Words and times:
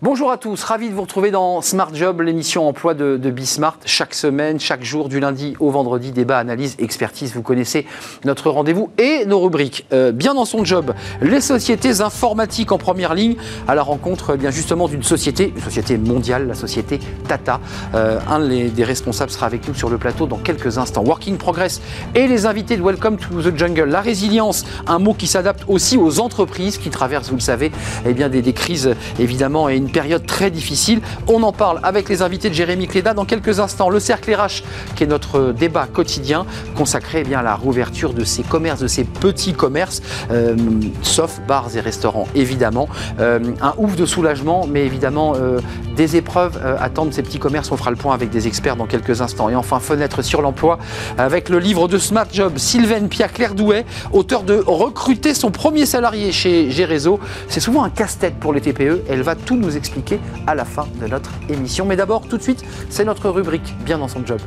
Bonjour 0.00 0.30
à 0.30 0.36
tous, 0.36 0.62
ravi 0.62 0.90
de 0.90 0.94
vous 0.94 1.02
retrouver 1.02 1.32
dans 1.32 1.60
Smart 1.60 1.92
Job, 1.92 2.20
l'émission 2.20 2.68
emploi 2.68 2.94
de, 2.94 3.16
de 3.16 3.30
Bismart. 3.32 3.78
Chaque 3.84 4.14
semaine, 4.14 4.60
chaque 4.60 4.84
jour, 4.84 5.08
du 5.08 5.18
lundi 5.18 5.56
au 5.58 5.70
vendredi, 5.70 6.12
débat, 6.12 6.38
analyse, 6.38 6.76
expertise. 6.78 7.34
Vous 7.34 7.42
connaissez 7.42 7.84
notre 8.24 8.48
rendez-vous 8.48 8.90
et 8.96 9.26
nos 9.26 9.40
rubriques. 9.40 9.86
Euh, 9.92 10.12
bien 10.12 10.34
dans 10.34 10.44
son 10.44 10.64
job, 10.64 10.94
les 11.20 11.40
sociétés 11.40 12.00
informatiques 12.00 12.70
en 12.70 12.78
première 12.78 13.12
ligne 13.12 13.34
à 13.66 13.74
la 13.74 13.82
rencontre, 13.82 14.34
eh 14.34 14.36
bien 14.36 14.52
justement 14.52 14.86
d'une 14.86 15.02
société, 15.02 15.52
une 15.56 15.62
société 15.62 15.98
mondiale, 15.98 16.46
la 16.46 16.54
société 16.54 17.00
Tata. 17.26 17.58
Euh, 17.96 18.20
un 18.30 18.38
des 18.38 18.84
responsables 18.84 19.32
sera 19.32 19.46
avec 19.46 19.66
nous 19.66 19.74
sur 19.74 19.90
le 19.90 19.98
plateau 19.98 20.28
dans 20.28 20.38
quelques 20.38 20.78
instants. 20.78 21.02
Working 21.02 21.38
Progress 21.38 21.80
et 22.14 22.28
les 22.28 22.46
invités 22.46 22.76
de 22.76 22.84
Welcome 22.84 23.16
to 23.16 23.42
the 23.42 23.58
Jungle. 23.58 23.86
La 23.88 24.00
résilience, 24.00 24.64
un 24.86 25.00
mot 25.00 25.12
qui 25.12 25.26
s'adapte 25.26 25.64
aussi 25.66 25.96
aux 25.96 26.20
entreprises 26.20 26.78
qui 26.78 26.90
traversent, 26.90 27.30
vous 27.30 27.34
le 27.34 27.40
savez, 27.40 27.72
eh 28.06 28.14
bien 28.14 28.28
des, 28.28 28.42
des 28.42 28.52
crises 28.52 28.94
évidemment 29.18 29.68
et 29.68 29.76
une 29.76 29.87
période 29.90 30.26
très 30.26 30.50
difficile. 30.50 31.00
On 31.26 31.42
en 31.42 31.52
parle 31.52 31.80
avec 31.82 32.08
les 32.08 32.22
invités 32.22 32.48
de 32.48 32.54
Jérémy 32.54 32.86
Cléda 32.86 33.14
dans 33.14 33.24
quelques 33.24 33.60
instants. 33.60 33.90
Le 33.90 34.00
cercle 34.00 34.34
RH, 34.34 34.62
qui 34.94 35.04
est 35.04 35.06
notre 35.06 35.52
débat 35.52 35.86
quotidien 35.86 36.46
consacré 36.76 37.20
eh 37.20 37.24
bien, 37.24 37.40
à 37.40 37.42
la 37.42 37.54
rouverture 37.54 38.12
de 38.12 38.24
ces 38.24 38.42
commerces, 38.42 38.80
de 38.80 38.86
ces 38.86 39.04
petits 39.04 39.52
commerces, 39.52 40.02
euh, 40.30 40.56
sauf 41.02 41.40
bars 41.46 41.68
et 41.76 41.80
restaurants 41.80 42.28
évidemment. 42.34 42.88
Euh, 43.20 43.38
un 43.60 43.74
ouf 43.78 43.96
de 43.96 44.06
soulagement, 44.06 44.66
mais 44.70 44.84
évidemment 44.84 45.34
euh, 45.36 45.60
des 45.96 46.16
épreuves 46.16 46.60
attendent 46.80 47.12
ces 47.12 47.22
petits 47.22 47.38
commerces. 47.38 47.72
On 47.72 47.76
fera 47.76 47.90
le 47.90 47.96
point 47.96 48.14
avec 48.14 48.30
des 48.30 48.46
experts 48.46 48.76
dans 48.76 48.86
quelques 48.86 49.20
instants. 49.20 49.48
Et 49.48 49.56
enfin, 49.56 49.80
fenêtre 49.80 50.22
sur 50.22 50.42
l'emploi 50.42 50.78
avec 51.16 51.48
le 51.48 51.58
livre 51.58 51.88
de 51.88 51.98
Smart 51.98 52.26
Job, 52.32 52.58
Sylvaine 52.58 53.08
Pia-Claire 53.08 53.54
Douet, 53.54 53.84
auteur 54.12 54.42
de 54.42 54.62
Recruter 54.66 55.34
son 55.34 55.50
premier 55.50 55.86
salarié 55.86 56.30
chez 56.30 56.70
Gérézo. 56.70 57.18
C'est 57.48 57.60
souvent 57.60 57.82
un 57.82 57.90
casse-tête 57.90 58.34
pour 58.38 58.52
les 58.52 58.60
TPE. 58.60 59.02
Elle 59.08 59.22
va 59.22 59.34
tout 59.34 59.56
nous 59.56 59.76
expliquer 59.78 60.20
à 60.46 60.54
la 60.54 60.64
fin 60.64 60.86
de 61.00 61.06
notre 61.06 61.30
émission. 61.48 61.86
Mais 61.86 61.96
d'abord, 61.96 62.28
tout 62.28 62.36
de 62.36 62.42
suite, 62.42 62.64
c'est 62.90 63.04
notre 63.04 63.30
rubrique 63.30 63.74
Bien 63.84 63.98
dans 63.98 64.08
son 64.08 64.24
job. 64.26 64.40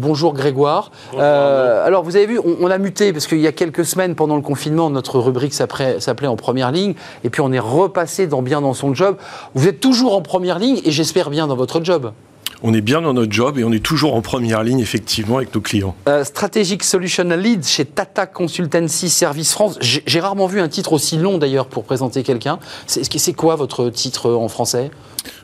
Bonjour 0.00 0.34
Grégoire. 0.34 0.90
Euh, 1.14 1.86
alors 1.86 2.02
vous 2.02 2.16
avez 2.16 2.26
vu, 2.26 2.38
on, 2.38 2.56
on 2.60 2.70
a 2.70 2.78
muté 2.78 3.12
parce 3.12 3.28
qu'il 3.28 3.38
y 3.38 3.46
a 3.46 3.52
quelques 3.52 3.84
semaines 3.84 4.16
pendant 4.16 4.34
le 4.36 4.42
confinement, 4.42 4.90
notre 4.90 5.18
rubrique 5.20 5.54
s'appelait 5.54 6.26
en 6.26 6.36
première 6.36 6.72
ligne 6.72 6.94
et 7.22 7.30
puis 7.30 7.40
on 7.40 7.52
est 7.52 7.60
repassé 7.60 8.26
dans 8.26 8.42
bien 8.42 8.60
dans 8.60 8.74
son 8.74 8.94
job. 8.94 9.16
Vous 9.54 9.68
êtes 9.68 9.78
toujours 9.78 10.16
en 10.16 10.20
première 10.20 10.58
ligne 10.58 10.80
et 10.84 10.90
j'espère 10.90 11.30
bien 11.30 11.46
dans 11.46 11.56
votre 11.56 11.84
job. 11.84 12.12
On 12.64 12.72
est 12.74 12.80
bien 12.80 13.02
dans 13.02 13.12
notre 13.12 13.32
job 13.32 13.58
et 13.58 13.64
on 13.64 13.72
est 13.72 13.82
toujours 13.82 14.14
en 14.14 14.22
première 14.22 14.62
ligne, 14.62 14.78
effectivement, 14.78 15.38
avec 15.38 15.52
nos 15.52 15.60
clients. 15.60 15.96
Euh, 16.08 16.22
Strategic 16.22 16.84
Solution 16.84 17.24
Lead 17.24 17.64
chez 17.64 17.84
Tata 17.84 18.26
Consultancy 18.26 19.10
Service 19.10 19.52
France. 19.52 19.78
J'ai 19.80 20.20
rarement 20.20 20.46
vu 20.46 20.60
un 20.60 20.68
titre 20.68 20.92
aussi 20.92 21.16
long 21.16 21.38
d'ailleurs 21.38 21.66
pour 21.66 21.82
présenter 21.82 22.22
quelqu'un. 22.22 22.60
C'est 22.86 23.32
quoi 23.32 23.56
votre 23.56 23.90
titre 23.90 24.30
en 24.30 24.46
français? 24.48 24.92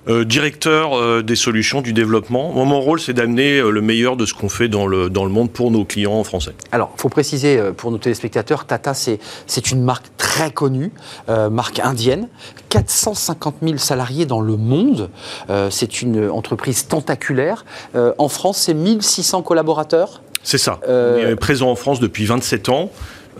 Euh, 0.08 0.24
directeur 0.24 0.94
euh, 0.94 1.22
des 1.22 1.36
solutions 1.36 1.82
du 1.82 1.92
développement. 1.92 2.52
Moi, 2.52 2.64
mon 2.64 2.80
rôle, 2.80 2.98
c'est 2.98 3.12
d'amener 3.12 3.58
euh, 3.58 3.70
le 3.70 3.82
meilleur 3.82 4.16
de 4.16 4.24
ce 4.24 4.32
qu'on 4.32 4.48
fait 4.48 4.68
dans 4.68 4.86
le, 4.86 5.10
dans 5.10 5.24
le 5.24 5.30
monde 5.30 5.50
pour 5.50 5.70
nos 5.70 5.84
clients 5.84 6.14
en 6.14 6.24
français. 6.24 6.52
Alors, 6.72 6.92
il 6.96 7.00
faut 7.00 7.10
préciser 7.10 7.60
pour 7.76 7.90
nos 7.90 7.98
téléspectateurs, 7.98 8.64
Tata, 8.64 8.94
c'est 8.94 9.18
c'est 9.46 9.70
une 9.70 9.82
marque 9.82 10.06
très 10.16 10.50
connue, 10.50 10.92
marque 11.50 11.80
indienne, 11.80 12.28
450 12.68 13.56
000 13.62 13.76
salariés 13.78 14.26
dans 14.26 14.40
le 14.40 14.56
monde. 14.56 15.10
C'est 15.70 16.02
une 16.02 16.28
entreprise 16.28 16.86
tentaculaire. 16.86 17.64
En 17.94 18.28
France, 18.28 18.58
c'est 18.58 18.74
1600 18.74 19.42
collaborateurs. 19.42 20.22
C'est 20.42 20.58
ça. 20.58 20.80
On 20.86 21.16
est 21.16 21.36
présent 21.36 21.70
en 21.70 21.76
France 21.76 22.00
depuis 22.00 22.24
27 22.24 22.68
ans. 22.68 22.90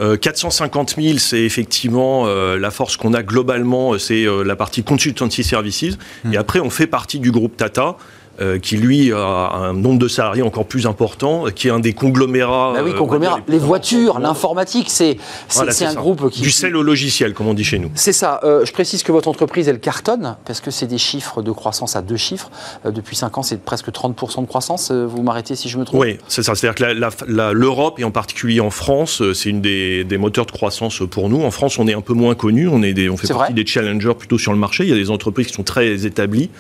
Euh, 0.01 0.17
450 0.17 0.97
000, 1.01 1.19
c'est 1.19 1.41
effectivement 1.41 2.27
euh, 2.27 2.59
la 2.59 2.71
force 2.71 2.97
qu'on 2.97 3.15
a 3.15 3.23
globalement, 3.23 3.95
euh, 3.95 3.99
c'est 3.99 4.25
euh, 4.25 4.45
la 4.45 4.55
partie 4.55 4.85
consultancy 4.85 5.43
services. 5.43 5.99
Hmm. 6.25 6.35
Et 6.35 6.37
après, 6.37 6.61
on 6.61 6.71
fait 6.71 6.87
partie 6.87 7.19
du 7.19 7.33
groupe 7.33 7.57
Tata. 7.57 7.97
Euh, 8.41 8.59
qui 8.59 8.77
lui 8.77 9.13
a 9.13 9.19
un 9.55 9.73
nombre 9.73 9.99
de 9.99 10.09
salariés 10.09 10.43
encore 10.43 10.67
plus 10.67 10.87
important, 10.87 11.47
qui 11.55 11.69
est 11.69 11.71
un 11.71 11.81
des 11.81 11.93
conglomérats. 11.93 12.73
Bah 12.75 12.81
oui, 12.85 12.93
euh, 12.93 12.99
conglomérat. 12.99 13.41
les 13.49 13.59
voitures, 13.59 14.19
l'informatique, 14.21 14.91
c'est 14.91 15.17
Voilà, 15.51 15.71
un 15.71 15.75
ça. 15.75 15.95
groupe 15.95 16.31
qui... 16.31 16.43
Du 16.43 16.51
sel 16.51 16.77
au 16.77 16.83
logiciel, 16.83 17.35
comme 17.35 17.49
on 17.49 17.55
dit 17.55 17.65
chez 17.65 17.79
nous. 17.79 17.91
C'est 17.95 18.13
ça. 18.13 18.41
Euh, 18.45 18.65
je 18.65 18.73
précise 18.73 19.03
que 19.03 19.13
votre 19.13 19.29
entreprise, 19.29 19.69
elle 19.69 19.81
cartonne, 19.81 20.37
parce 20.45 20.61
que 20.61 20.71
c'est 20.71 20.87
des 20.87 20.99
chiffres 20.99 21.43
de 21.43 21.51
croissance 21.53 21.97
à 21.97 22.03
deux 22.03 22.17
chiffres. 22.17 22.51
Euh, 22.87 22.91
depuis 22.91 23.17
5 23.17 23.39
ans, 23.39 23.43
c'est 23.43 23.63
presque 23.63 23.89
30% 23.91 24.43
de 24.43 24.47
croissance. 24.47 24.91
Vous 24.93 25.23
m'arrêtez 25.23 25.57
si 25.57 25.69
je 25.69 25.79
me 25.79 25.85
trompe? 25.85 26.01
Oui, 26.01 26.19
c'est 26.29 26.43
ça. 26.43 26.55
C'est-à-dire 26.55 26.75
que 26.77 27.53
l'Europe, 27.53 27.99
et 27.99 28.05
en 28.05 28.11
particulier 28.11 28.61
en 28.61 28.71
France, 28.71 29.23
c'est 29.35 29.51
une 29.51 29.61
des, 29.61 30.05
des 30.05 30.19
moteurs 30.19 30.47
de 30.47 30.53
croissance 30.53 31.03
pour 31.11 31.29
nous. 31.29 31.43
En 31.43 31.51
France, 31.51 31.79
on 31.79 31.89
est 31.89 31.95
un 31.95 32.01
peu 32.01 32.15
moins 32.15 32.35
connu. 32.35 32.69
On, 32.69 32.83
est 32.83 32.93
des, 32.93 33.09
on 33.09 33.17
fait 33.17 33.29
partie 33.29 33.53
vrai 33.53 33.53
des 33.53 33.67
challengers 33.67 34.15
plutôt 34.19 34.39
sur 34.39 34.53
le 34.53 34.59
marché. 34.59 34.85
Il 34.85 34.91
y 34.91 34.93
a 34.93 34.97
des 34.97 35.11
entreprises 35.11 35.49
qui 35.49 35.55
sont 35.55 35.63
très 35.63 36.07
établies. 36.07 36.51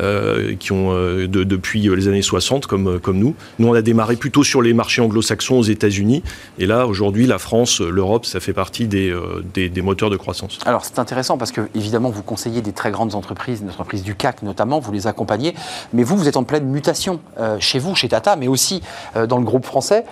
Euh, 0.00 0.54
qui 0.56 0.72
ont 0.72 0.92
euh, 0.92 1.26
de- 1.28 1.44
depuis 1.44 1.80
les 1.88 2.08
années 2.08 2.22
60 2.22 2.66
comme, 2.66 2.88
euh, 2.88 2.98
comme 2.98 3.18
nous. 3.18 3.34
Nous, 3.58 3.68
on 3.68 3.74
a 3.74 3.82
démarré 3.82 4.16
plutôt 4.16 4.42
sur 4.44 4.62
les 4.62 4.72
marchés 4.72 5.02
anglo-saxons 5.02 5.56
aux 5.58 5.62
États-Unis. 5.62 6.22
Et 6.58 6.66
là, 6.66 6.86
aujourd'hui, 6.86 7.26
la 7.26 7.38
France, 7.38 7.80
l'Europe, 7.80 8.26
ça 8.26 8.40
fait 8.40 8.52
partie 8.52 8.86
des, 8.86 9.14
des, 9.54 9.68
des 9.68 9.82
moteurs 9.82 10.10
de 10.10 10.16
croissance. 10.16 10.58
Alors 10.66 10.84
c'est 10.84 10.98
intéressant 10.98 11.38
parce 11.38 11.52
que 11.52 11.62
évidemment 11.74 12.10
vous 12.10 12.22
conseillez 12.22 12.60
des 12.62 12.72
très 12.72 12.90
grandes 12.90 13.14
entreprises, 13.14 13.62
des 13.62 13.68
entreprises 13.70 14.02
du 14.02 14.14
CAC 14.14 14.42
notamment, 14.42 14.80
vous 14.80 14.92
les 14.92 15.06
accompagnez, 15.06 15.54
mais 15.92 16.02
vous 16.02 16.16
vous 16.16 16.28
êtes 16.28 16.36
en 16.36 16.44
pleine 16.44 16.64
mutation 16.66 17.20
euh, 17.38 17.56
chez 17.60 17.78
vous, 17.78 17.94
chez 17.94 18.08
Tata, 18.08 18.36
mais 18.36 18.48
aussi 18.48 18.82
euh, 19.16 19.26
dans 19.26 19.38
le 19.38 19.44
groupe 19.44 19.64
français. 19.64 20.04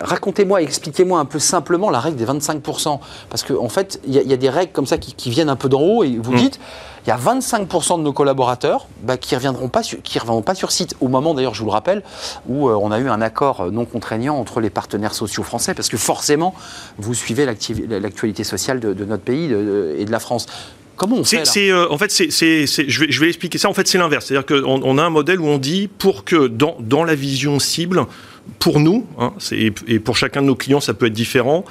Racontez-moi, 0.00 0.62
expliquez-moi 0.62 1.18
un 1.20 1.24
peu 1.24 1.38
simplement 1.38 1.90
la 1.90 2.00
règle 2.00 2.16
des 2.16 2.26
25%, 2.26 2.98
parce 3.30 3.42
qu'en 3.42 3.64
en 3.64 3.68
fait 3.68 4.00
il 4.06 4.14
y, 4.14 4.18
a- 4.18 4.22
il 4.22 4.28
y 4.28 4.32
a 4.32 4.36
des 4.36 4.48
règles 4.50 4.72
comme 4.72 4.86
ça 4.86 4.98
qui, 4.98 5.14
qui 5.14 5.30
viennent 5.30 5.48
un 5.48 5.56
peu 5.56 5.68
d'en 5.68 5.80
haut 5.80 6.04
et 6.04 6.16
vous 6.20 6.32
Mm. 6.32 6.36
dites 6.36 6.60
il 7.06 7.10
y 7.10 7.12
a 7.12 7.16
25% 7.18 7.98
de 7.98 8.02
nos 8.02 8.12
collaborateurs 8.12 8.86
bah, 9.02 9.16
qui 9.18 9.34
ne 9.34 9.38
reviendront, 9.38 9.68
pas 9.68 9.82
sur- 9.82 10.00
qui 10.02 10.18
reviendront 10.18 10.42
pas 10.42 10.54
sur 10.54 10.72
site. 10.72 10.96
Au 11.00 11.08
moment, 11.08 11.34
d'ailleurs, 11.34 11.54
je 11.54 11.60
vous 11.60 11.66
le 11.66 11.72
rappelle, 11.72 12.02
où 12.48 12.68
euh, 12.68 12.78
on 12.80 12.90
a 12.90 12.98
eu 12.98 13.08
un 13.08 13.20
accord 13.20 13.60
euh, 13.62 13.70
non 13.70 13.84
contraignant 13.84 14.36
entre 14.38 14.60
les 14.60 14.70
partenaires 14.70 15.14
sociaux 15.14 15.42
français, 15.42 15.74
parce 15.74 15.88
que 15.88 15.96
forcément, 15.98 16.54
vous 16.98 17.12
suivez 17.14 17.44
l'actualité 17.46 18.44
sociale 18.44 18.80
de, 18.80 18.92
de 18.92 19.04
notre 19.04 19.22
pays 19.22 19.48
de- 19.48 19.54
de- 19.56 19.96
et 19.98 20.04
de 20.04 20.10
la 20.12 20.18
France. 20.20 20.46
Comment 20.96 21.16
on 21.16 21.24
fait 21.24 21.38
là 21.38 21.42
euh, 21.72 21.88
en 21.90 21.98
fait, 21.98 22.10
c'est- 22.12 22.30
je, 22.30 23.00
vais, 23.00 23.10
je 23.10 23.20
vais 23.20 23.26
expliquer 23.28 23.58
ça. 23.58 23.68
En 23.68 23.74
fait, 23.74 23.86
c'est 23.88 23.98
l'inverse. 23.98 24.26
C'est-à-dire 24.26 24.46
qu'on 24.46 24.80
on 24.82 24.96
a 24.98 25.02
un 25.02 25.10
modèle 25.10 25.40
où 25.40 25.46
on 25.46 25.58
dit 25.58 25.88
pour 25.88 26.24
que 26.24 26.46
dans, 26.46 26.76
dans 26.78 27.02
la 27.02 27.16
vision 27.16 27.58
cible, 27.58 28.06
pour 28.58 28.80
nous, 28.80 29.06
hein, 29.18 29.32
et 29.52 29.98
pour 29.98 30.16
chacun 30.16 30.42
de 30.42 30.46
nos 30.46 30.54
clients, 30.54 30.80
ça 30.80 30.94
peut 30.94 31.06
être 31.06 31.12
différent, 31.12 31.64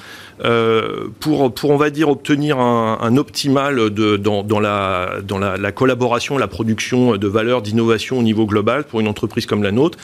euh, 0.43 1.07
pour, 1.19 1.53
pour, 1.53 1.69
on 1.69 1.77
va 1.77 1.89
dire, 1.89 2.09
obtenir 2.09 2.59
un, 2.59 3.17
optimal 3.17 3.89
de, 3.91 4.17
dans, 4.17 4.43
dans, 4.43 4.59
la, 4.59 5.21
dans 5.23 5.37
la, 5.37 5.57
la 5.57 5.71
collaboration, 5.71 6.37
la 6.37 6.47
production 6.47 7.17
de 7.17 7.27
valeur, 7.27 7.61
d'innovation 7.61 8.17
au 8.17 8.23
niveau 8.23 8.45
global 8.45 8.83
pour 8.83 8.99
une 8.99 9.07
entreprise 9.07 9.45
comme 9.45 9.63
la 9.63 9.71
nôtre, 9.71 9.97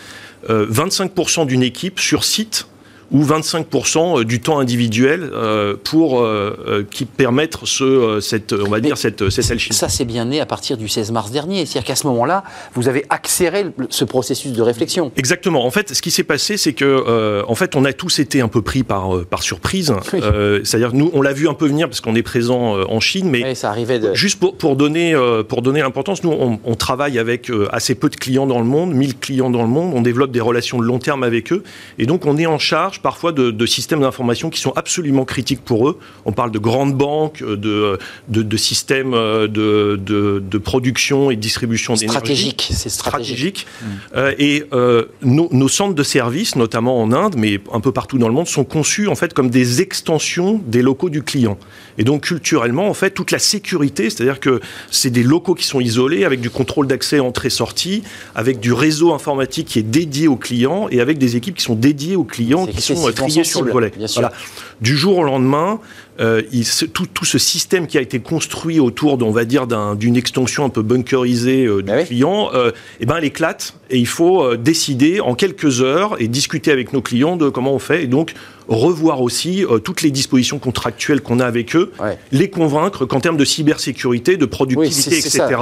euh, 0.50 0.68
25% 0.70 1.46
d'une 1.46 1.64
équipe 1.64 2.00
sur 2.00 2.24
site 2.24 2.68
ou 3.12 3.24
25% 3.24 4.24
du 4.24 4.40
temps 4.40 4.60
individuel 4.60 5.30
euh, 5.34 5.76
pour 5.84 6.20
euh, 6.22 6.58
euh, 6.68 6.84
qui 6.90 7.06
permettre 7.06 7.68
ce, 7.68 7.84
euh, 7.84 8.22
cette, 8.22 8.54
on 8.54 8.70
va 8.70 8.80
dire, 8.80 8.98
cette, 8.98 9.30
cette 9.30 9.50
alchimie. 9.52 9.76
Ça, 9.76 9.90
c'est 9.90 10.06
bien 10.06 10.26
né 10.26 10.40
à 10.40 10.46
partir 10.46 10.78
du 10.78 10.88
16 10.88 11.12
mars 11.12 11.32
dernier. 11.32 11.66
C'est-à-dire 11.66 11.88
qu'à 11.88 11.96
ce 11.96 12.08
moment-là, 12.08 12.44
vous 12.76 12.88
avez 12.88 13.06
accéléré 13.10 13.66
ce 13.90 14.06
processus 14.06 14.52
de 14.52 14.62
réflexion. 14.62 15.12
Exactement. 15.18 15.66
En 15.66 15.72
fait, 15.72 15.94
ce 15.94 16.02
qui 16.02 16.12
s'est 16.12 16.24
passé, 16.24 16.58
c'est 16.58 16.74
que, 16.74 16.86
euh, 16.86 17.44
en 17.48 17.56
fait, 17.56 17.76
on 17.76 17.86
a 17.86 17.94
tous 17.94 18.20
été 18.20 18.42
un 18.42 18.48
peu 18.48 18.62
pris 18.62 18.84
par, 18.84 19.16
euh, 19.16 19.26
par 19.30 19.44
surprise. 19.44 19.94
Oui. 20.14 20.20
Euh, 20.24 20.62
C'est-à-dire, 20.64 20.94
nous, 20.94 21.10
on 21.14 21.22
l'a 21.22 21.34
vu 21.34 21.48
un 21.48 21.54
peu 21.54 21.68
venir 21.68 21.88
parce 21.88 22.02
qu'on 22.02 22.16
est 22.16 22.24
présent 22.24 22.78
euh, 22.78 22.84
en 22.90 23.00
Chine, 23.00 23.30
mais 23.30 23.44
Oui, 23.44 23.56
ça 23.56 23.70
arrivait 23.70 24.00
de... 24.00 24.14
Juste 24.14 24.40
pour, 24.40 24.56
pour 24.56 24.76
donner, 24.76 25.14
euh, 25.14 25.44
pour 25.44 25.62
donner 25.62 25.82
l'importance, 25.82 26.24
nous, 26.24 26.32
on, 26.32 26.60
on 26.64 26.76
travaille 26.76 27.18
avec 27.20 27.50
euh, 27.50 27.68
assez 27.72 27.96
peu 27.96 28.10
de 28.10 28.16
clients 28.16 28.46
dans 28.48 28.60
le 28.60 28.66
monde, 28.66 28.94
1000 28.94 29.18
clients 29.18 29.50
dans 29.50 29.64
le 29.64 29.68
monde, 29.68 29.94
on 29.96 30.02
développe 30.02 30.32
des 30.32 30.42
relations 30.42 30.78
de 30.80 30.84
long 30.84 31.00
terme 31.00 31.24
avec 31.24 31.52
eux, 31.52 31.64
et 31.98 32.06
donc 32.06 32.26
on 32.26 32.38
est 32.38 32.46
en 32.46 32.60
charge 32.60 32.99
parfois 33.02 33.32
de, 33.32 33.52
de 33.52 33.66
systèmes 33.66 34.02
d'information 34.02 34.50
qui 34.50 34.60
sont 34.60 34.74
absolument 34.76 35.26
critiques 35.26 35.64
pour 35.64 35.90
eux. 35.90 36.00
On 36.26 36.32
parle 36.32 36.52
de 36.52 36.60
grandes 36.60 36.96
banques, 36.96 37.44
de, 37.44 37.98
de, 38.28 38.42
de 38.44 38.58
systèmes 38.58 39.14
euh, 39.14 39.48
de, 39.48 40.58
production 40.58 41.32
et 41.32 41.36
de 41.36 41.42
distribution 41.42 41.94
d'énergie 41.94 42.18
stratégique. 42.18 42.70
C'est 42.72 42.90
stratégique. 42.90 43.60
stratégique. 43.60 43.68
Euh, 44.16 44.34
et 44.38 44.66
euh, 44.74 45.06
nos, 45.22 45.50
nos 45.52 45.68
centres 45.68 45.96
de 45.96 46.04
services, 46.04 46.56
notamment 46.56 47.02
en 47.02 47.12
Inde, 47.12 47.36
mais 47.38 47.60
un 47.74 47.80
peu 47.80 47.92
partout 47.92 48.18
dans 48.18 48.28
le 48.28 48.34
monde, 48.34 48.48
sont 48.48 48.66
conçus 48.66 49.08
en 49.08 49.16
fait 49.16 49.34
comme 49.34 49.50
des 49.50 49.82
extensions 49.82 50.62
des 50.66 50.82
locaux 50.82 51.10
du 51.10 51.24
client. 51.24 51.58
Et 52.00 52.04
donc 52.04 52.24
culturellement, 52.24 52.90
en 52.90 52.94
fait, 52.94 53.12
toute 53.12 53.30
la 53.30 53.40
sécurité, 53.40 54.10
c'est-à-dire 54.10 54.40
que 54.40 54.62
c'est 54.90 55.12
des 55.12 55.22
locaux 55.22 55.54
qui 55.54 55.66
sont 55.66 55.80
isolés 55.80 56.26
avec 56.26 56.40
du 56.40 56.50
contrôle 56.50 56.88
d'accès 56.88 57.20
entrée-sortie, 57.20 58.04
avec 58.34 58.60
du 58.60 58.74
réseau 58.74 59.14
informatique 59.14 59.68
qui 59.68 59.80
est 59.80 59.84
dédié 59.84 60.28
aux 60.28 60.38
clients 60.38 60.88
et 60.90 61.02
avec 61.02 61.18
des 61.18 61.36
équipes 61.36 61.56
qui 61.56 61.64
sont 61.64 61.76
dédiées 61.76 62.16
aux 62.16 62.24
clients, 62.24 62.66
qui 62.66 62.82
sont 62.82 63.08
euh, 63.08 63.12
triées 63.12 63.44
sur 63.44 63.64
le 63.64 63.72
volet. 63.72 63.92
Voilà. 64.16 64.32
du 64.82 64.98
jour 64.98 65.20
au 65.20 65.24
lendemain, 65.24 65.80
euh, 66.20 66.42
tout, 66.94 67.06
tout, 67.06 67.24
ce 67.24 67.38
système 67.38 67.88
qui 67.88 67.98
a 67.98 68.02
été 68.02 68.20
construit 68.20 68.80
autour, 68.80 69.22
on 69.22 69.32
va 69.32 69.46
dire, 69.46 69.68
d'une 69.96 70.18
extension 70.18 70.66
un 70.66 70.70
peu 70.70 70.82
bunkerisée 70.82 71.66
euh, 71.66 71.82
du 71.82 71.92
bah 71.92 72.04
client, 72.04 72.50
euh, 72.54 72.72
eh 73.00 73.06
ben, 73.06 73.18
elle 73.18 73.24
éclate 73.24 73.74
et 73.90 73.98
il 73.98 74.08
faut 74.08 74.44
euh, 74.44 74.58
décider 74.58 75.20
en 75.20 75.36
quelques 75.36 75.82
heures 75.82 76.16
et 76.20 76.28
discuter 76.28 76.72
avec 76.72 76.94
nos 76.94 77.02
clients 77.02 77.36
de 77.36 77.50
comment 77.50 77.74
on 77.74 77.80
fait. 77.80 78.04
Et 78.04 78.08
donc, 78.08 78.34
revoir 78.68 79.22
aussi 79.22 79.66
euh, 79.66 79.80
toutes 79.80 80.04
les 80.04 80.12
dispositions 80.12 80.60
contractuelles 80.60 81.22
qu'on 81.22 81.40
a 81.40 81.46
avec 81.46 81.76
eux, 81.76 81.92
les 82.32 82.50
convaincre 82.50 83.06
qu'en 83.06 83.20
termes 83.20 83.38
de 83.38 83.46
cybersécurité, 83.46 84.38
de 84.38 84.46
productivité, 84.46 85.18
etc. 85.18 85.56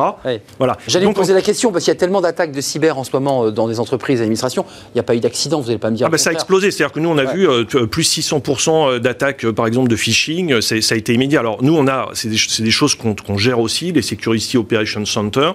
Voilà. 0.58 0.78
J'allais 0.88 1.06
vous 1.06 1.14
poser 1.14 1.34
la 1.34 1.42
question 1.42 1.72
parce 1.72 1.86
qu'il 1.86 1.92
y 1.92 1.96
a 1.96 2.00
tellement 2.00 2.22
d'attaques 2.22 2.52
de 2.52 2.62
cyber 2.62 2.98
en 2.98 3.04
ce 3.04 3.12
moment 3.14 3.46
euh, 3.46 3.52
dans 3.52 3.68
des 3.68 3.80
entreprises 3.80 4.20
et 4.20 4.24
administrations. 4.24 4.66
Il 4.90 4.96
n'y 4.96 5.00
a 5.00 5.04
pas 5.04 5.16
eu 5.16 5.20
d'accident, 5.20 5.62
vous 5.62 5.68
n'allez 5.68 5.80
pas 5.80 5.90
me 5.90 5.96
dire. 5.96 6.08
Ah 6.08 6.10
bah 6.10 6.18
ça 6.18 6.32
a 6.32 6.34
explosé. 6.34 6.72
C'est-à-dire 6.72 6.94
que 6.94 7.00
nous, 7.00 7.10
on 7.10 7.18
a 7.18 7.26
vu 7.26 7.48
plus 7.90 8.20
600% 8.20 9.00
d'attaques, 9.00 9.50
par 9.52 9.68
exemple, 9.68 9.90
de 9.90 9.96
phishing. 9.96 10.62
Ça 10.62 10.76
a 10.76 10.98
été 10.98 11.14
immédiat. 11.14 11.40
Alors, 11.40 11.64
nous, 11.64 11.76
on 11.76 11.88
a, 11.88 12.10
c'est 12.14 12.28
des, 12.28 12.64
des, 12.64 12.72
choses 12.72 12.96
qu'on 12.96 13.38
gère 13.38 13.60
aussi, 13.60 13.92
les 13.92 14.02
Security 14.02 14.58
Operations 14.58 15.06
Center. 15.06 15.52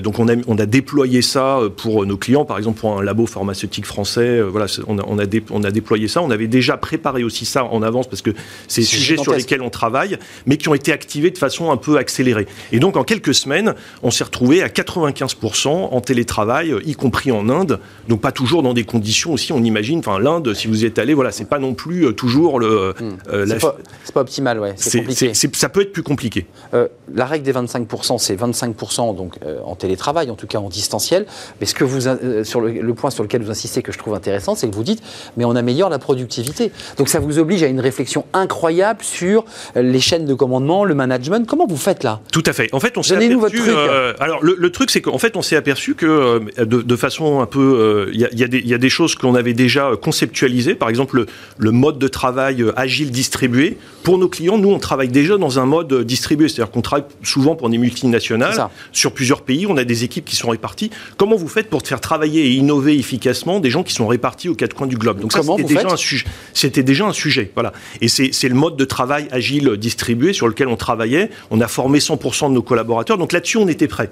donc, 0.00 0.18
on 0.18 0.28
a, 0.28 0.34
on 0.46 0.58
a 0.58 0.66
déployé 0.66 1.22
ça 1.22 1.58
pour 1.76 2.06
nos 2.06 2.13
clients, 2.16 2.44
par 2.44 2.58
exemple 2.58 2.80
pour 2.80 2.98
un 2.98 3.02
labo 3.02 3.26
pharmaceutique 3.26 3.86
français, 3.86 4.38
euh, 4.38 4.42
voilà, 4.44 4.66
on 4.86 4.98
a, 4.98 5.02
on, 5.06 5.18
a 5.18 5.24
on 5.50 5.64
a, 5.64 5.70
déployé 5.70 6.08
ça. 6.08 6.22
On 6.22 6.30
avait 6.30 6.46
déjà 6.46 6.76
préparé 6.76 7.24
aussi 7.24 7.44
ça 7.44 7.64
en 7.64 7.82
avance 7.82 8.06
parce 8.06 8.22
que 8.22 8.30
c'est 8.68 8.82
des 8.82 8.86
sujets 8.86 9.16
sur 9.16 9.34
lesquels 9.34 9.62
on 9.62 9.70
travaille, 9.70 10.18
mais 10.46 10.56
qui 10.56 10.68
ont 10.68 10.74
été 10.74 10.92
activés 10.92 11.30
de 11.30 11.38
façon 11.38 11.70
un 11.70 11.76
peu 11.76 11.96
accélérée. 11.96 12.46
Et 12.72 12.78
donc 12.78 12.96
en 12.96 13.04
quelques 13.04 13.34
semaines, 13.34 13.74
on 14.02 14.10
s'est 14.10 14.24
retrouvé 14.24 14.62
à 14.62 14.68
95% 14.68 15.68
en 15.68 16.00
télétravail, 16.00 16.72
euh, 16.72 16.82
y 16.84 16.94
compris 16.94 17.32
en 17.32 17.48
Inde. 17.48 17.80
Donc 18.08 18.20
pas 18.20 18.32
toujours 18.32 18.62
dans 18.62 18.74
des 18.74 18.84
conditions 18.84 19.32
aussi, 19.32 19.52
on 19.52 19.62
imagine. 19.62 19.98
Enfin 19.98 20.18
l'Inde, 20.18 20.54
si 20.54 20.68
vous 20.68 20.82
y 20.84 20.86
êtes 20.86 20.98
allé, 20.98 21.14
voilà, 21.14 21.32
c'est 21.32 21.48
pas 21.48 21.58
non 21.58 21.74
plus 21.74 22.06
euh, 22.06 22.12
toujours 22.12 22.58
le. 22.58 22.94
Hmm. 23.00 23.16
c'est 23.46 24.12
pas, 24.12 24.20
optimal, 24.20 24.60
ouais. 24.60 24.74
C'est 24.76 24.98
compliqué. 24.98 25.32
ça 25.34 25.68
peut 25.68 25.82
être 25.82 25.92
plus 25.92 26.02
compliqué. 26.02 26.46
la 26.72 27.26
règle 27.26 27.44
des 27.44 27.52
25%, 27.52 28.18
c'est 28.18 28.36
25% 28.36 29.16
donc 29.16 29.34
en 29.64 29.74
télétravail, 29.74 30.30
en 30.30 30.36
tout 30.36 30.46
cas 30.46 30.58
en 30.58 30.68
distanciel. 30.68 31.26
Mais 31.60 31.66
ce 31.66 31.74
que 31.74 31.84
vous 31.84 32.03
sur 32.44 32.60
le, 32.60 32.94
point 32.94 33.10
sur 33.10 33.22
lequel 33.22 33.42
vous 33.42 33.50
insistez 33.50 33.82
que 33.82 33.92
je 33.92 33.98
trouve 33.98 34.14
intéressant, 34.14 34.54
c'est 34.54 34.68
que 34.68 34.74
vous 34.74 34.84
dites, 34.84 35.02
mais 35.36 35.44
on 35.44 35.56
améliore 35.56 35.90
la 35.90 35.98
productivité. 35.98 36.70
Donc 36.98 37.08
ça 37.08 37.20
vous 37.20 37.38
oblige 37.38 37.62
à 37.62 37.66
une 37.66 37.80
réflexion 37.80 38.24
incroyable 38.32 39.02
sur 39.02 39.44
les 39.74 40.00
chaînes 40.00 40.26
de 40.26 40.34
commandement, 40.34 40.84
le 40.84 40.94
management. 40.94 41.46
Comment 41.46 41.66
vous 41.66 41.76
faites 41.76 42.04
là? 42.04 42.20
Tout 42.32 42.42
à 42.46 42.52
fait. 42.52 42.68
En 42.72 42.80
fait, 42.80 42.96
on 42.98 43.02
s'est 43.02 43.16
aperçu. 43.16 43.34
Votre 43.34 43.54
truc. 43.54 43.68
Euh, 43.68 44.14
alors 44.20 44.42
le, 44.42 44.70
truc, 44.70 44.90
c'est 44.90 45.00
qu'en 45.00 45.18
fait, 45.18 45.36
on 45.36 45.42
s'est 45.42 45.56
aperçu 45.56 45.94
que 45.94 46.06
euh, 46.06 46.64
de, 46.64 46.96
façon 46.96 47.40
un 47.40 47.46
peu, 47.46 48.10
il 48.12 48.20
y, 48.20 48.68
y, 48.68 48.74
a 48.74 48.78
des 48.78 48.90
choses 48.90 49.14
qu'on 49.14 49.34
avait 49.34 49.52
déjà 49.52 49.90
conceptualisées. 50.00 50.74
Par 50.74 50.88
exemple, 50.88 51.26
le, 51.58 51.70
mode 51.70 51.98
de 51.98 52.08
travail 52.08 52.62
euh, 52.62 52.72
agile 52.76 53.10
distribué. 53.10 53.78
Pour 54.02 54.18
nos 54.18 54.28
clients, 54.28 54.58
nous, 54.58 54.70
on 54.70 54.78
travaille 54.78 55.08
déjà 55.08 55.36
dans 55.36 55.58
un 55.58 55.66
mode 55.66 56.02
distribué, 56.04 56.48
c'est-à-dire 56.48 56.70
qu'on 56.70 56.82
travaille 56.82 57.06
souvent 57.22 57.56
pour 57.56 57.70
des 57.70 57.78
multinationales 57.78 58.68
sur 58.92 59.12
plusieurs 59.12 59.42
pays. 59.42 59.66
On 59.66 59.76
a 59.76 59.84
des 59.84 60.04
équipes 60.04 60.24
qui 60.24 60.36
sont 60.36 60.50
réparties. 60.50 60.90
Comment 61.16 61.36
vous 61.36 61.48
faites 61.48 61.68
pour 61.68 61.82
faire 61.82 61.93
travailler 62.00 62.46
et 62.46 62.50
innover 62.52 62.98
efficacement 62.98 63.60
des 63.60 63.70
gens 63.70 63.82
qui 63.82 63.92
sont 63.92 64.06
répartis 64.06 64.48
aux 64.48 64.54
quatre 64.54 64.74
coins 64.74 64.86
du 64.86 64.96
globe. 64.96 65.20
Donc 65.20 65.32
ça, 65.32 65.42
c'était 65.42 65.62
déjà, 65.74 65.88
un 65.88 65.96
sujet. 65.96 66.26
C'était 66.52 66.82
déjà 66.82 67.06
un 67.06 67.12
sujet. 67.12 67.50
Voilà. 67.54 67.72
Et 68.00 68.08
c'est 68.08 68.48
le 68.48 68.54
mode 68.54 68.76
de 68.76 68.84
travail 68.84 69.28
agile 69.30 69.76
distribué 69.76 70.32
sur 70.32 70.48
lequel 70.48 70.68
on 70.68 70.76
travaillait. 70.76 71.30
On 71.50 71.60
a 71.60 71.68
formé 71.68 71.98
100% 71.98 72.48
de 72.48 72.54
nos 72.54 72.62
collaborateurs. 72.62 73.18
Donc 73.18 73.32
là-dessus, 73.32 73.58
on 73.58 73.68
était 73.68 73.88
prêt. 73.88 74.10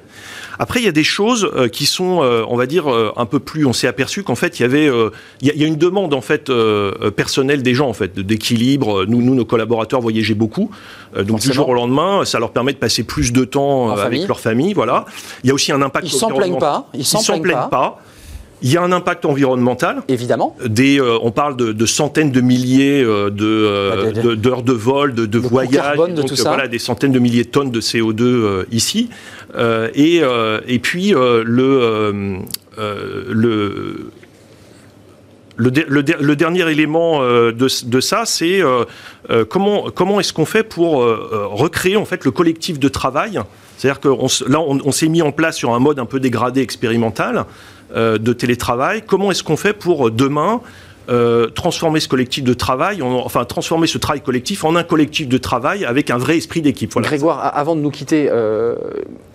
Après, 0.58 0.80
il 0.80 0.84
y 0.84 0.88
a 0.88 0.92
des 0.92 1.04
choses 1.04 1.50
euh, 1.54 1.68
qui 1.68 1.86
sont, 1.86 2.22
euh, 2.22 2.44
on 2.48 2.56
va 2.56 2.66
dire, 2.66 2.90
euh, 2.90 3.12
un 3.16 3.26
peu 3.26 3.40
plus. 3.40 3.66
On 3.66 3.72
s'est 3.72 3.88
aperçu 3.88 4.22
qu'en 4.22 4.34
fait, 4.34 4.60
il 4.60 4.62
y 4.62 4.64
avait, 4.64 4.90
il 5.40 5.48
y, 5.48 5.64
a 5.64 5.66
une 5.66 5.76
demande 5.76 6.14
en 6.14 6.20
fait 6.20 6.50
personnelle 7.16 7.62
des 7.62 7.74
gens 7.74 7.88
en 7.88 7.92
fait 7.92 8.18
d'équilibre. 8.18 9.04
Nous, 9.06 9.22
nous, 9.22 9.34
nos 9.34 9.44
collaborateurs 9.44 10.00
voyageaient 10.00 10.34
beaucoup. 10.34 10.70
Donc 11.26 11.40
du 11.40 11.52
jour 11.52 11.68
au 11.68 11.74
lendemain, 11.74 12.24
ça 12.24 12.38
leur 12.38 12.50
permet 12.50 12.72
de 12.72 12.78
passer 12.78 13.02
plus 13.02 13.32
de 13.32 13.44
temps 13.44 13.90
avec 13.90 14.26
leur 14.26 14.40
famille. 14.40 14.72
Voilà. 14.72 15.04
Il 15.44 15.48
y 15.48 15.50
a 15.50 15.54
aussi 15.54 15.72
un 15.72 15.82
impact. 15.82 16.06
Ils 16.06 16.16
s'en 16.16 16.28
plaignent 16.28 16.58
pas. 16.58 16.88
Ils 16.94 17.04
s'en 17.04 17.38
plaignent, 17.40 17.68
pas. 17.70 18.00
Il 18.62 18.70
y 18.70 18.76
a 18.76 18.82
un 18.82 18.92
impact 18.92 19.24
environnemental. 19.24 20.02
Évidemment. 20.08 20.56
Des, 20.64 21.00
euh, 21.00 21.18
on 21.22 21.32
parle 21.32 21.56
de, 21.56 21.86
centaines 21.86 22.30
de 22.30 22.40
milliers 22.40 23.02
euh, 23.02 23.28
euh, 23.40 24.12
bah, 24.12 24.36
d'heures 24.36 24.62
de, 24.62 24.72
vol, 24.72 25.14
de, 25.14 25.26
de 25.26 25.38
voyage. 25.38 25.96
donc, 25.96 26.26
tout 26.26 26.36
ça. 26.36 26.50
Voilà, 26.50 26.68
des 26.68 26.78
centaines 26.78 27.12
de 27.12 27.18
milliers 27.18 27.42
de 27.42 27.48
tonnes 27.48 27.72
de 27.72 27.80
CO2 27.80 28.64
ici. 28.70 29.10
et, 29.94 30.22
et 30.68 30.78
puis 30.78 31.10
le, 31.10 32.38
le 33.28 34.10
le, 35.70 36.34
dernier 36.34 36.70
élément 36.70 37.20
de, 37.22 38.00
ça, 38.00 38.24
c'est 38.24 38.60
comment, 39.48 39.90
comment 39.94 40.20
est-ce 40.20 40.32
qu'on 40.32 40.46
fait 40.46 40.62
pour 40.62 40.96
recréer 40.96 41.96
en 41.96 42.04
fait 42.04 42.24
le 42.24 42.30
collectif 42.30 42.78
de 42.78 42.88
travail? 42.88 43.40
C'est-à-dire 43.76 44.00
que 44.00 44.08
là, 44.50 44.60
on 44.60 44.92
s'est 44.92 45.08
mis 45.08 45.22
en 45.22 45.32
place 45.32 45.56
sur 45.56 45.74
un 45.74 45.78
mode 45.78 45.98
un 45.98 46.06
peu 46.06 46.20
dégradé 46.20 46.60
expérimental. 46.60 47.46
Euh, 47.94 48.16
de 48.16 48.32
télétravail. 48.32 49.02
Comment 49.06 49.30
est-ce 49.32 49.44
qu'on 49.44 49.58
fait 49.58 49.74
pour 49.74 50.08
euh, 50.08 50.10
demain 50.10 50.62
euh, 51.08 51.48
transformer 51.48 51.98
ce 51.98 52.08
collectif 52.08 52.44
de 52.44 52.54
travail, 52.54 53.02
enfin 53.02 53.44
transformer 53.44 53.86
ce 53.86 53.98
travail 53.98 54.20
collectif 54.20 54.64
en 54.64 54.76
un 54.76 54.84
collectif 54.84 55.28
de 55.28 55.38
travail 55.38 55.84
avec 55.84 56.10
un 56.10 56.18
vrai 56.18 56.36
esprit 56.36 56.62
d'équipe. 56.62 56.96
Grégoire, 56.96 57.56
avant 57.56 57.74
de 57.74 57.80
nous 57.80 57.90
quitter, 57.90 58.28
euh, 58.30 58.76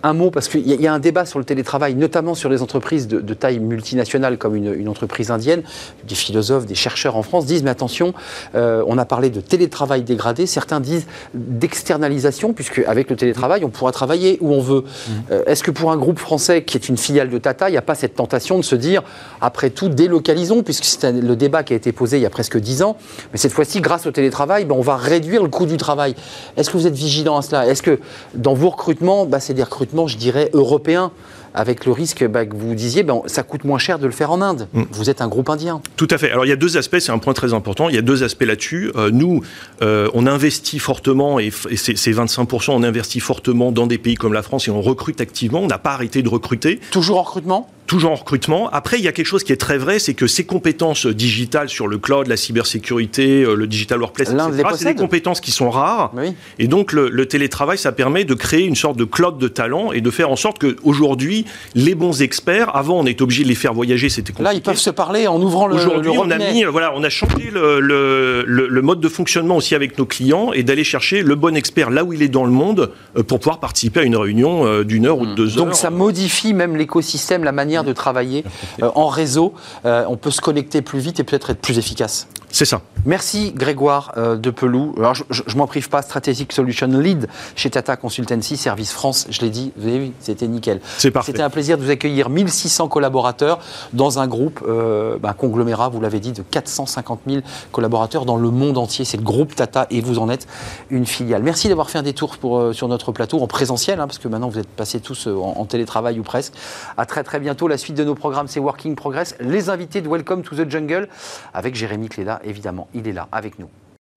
un 0.02 0.14
mot, 0.14 0.30
parce 0.30 0.48
qu'il 0.48 0.66
y, 0.66 0.86
a 0.86 0.92
un 0.92 0.98
débat 0.98 1.26
sur 1.26 1.38
le 1.38 1.44
télétravail, 1.44 1.94
notamment 1.94 2.34
sur 2.34 2.48
les 2.48 2.62
entreprises 2.62 3.06
de, 3.08 3.34
taille 3.34 3.58
multinationale 3.58 4.38
comme 4.38 4.56
une, 4.56 4.88
entreprise 4.88 5.30
indienne. 5.30 5.62
Des 6.08 6.14
philosophes, 6.14 6.64
des 6.64 6.74
chercheurs 6.74 7.16
en 7.16 7.22
France 7.22 7.44
disent, 7.44 7.62
mais 7.62 7.70
attention, 7.70 8.14
euh, 8.54 8.82
on 8.86 8.96
a 8.96 9.04
parlé 9.04 9.28
de 9.28 9.40
télétravail 9.40 10.02
dégradé, 10.02 10.46
certains 10.46 10.80
disent 10.80 11.06
d'externalisation, 11.34 12.54
puisque 12.54 12.78
avec 12.86 13.10
le 13.10 13.16
télétravail, 13.16 13.64
on 13.64 13.68
pourra 13.68 13.92
travailler 13.92 14.38
où 14.40 14.54
on 14.54 14.60
veut. 14.60 14.84
Mmh. 14.84 15.12
Est-ce 15.46 15.62
que 15.62 15.70
pour 15.70 15.92
un 15.92 15.96
groupe 15.96 16.18
français 16.18 16.62
qui 16.62 16.76
est 16.76 16.88
une 16.88 16.96
filiale 16.96 17.28
de 17.28 17.38
Tata, 17.38 17.68
il 17.68 17.72
n'y 17.72 17.78
a 17.78 17.82
pas 17.82 17.94
cette 17.94 18.14
tentation 18.14 18.56
de 18.56 18.64
se 18.64 18.74
dire, 18.74 19.02
après 19.40 19.70
tout, 19.70 19.88
délocalisons, 19.88 20.62
puisque 20.62 20.84
c'est 20.84 21.12
le 21.12 21.36
débat 21.36 21.57
qui 21.62 21.72
a 21.72 21.76
été 21.76 21.92
posé 21.92 22.18
il 22.18 22.22
y 22.22 22.26
a 22.26 22.30
presque 22.30 22.58
10 22.58 22.82
ans. 22.82 22.96
Mais 23.32 23.38
cette 23.38 23.52
fois-ci, 23.52 23.80
grâce 23.80 24.06
au 24.06 24.10
télétravail, 24.10 24.64
ben, 24.64 24.74
on 24.76 24.82
va 24.82 24.96
réduire 24.96 25.42
le 25.42 25.48
coût 25.48 25.66
du 25.66 25.76
travail. 25.76 26.14
Est-ce 26.56 26.70
que 26.70 26.76
vous 26.76 26.86
êtes 26.86 26.94
vigilant 26.94 27.36
à 27.36 27.42
cela? 27.42 27.66
Est-ce 27.66 27.82
que 27.82 27.98
dans 28.34 28.54
vos 28.54 28.70
recrutements, 28.70 29.26
ben, 29.26 29.40
c'est 29.40 29.54
des 29.54 29.62
recrutements, 29.62 30.06
je 30.06 30.16
dirais, 30.16 30.50
européens? 30.52 31.12
Avec 31.54 31.86
le 31.86 31.92
risque 31.92 32.24
bah, 32.28 32.44
que 32.44 32.54
vous 32.54 32.74
disiez, 32.74 33.02
ben, 33.02 33.22
ça 33.26 33.42
coûte 33.42 33.64
moins 33.64 33.78
cher 33.78 33.98
de 33.98 34.06
le 34.06 34.12
faire 34.12 34.30
en 34.30 34.42
Inde. 34.42 34.68
Mm. 34.74 34.82
Vous 34.92 35.10
êtes 35.10 35.22
un 35.22 35.28
groupe 35.28 35.48
indien. 35.48 35.80
Tout 35.96 36.06
à 36.10 36.18
fait. 36.18 36.30
Alors 36.30 36.44
il 36.44 36.48
y 36.50 36.52
a 36.52 36.56
deux 36.56 36.76
aspects, 36.76 36.98
c'est 36.98 37.10
un 37.10 37.18
point 37.18 37.32
très 37.32 37.54
important. 37.54 37.88
Il 37.88 37.94
y 37.94 37.98
a 37.98 38.02
deux 38.02 38.22
aspects 38.22 38.44
là-dessus. 38.44 38.92
Euh, 38.96 39.10
nous, 39.10 39.40
euh, 39.82 40.08
on 40.12 40.26
investit 40.26 40.78
fortement, 40.78 41.38
et, 41.38 41.50
c'est 41.50 41.94
25%, 41.94 42.72
on 42.72 42.82
investit 42.82 43.20
fortement 43.20 43.72
dans 43.72 43.86
des 43.86 43.98
pays 43.98 44.14
comme 44.14 44.34
la 44.34 44.42
France 44.42 44.68
et 44.68 44.70
on 44.70 44.82
recrute 44.82 45.20
activement. 45.20 45.60
On 45.60 45.66
n'a 45.66 45.78
pas 45.78 45.92
arrêté 45.92 46.22
de 46.22 46.28
recruter. 46.28 46.80
Toujours 46.90 47.18
en 47.18 47.22
recrutement? 47.22 47.70
Toujours 47.88 48.12
en 48.12 48.16
recrutement. 48.16 48.68
Après, 48.70 48.98
il 48.98 49.04
y 49.04 49.08
a 49.08 49.12
quelque 49.12 49.26
chose 49.26 49.42
qui 49.42 49.52
est 49.52 49.56
très 49.56 49.78
vrai, 49.78 49.98
c'est 49.98 50.14
que 50.14 50.28
ces 50.28 50.44
compétences 50.44 51.06
digitales 51.06 51.68
sur 51.68 51.88
le 51.88 51.98
cloud, 51.98 52.28
la 52.28 52.36
cybersécurité, 52.36 53.42
euh, 53.42 53.54
le 53.54 53.66
digital 53.66 54.00
workplace, 54.00 54.32
c'est 54.76 54.84
des 54.84 54.94
compétences 54.94 55.40
qui 55.40 55.50
sont 55.50 55.70
rares. 55.70 56.12
Et 56.58 56.68
donc, 56.68 56.92
le, 56.92 57.08
le, 57.08 57.26
télétravail, 57.26 57.78
ça 57.78 57.90
permet 57.90 58.24
de 58.24 58.34
créer 58.34 58.64
une 58.64 58.76
sorte 58.76 58.96
de 58.96 59.04
cloud 59.04 59.38
de 59.38 59.48
talent 59.48 59.90
et 59.92 60.00
de 60.00 60.10
faire 60.10 60.30
en 60.30 60.36
sorte 60.36 60.58
qu'aujourd'hui, 60.58 61.46
les 61.74 61.94
bons 61.94 62.22
experts, 62.22 62.76
avant, 62.76 63.00
on 63.00 63.06
était 63.06 63.22
obligé 63.22 63.42
de 63.42 63.48
les 63.48 63.54
faire 63.54 63.72
voyager, 63.72 64.08
c'était 64.10 64.32
compliqué. 64.32 64.44
Là, 64.44 64.52
ils 64.52 64.62
peuvent 64.62 64.76
se 64.76 64.90
parler 64.90 65.26
en 65.26 65.40
ouvrant 65.40 65.66
le 65.66 65.74
Aujourd'hui, 65.74 66.12
on 66.14 66.30
a 66.30 66.38
mis, 66.38 66.64
voilà, 66.64 66.92
on 66.94 67.02
a 67.02 67.08
changé 67.08 67.50
le, 67.50 67.80
le, 67.80 68.44
le, 68.46 68.82
mode 68.82 69.00
de 69.00 69.08
fonctionnement 69.08 69.56
aussi 69.56 69.74
avec 69.74 69.98
nos 69.98 70.06
clients 70.06 70.52
et 70.52 70.62
d'aller 70.62 70.84
chercher 70.84 71.22
le 71.22 71.34
bon 71.34 71.56
expert 71.56 71.90
là 71.90 72.04
où 72.04 72.12
il 72.12 72.22
est 72.22 72.28
dans 72.28 72.44
le 72.44 72.50
monde 72.50 72.90
euh, 73.16 73.22
pour 73.22 73.38
pouvoir 73.38 73.60
participer 73.60 74.00
à 74.00 74.02
une 74.02 74.16
réunion 74.16 74.66
euh, 74.66 74.84
d'une 74.84 75.06
heure 75.06 75.18
ou 75.18 75.26
de 75.26 75.34
deux 75.34 75.58
heures. 75.58 75.64
Donc, 75.64 75.74
ça 75.74 75.90
modifie 75.90 76.52
même 76.52 76.76
l'écosystème, 76.76 77.44
la 77.44 77.52
manière 77.52 77.77
de 77.84 77.92
travailler 77.92 78.44
euh, 78.82 78.90
en 78.94 79.08
réseau. 79.08 79.54
on 79.84 80.16
peut 80.16 80.30
se 80.30 80.40
connecter 80.40 80.82
plus 80.82 80.98
vite 80.98 81.20
et 81.20 81.24
peut-être 81.24 81.50
être 81.50 81.60
plus 81.60 81.78
efficace. 81.78 82.28
C'est 82.50 82.64
ça. 82.64 82.80
Merci 83.04 83.52
Grégoire 83.52 84.12
euh, 84.16 84.36
de 84.36 84.50
Pelou. 84.50 84.94
Alors 84.98 85.14
je, 85.14 85.22
ne 85.24 85.58
m'en 85.58 85.66
prive 85.66 85.88
pas, 85.88 86.02
Strategic 86.02 86.52
Solution 86.52 86.88
Lead 86.88 87.28
chez 87.56 87.70
Tata 87.70 87.96
Consultancy, 87.96 88.56
Service 88.56 88.92
France. 88.92 89.26
Je 89.30 89.40
l'ai 89.40 89.50
dit, 89.50 89.72
vous 89.76 89.86
avez 89.86 89.98
vu, 89.98 90.12
c'était 90.20 90.48
nickel. 90.48 90.80
C'est 90.96 91.10
parfait. 91.10 91.32
C'était 91.32 91.42
un 91.42 91.50
plaisir 91.50 91.78
de 91.78 91.84
vous 91.84 91.90
accueillir 91.90 92.30
1600 92.30 92.88
collaborateurs 92.88 93.60
dans 93.92 94.18
un 94.18 94.26
groupe, 94.26 94.64
euh, 94.66 95.18
ben, 95.18 95.32
conglomérat, 95.32 95.88
vous 95.88 96.00
l'avez 96.00 96.20
dit, 96.20 96.32
de 96.32 96.42
450 96.42 97.20
000 97.26 97.42
collaborateurs 97.70 98.24
dans 98.24 98.36
le 98.36 98.50
monde 98.50 98.78
entier. 98.78 99.04
C'est 99.04 99.18
le 99.18 99.22
groupe 99.22 99.54
Tata 99.54 99.86
et 99.90 100.00
vous 100.00 100.18
en 100.18 100.28
êtes 100.28 100.46
une 100.90 101.06
filiale. 101.06 101.42
Merci 101.42 101.68
d'avoir 101.68 101.90
fait 101.90 101.98
un 101.98 102.02
détour 102.02 102.38
pour, 102.38 102.58
euh, 102.58 102.72
sur 102.72 102.88
notre 102.88 103.12
plateau 103.12 103.40
en 103.40 103.46
présentiel, 103.46 104.00
hein, 104.00 104.06
parce 104.06 104.18
que 104.18 104.28
maintenant 104.28 104.48
vous 104.48 104.58
êtes 104.58 104.68
passés 104.68 105.00
tous 105.00 105.26
en, 105.26 105.54
en, 105.56 105.64
télétravail 105.66 106.18
ou 106.18 106.22
presque. 106.22 106.54
À 106.96 107.06
très 107.06 107.22
très 107.22 107.40
bientôt. 107.40 107.68
La 107.68 107.78
suite 107.78 107.96
de 107.96 108.04
nos 108.04 108.14
programmes, 108.14 108.48
c'est 108.48 108.60
Working 108.60 108.96
Progress. 108.96 109.36
Les 109.40 109.70
invités 109.70 110.00
de 110.00 110.08
Welcome 110.08 110.42
to 110.42 110.56
the 110.56 110.68
Jungle 110.68 111.08
avec 111.54 111.74
Jérémy 111.74 112.08
Cléda 112.08 112.37
évidemment, 112.44 112.88
il 112.94 113.08
est 113.08 113.12
là 113.12 113.28
avec 113.32 113.58
nous. 113.58 113.68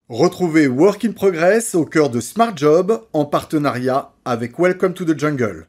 Retrouvez 0.08 0.66
Work 0.66 1.04
in 1.04 1.12
Progress 1.12 1.74
au 1.74 1.84
cœur 1.86 2.10
de 2.10 2.20
Smart 2.20 2.56
Job 2.56 3.02
en 3.12 3.24
partenariat 3.24 4.10
avec 4.24 4.58
Welcome 4.58 4.94
to 4.94 5.04
the 5.04 5.18
Jungle. 5.18 5.68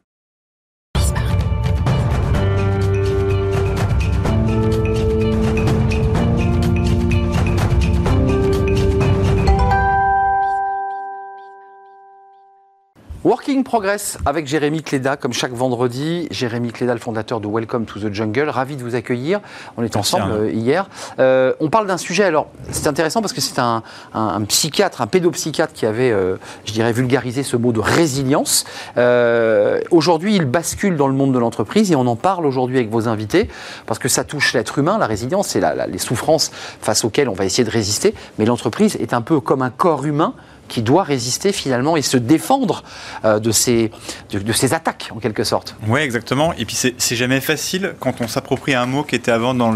Working 13.24 13.64
Progress 13.64 14.18
avec 14.26 14.46
Jérémy 14.46 14.82
Cléda, 14.82 15.16
comme 15.16 15.32
chaque 15.32 15.52
vendredi. 15.52 16.28
Jérémy 16.30 16.72
Cléda, 16.72 16.92
le 16.92 17.00
fondateur 17.00 17.40
de 17.40 17.48
Welcome 17.48 17.86
to 17.86 17.98
the 17.98 18.12
Jungle. 18.12 18.50
Ravi 18.50 18.76
de 18.76 18.82
vous 18.82 18.96
accueillir. 18.96 19.40
On 19.78 19.82
est 19.82 19.96
ensemble 19.96 20.30
euh, 20.30 20.50
hier. 20.50 20.90
Euh, 21.18 21.54
on 21.58 21.70
parle 21.70 21.86
d'un 21.86 21.96
sujet, 21.96 22.24
alors 22.24 22.48
c'est 22.70 22.86
intéressant 22.86 23.22
parce 23.22 23.32
que 23.32 23.40
c'est 23.40 23.58
un, 23.58 23.82
psychiatre, 24.46 25.00
un 25.00 25.06
pédopsychiatre 25.06 25.72
qui 25.72 25.86
avait, 25.86 26.10
euh, 26.10 26.36
je 26.66 26.74
dirais, 26.74 26.92
vulgarisé 26.92 27.44
ce 27.44 27.56
mot 27.56 27.72
de 27.72 27.80
résilience. 27.80 28.66
aujourd'hui, 29.90 30.36
il 30.36 30.44
bascule 30.44 30.98
dans 30.98 31.08
le 31.08 31.14
monde 31.14 31.32
de 31.32 31.38
l'entreprise 31.38 31.90
et 31.90 31.96
on 31.96 32.06
en 32.06 32.16
parle 32.16 32.44
aujourd'hui 32.44 32.76
avec 32.76 32.90
vos 32.90 33.08
invités 33.08 33.48
parce 33.86 33.98
que 33.98 34.10
ça 34.10 34.24
touche 34.24 34.52
l'être 34.52 34.78
humain, 34.78 34.98
la 34.98 35.06
résilience, 35.06 35.48
c'est 35.48 35.62
les 35.88 35.98
souffrances 35.98 36.50
face 36.52 37.06
auxquelles 37.06 37.30
on 37.30 37.34
va 37.34 37.46
essayer 37.46 37.64
de 37.64 37.70
résister. 37.70 38.14
Mais 38.38 38.44
l'entreprise 38.44 38.96
est 38.96 39.14
un 39.14 39.22
peu 39.22 39.40
comme 39.40 39.62
un 39.62 39.70
corps 39.70 40.04
humain 40.04 40.34
qui 40.68 40.82
doit 40.82 41.02
résister 41.02 41.52
finalement 41.52 41.96
et 41.96 42.02
se 42.02 42.16
défendre 42.16 42.82
euh, 43.24 43.38
de, 43.38 43.50
ces, 43.50 43.90
de, 44.30 44.52
ces 44.52 44.74
attaques 44.74 45.10
en 45.14 45.18
quelque 45.18 45.44
sorte. 45.44 45.76
Oui, 45.86 46.00
exactement. 46.00 46.52
Et 46.54 46.64
puis 46.64 46.76
c'est 46.76 47.16
jamais 47.16 47.40
facile 47.40 47.94
quand 48.00 48.20
on 48.20 48.28
s'approprie 48.28 48.74
un 48.74 48.86
mot 48.86 49.02
qui 49.02 49.14
était 49.14 49.30
avant 49.30 49.54
dans 49.54 49.74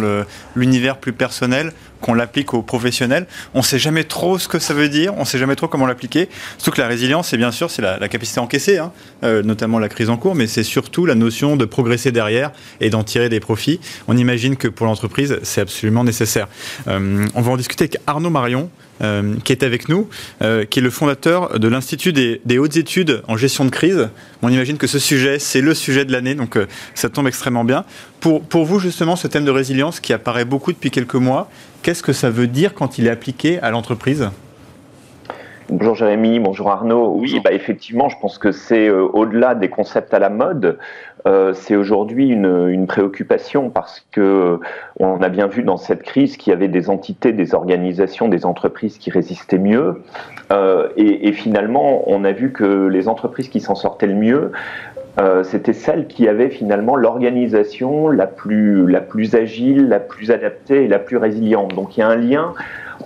l'univers 0.54 0.98
plus 0.98 1.12
personnel, 1.12 1.72
qu'on 2.00 2.14
l'applique 2.14 2.54
aux 2.54 2.62
professionnels. 2.62 3.26
On 3.54 3.58
ne 3.58 3.64
sait 3.64 3.78
jamais 3.78 4.04
trop 4.04 4.38
ce 4.38 4.48
que 4.48 4.58
ça 4.58 4.74
veut 4.74 4.88
dire, 4.88 5.14
on 5.16 5.20
ne 5.20 5.24
sait 5.24 5.38
jamais 5.38 5.56
trop 5.56 5.68
comment 5.68 5.86
l'appliquer. 5.86 6.28
Surtout 6.56 6.76
que 6.76 6.80
la 6.80 6.88
résilience, 6.88 7.28
c'est 7.28 7.36
bien 7.36 7.50
sûr, 7.50 7.70
c'est 7.70 7.82
la, 7.82 8.08
capacité 8.08 8.40
à 8.40 8.42
encaisser, 8.42 8.78
hein, 8.78 8.92
euh, 9.24 9.42
notamment 9.42 9.78
la 9.78 9.88
crise 9.88 10.10
en 10.10 10.16
cours, 10.16 10.34
mais 10.34 10.46
c'est 10.46 10.62
surtout 10.62 11.06
la 11.06 11.14
notion 11.14 11.56
de 11.56 11.64
progresser 11.64 12.12
derrière 12.12 12.52
et 12.80 12.90
d'en 12.90 13.04
tirer 13.04 13.28
des 13.28 13.40
profits. 13.40 13.80
On 14.06 14.16
imagine 14.16 14.56
que 14.56 14.68
pour 14.68 14.86
l'entreprise, 14.86 15.38
c'est 15.42 15.60
absolument 15.60 16.04
nécessaire. 16.04 16.48
Euh, 16.86 17.26
on 17.34 17.42
va 17.42 17.52
en 17.52 17.56
discuter 17.56 17.84
avec 17.84 17.98
Arnaud 18.06 18.30
Marion, 18.30 18.70
euh, 19.00 19.34
qui 19.44 19.52
est 19.52 19.62
avec 19.62 19.88
nous, 19.88 20.08
qui 20.40 20.78
est 20.78 20.82
le 20.82 20.90
fondateur 20.90 21.58
de 21.58 21.68
l'Institut 21.68 22.12
des, 22.12 22.58
hautes 22.58 22.76
études 22.76 23.22
en 23.28 23.36
gestion 23.36 23.64
de 23.64 23.70
crise. 23.70 24.08
On 24.42 24.48
imagine 24.48 24.76
que 24.76 24.86
ce 24.86 24.98
sujet, 24.98 25.38
c'est 25.38 25.60
le 25.60 25.74
sujet 25.74 26.04
de 26.04 26.12
l'année, 26.12 26.34
donc 26.34 26.58
ça 26.94 27.08
tombe 27.08 27.28
extrêmement 27.28 27.64
bien. 27.64 27.84
Pour 28.20 28.64
vous, 28.64 28.80
justement, 28.80 29.14
ce 29.14 29.28
thème 29.28 29.44
de 29.44 29.50
résilience 29.50 30.00
qui 30.00 30.12
apparaît 30.12 30.44
beaucoup 30.44 30.72
depuis 30.72 30.90
quelques 30.90 31.14
mois, 31.14 31.48
qu'est-ce 31.82 32.02
que 32.02 32.12
ça 32.12 32.30
veut 32.30 32.46
dire 32.46 32.74
quand 32.74 32.98
il 32.98 33.06
est 33.06 33.10
appliqué 33.10 33.60
à 33.60 33.70
l'entreprise 33.70 34.30
Bonjour 35.70 35.94
Jérémy, 35.94 36.40
bonjour 36.40 36.70
Arnaud. 36.70 37.12
Oui, 37.16 37.40
Bah 37.44 37.52
effectivement, 37.52 38.08
je 38.08 38.16
pense 38.22 38.38
que 38.38 38.52
c'est 38.52 38.88
au-delà 38.88 39.54
des 39.54 39.68
concepts 39.68 40.14
à 40.14 40.18
la 40.18 40.30
mode. 40.30 40.78
Euh, 41.26 41.52
c'est 41.52 41.76
aujourd'hui 41.76 42.28
une, 42.28 42.86
préoccupation 42.86 43.68
parce 43.68 44.06
que 44.12 44.20
euh, 44.20 44.56
on 44.98 45.20
a 45.20 45.28
bien 45.28 45.46
vu 45.46 45.62
dans 45.62 45.76
cette 45.76 46.02
crise 46.02 46.36
qu'il 46.38 46.52
y 46.52 46.54
avait 46.54 46.68
des 46.68 46.88
entités, 46.88 47.32
des 47.32 47.54
organisations, 47.54 48.28
des 48.28 48.46
entreprises 48.46 48.96
qui 48.98 49.10
résistaient 49.10 49.58
mieux. 49.58 50.02
Euh, 50.50 50.88
et, 50.96 51.32
finalement, 51.32 52.08
on 52.08 52.24
a 52.24 52.32
vu 52.32 52.52
que 52.52 52.86
les 52.86 53.08
entreprises 53.08 53.50
qui 53.50 53.60
s'en 53.60 53.74
sortaient 53.74 54.06
le 54.06 54.14
mieux, 54.14 54.52
c'était 55.42 55.72
celles 55.72 56.06
qui 56.06 56.28
avaient 56.28 56.50
finalement 56.50 56.94
l'organisation 56.94 58.08
la 58.08 58.26
plus, 58.26 58.86
la 58.86 59.00
plus 59.00 59.34
agile, 59.34 59.88
la 59.88 59.98
plus 59.98 60.30
adaptée 60.30 60.84
et 60.84 60.88
la 60.88 60.98
plus 60.98 61.16
résiliente. 61.16 61.74
Donc 61.74 61.96
il 61.96 62.00
y 62.00 62.02
a 62.02 62.08
un 62.08 62.16
lien 62.16 62.54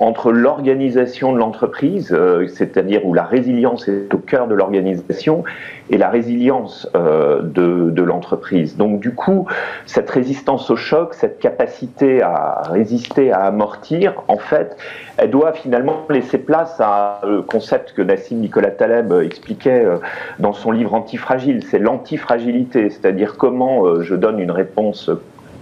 entre 0.00 0.32
l'organisation 0.32 1.32
de 1.32 1.38
l'entreprise, 1.38 2.12
euh, 2.12 2.46
c'est-à-dire 2.48 3.04
où 3.04 3.14
la 3.14 3.24
résilience 3.24 3.88
est 3.88 4.12
au 4.14 4.18
cœur 4.18 4.48
de 4.48 4.54
l'organisation, 4.54 5.44
et 5.90 5.98
la 5.98 6.08
résilience 6.08 6.88
euh, 6.94 7.42
de, 7.42 7.90
de 7.90 8.02
l'entreprise. 8.02 8.76
Donc 8.76 9.00
du 9.00 9.14
coup, 9.14 9.46
cette 9.86 10.08
résistance 10.10 10.70
au 10.70 10.76
choc, 10.76 11.14
cette 11.14 11.38
capacité 11.38 12.22
à 12.22 12.62
résister, 12.64 13.32
à 13.32 13.40
amortir, 13.40 14.22
en 14.28 14.38
fait, 14.38 14.76
elle 15.18 15.30
doit 15.30 15.52
finalement 15.52 16.06
laisser 16.08 16.38
place 16.38 16.80
à 16.80 17.20
le 17.24 17.42
concept 17.42 17.92
que 17.92 18.02
Nassim 18.02 18.36
Nicolas 18.36 18.70
Taleb 18.70 19.12
expliquait 19.22 19.84
euh, 19.84 19.96
dans 20.38 20.52
son 20.52 20.70
livre 20.70 20.94
Antifragile, 20.94 21.62
c'est 21.64 21.78
l'antifragilité, 21.78 22.90
c'est-à-dire 22.90 23.36
comment 23.36 24.02
je 24.02 24.14
donne 24.14 24.38
une 24.38 24.50
réponse 24.50 25.10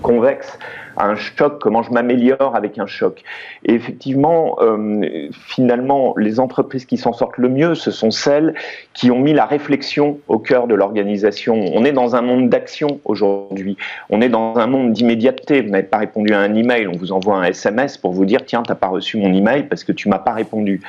convexe 0.02 0.58
un 1.04 1.16
choc, 1.16 1.58
comment 1.60 1.82
je 1.82 1.90
m'améliore 1.90 2.54
avec 2.54 2.78
un 2.78 2.86
choc. 2.86 3.22
Et 3.64 3.74
effectivement, 3.74 4.56
euh, 4.60 5.28
finalement, 5.32 6.14
les 6.16 6.40
entreprises 6.40 6.84
qui 6.84 6.96
s'en 6.96 7.12
sortent 7.12 7.38
le 7.38 7.48
mieux, 7.48 7.74
ce 7.74 7.90
sont 7.90 8.10
celles 8.10 8.54
qui 8.94 9.10
ont 9.10 9.18
mis 9.18 9.32
la 9.32 9.46
réflexion 9.46 10.18
au 10.28 10.38
cœur 10.38 10.66
de 10.66 10.74
l'organisation. 10.74 11.64
On 11.74 11.84
est 11.84 11.92
dans 11.92 12.16
un 12.16 12.22
monde 12.22 12.48
d'action 12.48 13.00
aujourd'hui. 13.04 13.76
On 14.10 14.20
est 14.20 14.28
dans 14.28 14.56
un 14.56 14.66
monde 14.66 14.92
d'immédiateté. 14.92 15.62
Vous 15.62 15.70
n'avez 15.70 15.84
pas 15.84 15.98
répondu 15.98 16.32
à 16.34 16.40
un 16.40 16.54
email, 16.54 16.86
on 16.86 16.96
vous 16.96 17.12
envoie 17.12 17.36
un 17.36 17.44
SMS 17.44 17.96
pour 17.96 18.12
vous 18.12 18.24
dire 18.24 18.44
tiens, 18.44 18.62
tu 18.62 18.70
n'as 18.70 18.76
pas 18.76 18.88
reçu 18.88 19.16
mon 19.16 19.32
email 19.32 19.64
parce 19.64 19.84
que 19.84 19.92
tu 19.92 20.08
m'as 20.08 20.18
pas 20.18 20.32
répondu. 20.32 20.80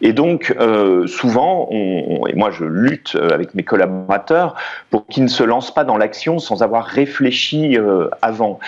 Et 0.00 0.12
donc, 0.12 0.54
euh, 0.60 1.06
souvent, 1.06 1.68
et 1.70 2.34
moi 2.34 2.50
je 2.50 2.64
lutte 2.64 3.16
euh, 3.16 3.30
avec 3.30 3.54
mes 3.54 3.62
collaborateurs 3.62 4.54
pour 4.90 5.06
qu'ils 5.06 5.24
ne 5.24 5.28
se 5.28 5.42
lancent 5.42 5.72
pas 5.72 5.84
dans 5.84 5.96
l'action 5.96 6.38
sans 6.38 6.62
avoir 6.62 6.84
réfléchi 6.84 7.78
avant. 8.22 8.58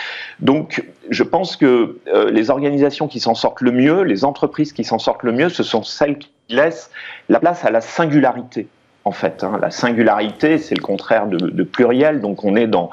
Donc, 0.41 0.86
je 1.11 1.23
pense 1.23 1.57
que 1.57 1.99
euh, 2.09 2.31
les 2.31 2.51
organisations 2.51 3.09
qui 3.09 3.21
s'en 3.21 3.35
sortent 3.35 3.61
le 3.61 3.73
mieux, 3.73 4.03
les 4.03 4.25
entreprises 4.25 4.73
qui 4.73 4.85
s'en 4.85 4.99
sortent 4.99 5.23
le 5.23 5.33
mieux, 5.33 5.49
ce 5.49 5.63
sont 5.63 5.83
celles 5.83 6.19
qui 6.19 6.31
laissent 6.49 6.91
la 7.29 7.41
place 7.41 7.65
à 7.65 7.71
la 7.71 7.81
singularité. 7.81 8.69
En 9.07 9.13
fait, 9.13 9.45
hein. 9.45 9.57
la 9.63 9.71
singularité, 9.71 10.59
c'est 10.59 10.75
le 10.75 10.83
contraire 10.83 11.29
de, 11.29 11.63
pluriel, 11.63 12.21
donc 12.21 12.43
on 12.43 12.57
est 12.57 12.67
dans, 12.67 12.91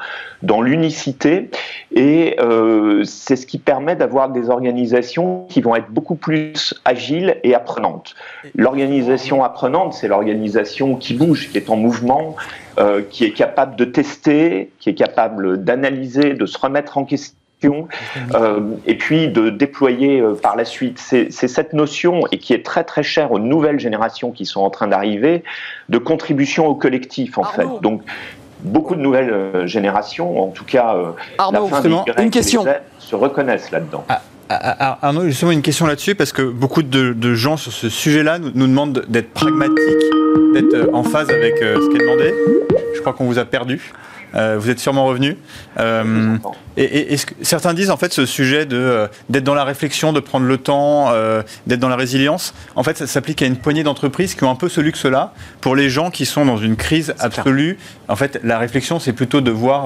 l'unicité, 0.61 1.49
et 1.91 2.35
euh, 2.39 3.03
c'est 3.03 3.35
ce 3.35 3.47
qui 3.47 3.57
permet 3.57 3.95
d'avoir 3.95 4.29
des 4.29 4.51
organisations 4.51 5.47
qui 5.49 5.59
vont 5.59 5.75
être 5.75 5.89
beaucoup 5.89 6.13
plus 6.13 6.75
agiles 6.85 7.37
et 7.41 7.55
apprenantes. 7.55 8.13
L'organisation 8.53 9.43
apprenante, 9.43 9.93
c'est 9.93 10.07
l'organisation 10.07 10.97
qui 10.97 11.15
bouge, 11.15 11.49
qui 11.49 11.57
est 11.57 11.71
en 11.71 11.77
mouvement, 11.77 12.35
euh, 12.77 13.01
qui 13.09 13.23
est 13.25 13.33
capable 13.33 13.75
de 13.75 13.85
tester, 13.85 14.69
qui 14.79 14.91
est 14.91 14.95
capable 14.95 15.63
d'analyser, 15.63 16.35
de 16.35 16.45
se 16.45 16.59
remettre 16.59 16.99
en 16.99 17.05
question 17.05 17.33
euh, 18.33 18.59
et 18.85 18.97
puis 18.97 19.27
de 19.27 19.49
déployer 19.49 20.19
euh, 20.19 20.33
par 20.33 20.55
la 20.55 20.65
suite. 20.65 20.99
C'est 20.99 21.29
cette 21.31 21.73
notion, 21.73 22.21
et 22.31 22.37
qui 22.37 22.53
est 22.53 22.65
très 22.65 22.83
très 22.83 23.03
chère 23.03 23.31
aux 23.31 23.39
nouvelles 23.39 23.79
générations 23.79 24.31
qui 24.31 24.45
sont 24.45 24.61
en 24.61 24.69
train 24.69 24.87
d'arriver, 24.87 25.43
de 25.89 25.97
contribution 25.97 26.67
au 26.67 26.75
collectif 26.75 27.37
en 27.37 27.43
fait. 27.43 27.67
Donc 27.81 28.01
beaucoup 28.61 28.95
de 28.95 29.01
nouvelles 29.01 29.31
euh, 29.31 29.67
générations, 29.67 30.41
en 30.41 30.47
tout 30.47 30.65
cas 30.65 30.95
Arnaud, 31.37 31.69
une 32.17 32.29
question. 32.29 32.65
se 32.99 33.15
reconnaissent 33.15 33.71
là-dedans. 33.71 34.05
Ah, 34.09 34.21
ah, 34.49 34.75
ah, 34.79 34.97
Arnaud, 35.01 35.25
justement 35.25 35.51
une 35.51 35.61
question 35.61 35.87
là-dessus, 35.87 36.15
parce 36.15 36.31
que 36.31 36.41
beaucoup 36.41 36.83
de, 36.83 37.33
gens 37.33 37.57
sur 37.57 37.71
ce 37.71 37.89
sujet-là 37.89 38.39
nous, 38.39 38.51
nous, 38.53 38.67
demandent 38.67 39.05
d'être 39.07 39.31
pragmatiques, 39.31 39.75
d'être 40.53 40.89
en 40.93 41.03
phase 41.03 41.29
avec 41.29 41.55
ce 41.57 41.89
qui 41.89 41.95
est 41.95 41.99
demandé. 41.99 42.33
Je 42.95 42.99
crois 43.01 43.13
qu'on 43.13 43.25
vous 43.25 43.39
a 43.39 43.45
perdu. 43.45 43.93
Euh, 44.35 44.57
vous 44.59 44.69
êtes 44.69 44.79
sûrement 44.79 45.05
revenu. 45.05 45.37
Euh, 45.79 46.37
et, 46.75 47.17
certains 47.43 47.73
disent 47.75 47.91
en 47.91 47.97
fait 47.97 48.11
ce 48.13 48.25
sujet 48.25 48.65
de 48.65 48.77
euh, 48.77 49.07
d'être 49.29 49.43
dans 49.43 49.53
la 49.53 49.63
réflexion, 49.63 50.11
de 50.11 50.19
prendre 50.19 50.47
le 50.47 50.57
temps, 50.57 51.11
d'être 51.67 51.79
dans 51.79 51.89
la 51.89 51.95
résilience. 51.95 52.53
En 52.75 52.83
fait, 52.83 52.97
ça 52.97 53.07
s'applique 53.07 53.41
à 53.41 53.45
une 53.45 53.57
poignée 53.57 53.83
d'entreprises 53.83 54.35
qui 54.35 54.43
ont 54.43 54.49
un 54.49 54.55
peu 54.55 54.69
ce 54.69 54.81
luxe-là. 54.81 55.33
Pour 55.61 55.75
les 55.75 55.89
gens 55.89 56.09
qui 56.09 56.25
sont 56.25 56.45
dans 56.45 56.57
une 56.57 56.75
crise 56.75 57.13
absolue, 57.19 57.77
en 58.07 58.15
fait, 58.15 58.39
la 58.43 58.57
réflexion, 58.57 58.99
c'est 58.99 59.13
plutôt 59.13 59.41
de 59.41 59.51
voir 59.51 59.85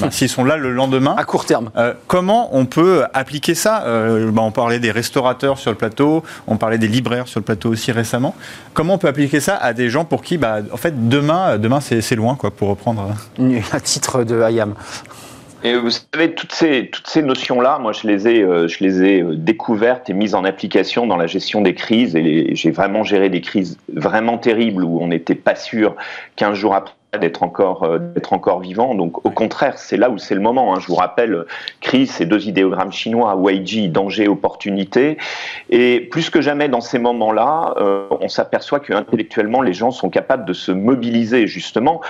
ben, 0.00 0.10
s'ils 0.10 0.28
sont 0.28 0.44
là 0.44 0.56
le 0.56 0.72
lendemain. 0.72 1.14
À 1.16 1.24
court 1.24 1.44
terme. 1.44 1.70
comment 2.06 2.56
on 2.56 2.66
peut 2.66 3.04
appliquer 3.12 3.54
ça? 3.54 3.84
Ben, 3.84 4.42
On 4.42 4.50
parlait 4.50 4.78
des 4.78 4.90
restaurateurs 4.90 5.58
sur 5.58 5.70
le 5.70 5.76
plateau, 5.76 6.22
on 6.46 6.56
parlait 6.56 6.78
des 6.78 6.88
libraires 6.88 7.28
sur 7.28 7.40
le 7.40 7.44
plateau 7.44 7.70
aussi 7.70 7.92
récemment. 7.92 8.34
Comment 8.74 8.94
on 8.94 8.98
peut 8.98 9.08
appliquer 9.08 9.40
ça 9.40 9.56
à 9.56 9.72
des 9.72 9.90
gens 9.90 10.04
pour 10.04 10.22
qui, 10.22 10.38
bah, 10.38 10.58
en 10.72 10.76
fait, 10.76 11.08
demain, 11.08 11.58
demain 11.58 11.80
c'est 11.80 12.16
loin, 12.16 12.36
quoi, 12.36 12.50
pour 12.50 12.68
reprendre 12.68 13.08
titre 13.82 14.24
de 14.24 14.40
Hayam 14.40 14.74
et 15.64 15.76
vous 15.76 15.90
savez, 15.90 16.34
toutes 16.34 16.52
ces, 16.52 16.88
toutes 16.90 17.06
ces 17.06 17.22
notions-là, 17.22 17.78
moi, 17.78 17.92
je 17.92 18.08
les, 18.08 18.26
ai, 18.26 18.42
euh, 18.42 18.66
je 18.66 18.82
les 18.82 19.02
ai 19.02 19.22
euh, 19.22 19.36
découvertes 19.36 20.10
et 20.10 20.12
mises 20.12 20.34
en 20.34 20.44
application 20.44 21.06
dans 21.06 21.16
la 21.16 21.28
gestion 21.28 21.60
des 21.60 21.74
crises. 21.74 22.16
Et 22.16 22.56
j'ai 22.56 22.72
vraiment 22.72 23.04
géré 23.04 23.28
des 23.28 23.40
crises 23.40 23.78
vraiment 23.92 24.38
terribles 24.38 24.82
où 24.82 25.00
on 25.00 25.06
n'était 25.06 25.36
pas 25.36 25.54
sûr 25.54 25.94
qu'un 26.34 26.54
jour 26.54 26.74
après 26.74 26.94
d'être 27.20 27.42
encore 27.42 27.84
euh, 27.84 27.98
encore 28.30 28.60
vivant. 28.60 28.94
Donc 28.94 29.24
au 29.24 29.30
contraire, 29.30 29.76
c'est 29.76 29.98
là 29.98 30.08
où 30.08 30.16
c'est 30.16 30.34
le 30.34 30.40
moment. 30.40 30.74
Hein. 30.74 30.80
Je 30.80 30.86
vous 30.86 30.94
rappelle, 30.94 31.44
crise, 31.80 32.10
ces 32.10 32.24
deux 32.24 32.48
idéogrammes 32.48 32.90
chinois, 32.90 33.36
Weiji, 33.36 33.88
danger, 33.90 34.28
opportunité. 34.28 35.18
Et 35.68 36.00
plus 36.00 36.30
que 36.30 36.40
jamais 36.40 36.70
dans 36.70 36.80
ces 36.80 36.98
moments-là, 36.98 37.74
on 38.18 38.28
s'aperçoit 38.30 38.80
que 38.80 38.94
intellectuellement 38.94 39.60
les 39.60 39.74
gens 39.74 39.90
sont 39.90 40.08
capables 40.08 40.46
de 40.46 40.54
se 40.54 40.72
mobiliser 40.72 41.46
justement 41.46 42.00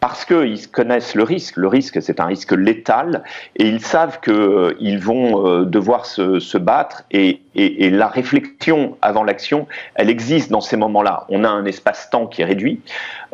parce 0.00 0.24
qu'ils 0.24 0.68
connaissent 0.68 1.14
le 1.14 1.22
risque. 1.22 1.56
Le 1.56 1.68
risque, 1.68 2.00
c'est 2.02 2.20
un 2.20 2.26
risque 2.26 2.52
létal, 2.52 3.22
et 3.56 3.66
ils 3.66 3.80
savent 3.80 4.20
qu'ils 4.20 4.98
vont 4.98 5.62
devoir 5.62 6.06
se, 6.06 6.58
battre, 6.58 7.04
et, 7.10 7.40
la 7.90 8.06
réflexion 8.06 8.96
avant 9.02 9.24
l'action, 9.24 9.66
elle 9.94 10.10
existe 10.10 10.50
dans 10.50 10.60
ces 10.60 10.76
moments-là. 10.76 11.26
On 11.28 11.44
a 11.44 11.48
un 11.48 11.64
espace-temps 11.64 12.26
qui 12.26 12.42
est 12.42 12.44
réduit, 12.44 12.80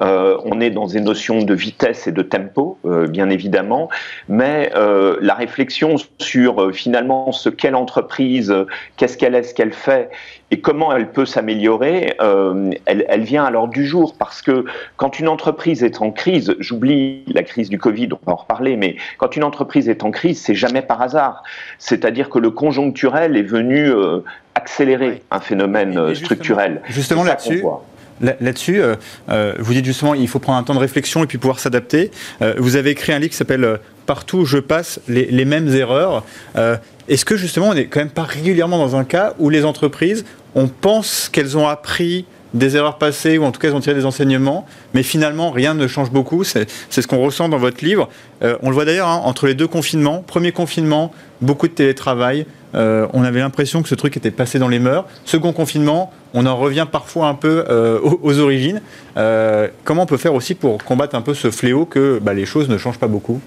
euh, 0.00 0.38
on 0.44 0.60
est 0.60 0.70
dans 0.70 0.86
des 0.86 1.00
notions 1.00 1.42
de 1.42 1.54
vitesse 1.54 2.06
et 2.06 2.12
de 2.12 2.22
tempo, 2.22 2.78
euh, 2.84 3.06
bien 3.06 3.30
évidemment, 3.30 3.88
mais 4.28 4.72
euh, 4.74 5.16
la 5.20 5.34
réflexion 5.34 5.96
sur 6.18 6.74
finalement 6.74 7.32
ce 7.32 7.48
qu'est 7.48 7.70
l'entreprise, 7.70 8.54
qu'est-ce 8.96 9.16
qu'elle 9.16 9.34
est, 9.34 9.42
ce 9.42 9.54
qu'elle 9.54 9.72
fait, 9.72 10.10
et 10.50 10.60
comment 10.60 10.94
elle 10.94 11.10
peut 11.10 11.26
s'améliorer, 11.26 12.16
elle, 12.20 13.04
elle, 13.08 13.22
vient 13.22 13.44
alors 13.44 13.68
du 13.68 13.86
jour, 13.86 14.14
parce 14.18 14.40
que 14.42 14.64
quand 14.96 15.18
une 15.18 15.28
entreprise 15.28 15.82
est 15.82 16.00
en 16.00 16.10
crise, 16.10 16.53
j'oublie 16.60 17.24
la 17.26 17.42
crise 17.42 17.68
du 17.68 17.78
Covid, 17.78 18.08
on 18.12 18.26
va 18.26 18.32
en 18.32 18.36
reparler, 18.36 18.76
mais 18.76 18.96
quand 19.18 19.36
une 19.36 19.44
entreprise 19.44 19.88
est 19.88 20.02
en 20.02 20.10
crise, 20.10 20.40
c'est 20.40 20.54
jamais 20.54 20.82
par 20.82 21.02
hasard. 21.02 21.42
C'est-à-dire 21.78 22.28
que 22.30 22.38
le 22.38 22.50
conjoncturel 22.50 23.36
est 23.36 23.42
venu 23.42 23.90
accélérer 24.54 25.22
un 25.30 25.40
phénomène 25.40 26.14
structurel. 26.14 26.82
Justement 26.88 27.24
là-dessus. 27.24 27.62
Là-dessus, 28.20 28.80
euh, 28.80 28.94
euh, 29.28 29.54
vous 29.58 29.74
dites 29.74 29.84
justement 29.84 30.14
il 30.14 30.28
faut 30.28 30.38
prendre 30.38 30.58
un 30.58 30.62
temps 30.62 30.74
de 30.74 30.78
réflexion 30.78 31.24
et 31.24 31.26
puis 31.26 31.38
pouvoir 31.38 31.58
s'adapter. 31.58 32.10
Euh, 32.42 32.54
vous 32.58 32.76
avez 32.76 32.90
écrit 32.90 33.12
un 33.12 33.18
livre 33.18 33.30
qui 33.30 33.36
s'appelle 33.36 33.78
Partout 34.06 34.38
où 34.38 34.44
je 34.44 34.58
passe 34.58 35.00
les, 35.08 35.26
les 35.26 35.44
mêmes 35.46 35.68
erreurs. 35.74 36.24
Est-ce 37.08 37.24
que 37.24 37.36
justement 37.36 37.70
on 37.70 37.74
n'est 37.74 37.86
quand 37.86 38.00
même 38.00 38.10
pas 38.10 38.22
régulièrement 38.22 38.78
dans 38.78 38.96
un 38.96 39.04
cas 39.04 39.32
où 39.38 39.48
les 39.48 39.64
entreprises, 39.64 40.26
on 40.54 40.68
pense 40.68 41.30
qu'elles 41.30 41.56
ont 41.56 41.66
appris 41.66 42.26
des 42.54 42.76
erreurs 42.76 42.96
passées 42.98 43.36
ou 43.36 43.44
en 43.44 43.52
tout 43.52 43.60
cas 43.60 43.68
elles 43.68 43.74
ont 43.74 43.80
tiré 43.80 43.94
des 43.94 44.06
enseignements, 44.06 44.66
mais 44.94 45.02
finalement 45.02 45.50
rien 45.50 45.74
ne 45.74 45.86
change 45.86 46.10
beaucoup. 46.10 46.44
C'est 46.44 46.66
ce 46.90 47.06
qu'on 47.06 47.22
ressent 47.22 47.48
dans 47.48 47.58
votre 47.58 47.84
livre. 47.84 48.08
on 48.40 48.68
le 48.68 48.74
voit 48.74 48.84
d'ailleurs 48.84 49.08
hein, 49.08 49.20
entre 49.24 49.46
les 49.46 49.54
deux 49.54 49.66
confinements. 49.66 50.22
Premier 50.26 50.52
confinement, 50.52 51.12
beaucoup 51.40 51.68
de 51.68 51.72
télétravail. 51.72 52.46
on 52.72 53.22
avait 53.22 53.40
l'impression 53.40 53.82
que 53.82 53.88
ce 53.88 53.94
truc 53.94 54.16
était 54.16 54.30
passé 54.30 54.58
dans 54.58 54.68
les 54.68 54.78
mœurs. 54.78 55.04
Second 55.24 55.52
confinement, 55.52 56.12
on 56.34 56.46
en 56.46 56.56
revient 56.56 56.86
parfois 56.90 57.28
un 57.28 57.34
peu 57.34 57.64
euh, 57.70 58.00
aux, 58.02 58.38
origines. 58.40 58.82
Euh, 59.16 59.68
comment 59.84 60.02
on 60.02 60.06
peut 60.06 60.16
faire 60.16 60.34
aussi 60.34 60.54
pour 60.54 60.82
combattre 60.82 61.14
un 61.14 61.22
peu 61.22 61.32
ce 61.32 61.50
fléau 61.50 61.86
que 61.86 62.18
bah, 62.20 62.34
les 62.34 62.44
choses 62.44 62.68
ne 62.68 62.76
changent 62.76 62.98
pas 62.98 63.06
beaucoup? 63.06 63.40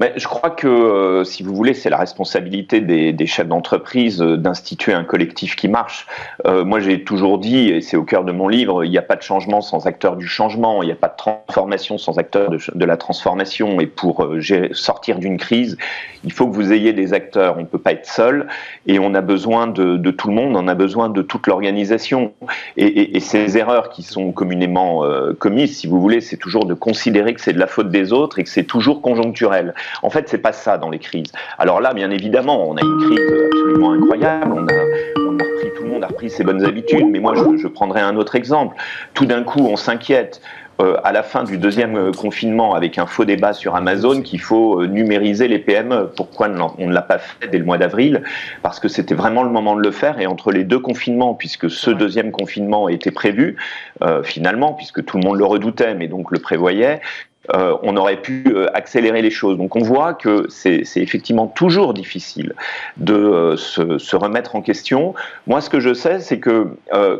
Mais 0.00 0.12
je 0.16 0.26
crois 0.26 0.50
que, 0.50 0.66
euh, 0.66 1.24
si 1.24 1.44
vous 1.44 1.54
voulez, 1.54 1.72
c'est 1.72 1.88
la 1.88 1.98
responsabilité 1.98 2.80
des, 2.80 3.26
chefs 3.26 3.46
d'entreprise 3.46 4.20
euh, 4.20 4.36
d'instituer 4.36 4.92
un 4.92 5.04
collectif 5.04 5.54
qui 5.54 5.68
marche. 5.68 6.06
Euh, 6.46 6.64
moi, 6.64 6.80
j'ai 6.80 7.04
toujours 7.04 7.38
dit, 7.38 7.68
et 7.68 7.80
c'est 7.80 7.96
au 7.96 8.02
cœur 8.02 8.24
de 8.24 8.32
mon 8.32 8.48
livre, 8.48 8.84
il 8.84 8.90
n'y 8.90 8.98
a 8.98 9.02
pas 9.02 9.14
de 9.14 9.22
changement 9.22 9.60
sans 9.60 9.86
acteur 9.86 10.16
du 10.16 10.26
changement, 10.26 10.82
il 10.82 10.86
n'y 10.86 10.92
a 10.92 10.96
pas 10.96 11.08
de 11.08 11.16
transformation 11.16 11.96
sans 11.96 12.18
acteur 12.18 12.50
de, 12.50 12.84
la 12.84 12.96
transformation. 12.96 13.80
Et 13.80 13.86
pour 13.86 14.28
sortir 14.72 15.18
d'une 15.18 15.38
crise, 15.38 15.76
il 16.24 16.32
faut 16.32 16.48
que 16.48 16.54
vous 16.54 16.72
ayez 16.72 16.92
des 16.92 17.14
acteurs. 17.14 17.56
On 17.56 17.60
ne 17.60 17.66
peut 17.66 17.78
pas 17.78 17.92
être 17.92 18.06
seul, 18.06 18.48
et 18.86 18.98
on 18.98 19.14
a 19.14 19.20
besoin 19.20 19.68
de, 19.68 20.10
tout 20.10 20.28
le 20.28 20.34
monde, 20.34 20.56
on 20.56 20.66
a 20.66 20.74
besoin 20.74 21.08
de 21.08 21.22
toute 21.22 21.46
l'organisation. 21.46 22.32
Et, 22.76 23.20
ces 23.20 23.56
erreurs 23.56 23.88
qui 23.88 24.02
sont 24.02 24.32
communément 24.32 25.02
commises, 25.38 25.78
si 25.78 25.86
vous 25.86 26.00
voulez, 26.00 26.20
c'est 26.20 26.36
toujours 26.36 26.66
de 26.66 26.74
considérer 26.74 27.32
que 27.32 27.40
c'est 27.40 27.52
de 27.52 27.58
la 27.58 27.66
faute 27.66 27.90
des 27.90 28.12
autres 28.12 28.38
et 28.38 28.44
que 28.44 28.50
c'est 28.50 28.64
toujours 28.64 29.00
conjoncturel. 29.00 29.74
En 30.02 30.10
fait, 30.10 30.28
c'est 30.28 30.38
pas 30.38 30.52
ça 30.52 30.78
dans 30.78 30.90
les 30.90 30.98
crises. 30.98 31.32
Alors 31.58 31.80
là, 31.80 31.94
bien 31.94 32.10
évidemment, 32.10 32.68
on 32.68 32.76
a 32.76 32.80
une 32.82 32.98
crise 32.98 33.20
absolument 33.46 33.92
incroyable. 33.92 34.52
On 34.52 34.66
a, 34.66 35.28
on 35.28 35.38
a 35.38 35.44
repris, 35.44 35.68
tout 35.76 35.82
le 35.84 35.90
monde 35.90 36.04
a 36.04 36.08
repris 36.08 36.30
ses 36.30 36.44
bonnes 36.44 36.64
habitudes. 36.64 37.06
Mais 37.10 37.20
moi, 37.20 37.34
je, 37.34 37.56
je 37.56 37.68
prendrai 37.68 38.00
un 38.00 38.16
autre 38.16 38.36
exemple. 38.36 38.76
Tout 39.14 39.26
d'un 39.26 39.42
coup, 39.42 39.66
on 39.66 39.76
s'inquiète. 39.76 40.40
Euh, 40.80 40.96
à 41.04 41.12
la 41.12 41.22
fin 41.22 41.44
du 41.44 41.56
deuxième 41.56 41.96
euh, 41.96 42.10
confinement 42.10 42.74
avec 42.74 42.98
un 42.98 43.06
faux 43.06 43.24
débat 43.24 43.52
sur 43.52 43.76
Amazon 43.76 44.22
qu'il 44.22 44.40
faut 44.40 44.80
euh, 44.80 44.88
numériser 44.88 45.46
les 45.46 45.60
PME. 45.60 46.10
Pourquoi 46.16 46.48
on 46.78 46.88
ne 46.88 46.92
l'a 46.92 47.02
pas 47.02 47.18
fait 47.18 47.46
dès 47.46 47.58
le 47.58 47.64
mois 47.64 47.78
d'avril? 47.78 48.24
Parce 48.60 48.80
que 48.80 48.88
c'était 48.88 49.14
vraiment 49.14 49.44
le 49.44 49.50
moment 49.50 49.76
de 49.76 49.82
le 49.82 49.92
faire 49.92 50.18
et 50.18 50.26
entre 50.26 50.50
les 50.50 50.64
deux 50.64 50.80
confinements, 50.80 51.34
puisque 51.34 51.70
ce 51.70 51.92
deuxième 51.92 52.32
confinement 52.32 52.88
était 52.88 53.12
prévu, 53.12 53.56
euh, 54.02 54.24
finalement, 54.24 54.72
puisque 54.72 55.04
tout 55.04 55.16
le 55.16 55.22
monde 55.22 55.38
le 55.38 55.44
redoutait, 55.44 55.94
mais 55.94 56.08
donc 56.08 56.32
le 56.32 56.40
prévoyait, 56.40 57.00
euh, 57.52 57.76
on 57.82 57.96
aurait 57.96 58.20
pu 58.20 58.44
euh, 58.46 58.66
accélérer 58.74 59.20
les 59.20 59.30
choses. 59.30 59.58
Donc 59.58 59.76
on 59.76 59.82
voit 59.82 60.14
que 60.14 60.46
c'est 60.48 60.82
effectivement 60.96 61.46
toujours 61.46 61.92
difficile 61.92 62.54
de 62.96 63.14
euh, 63.14 63.56
se, 63.56 64.16
remettre 64.16 64.56
en 64.56 64.62
question. 64.62 65.14
Moi, 65.46 65.60
ce 65.60 65.68
que 65.68 65.80
je 65.80 65.92
sais, 65.92 66.20
c'est 66.20 66.38
que 66.38 66.68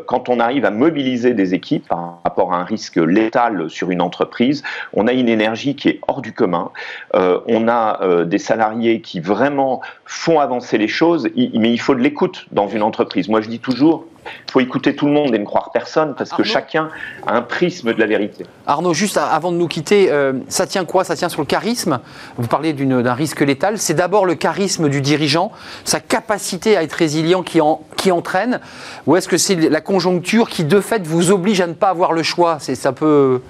quand 0.07 0.29
on 0.29 0.39
arrive 0.39 0.63
à 0.65 0.71
mobiliser 0.71 1.33
des 1.33 1.53
équipes 1.53 1.87
par 1.87 2.21
rapport 2.23 2.53
à 2.53 2.57
un 2.57 2.63
risque 2.63 2.95
létal 2.95 3.69
sur 3.69 3.91
une 3.91 4.01
entreprise, 4.01 4.63
on 4.93 5.07
a 5.07 5.13
une 5.13 5.27
énergie 5.27 5.75
qui 5.75 5.89
est 5.89 5.99
hors 6.07 6.21
du 6.21 6.31
commun. 6.31 6.71
On 7.13 7.67
a 7.67 8.23
des 8.23 8.37
salariés 8.37 9.01
qui 9.01 9.19
vraiment 9.19 9.81
font 10.05 10.39
avancer 10.39 10.77
les 10.77 10.87
choses, 10.87 11.27
mais 11.35 11.71
il 11.71 11.79
faut 11.79 11.95
de 11.95 11.99
l'écoute 11.99 12.45
dans 12.51 12.69
une 12.69 12.81
entreprise. 12.81 13.27
Moi, 13.27 13.41
je 13.41 13.49
dis 13.49 13.59
toujours, 13.59 14.05
il 14.25 14.51
faut 14.51 14.59
écouter 14.59 14.95
tout 14.95 15.05
le 15.05 15.11
monde 15.11 15.33
et 15.35 15.39
ne 15.39 15.45
croire 15.45 15.71
personne 15.71 16.15
parce 16.17 16.31
que 16.31 16.43
chacun 16.43 16.89
a 17.27 17.35
un 17.35 17.41
prisme 17.41 17.93
de 17.93 17.99
la 17.99 18.05
vérité. 18.05 18.45
Arnaud, 18.67 18.93
juste 18.93 19.17
avant 19.17 19.51
de 19.51 19.57
nous 19.57 19.67
quitter, 19.67 20.11
euh, 20.11 20.33
ça 20.47 20.67
tient 20.67 20.85
quoi? 20.85 21.03
Ça 21.03 21.15
tient 21.15 21.29
sur 21.29 21.41
le 21.41 21.45
charisme? 21.45 21.99
Vous 22.37 22.47
parlez 22.47 22.73
d'un 22.73 23.13
risque 23.13 23.41
létal. 23.41 23.77
C'est 23.77 23.93
d'abord 23.93 24.25
le 24.25 24.35
charisme 24.35 24.89
du 24.89 25.01
dirigeant, 25.01 25.51
sa 25.83 25.99
capacité 25.99 26.77
à 26.77 26.83
être 26.83 26.93
résilient 26.93 27.43
qui, 27.43 27.61
en, 27.61 27.81
qui 27.97 28.11
entraîne 28.11 28.59
Ou 29.05 29.15
est-ce 29.15 29.27
que 29.27 29.37
c'est 29.37 29.55
la 29.55 29.81
conjoncture 29.81 30.49
qui, 30.49 30.63
de 30.63 30.79
fait, 30.79 31.05
vous 31.05 31.31
oblige 31.31 31.61
à 31.61 31.67
ne 31.67 31.73
pas 31.73 31.89
avoir 31.89 32.13
le 32.13 32.23
choix? 32.23 32.57
C'est 32.59 32.75
ça 32.75 32.91
peut. 32.91 33.41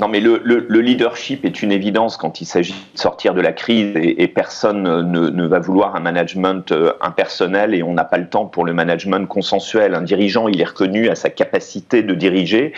Non, 0.00 0.08
mais 0.08 0.18
le, 0.18 0.40
le, 0.42 0.66
le, 0.68 0.80
leadership 0.80 1.44
est 1.44 1.62
une 1.62 1.70
évidence 1.70 2.16
quand 2.16 2.40
il 2.40 2.46
s'agit 2.46 2.74
de 2.94 2.98
sortir 2.98 3.32
de 3.32 3.40
la 3.40 3.52
crise 3.52 3.92
et, 3.94 4.26
personne 4.26 4.82
ne, 4.82 5.46
va 5.46 5.60
vouloir 5.60 5.94
un 5.94 6.00
management 6.00 6.72
euh, 6.72 6.94
impersonnel 7.00 7.74
et 7.74 7.84
on 7.84 7.92
n'a 7.92 8.02
pas 8.02 8.18
le 8.18 8.28
temps 8.28 8.46
pour 8.46 8.64
le 8.64 8.72
management 8.72 9.28
consensuel. 9.28 9.94
Un 9.94 10.02
dirigeant, 10.02 10.48
il 10.48 10.60
est 10.60 10.64
reconnu 10.64 11.08
à 11.10 11.14
sa 11.14 11.30
capacité 11.30 12.02
de 12.02 12.12
diriger 12.14 12.72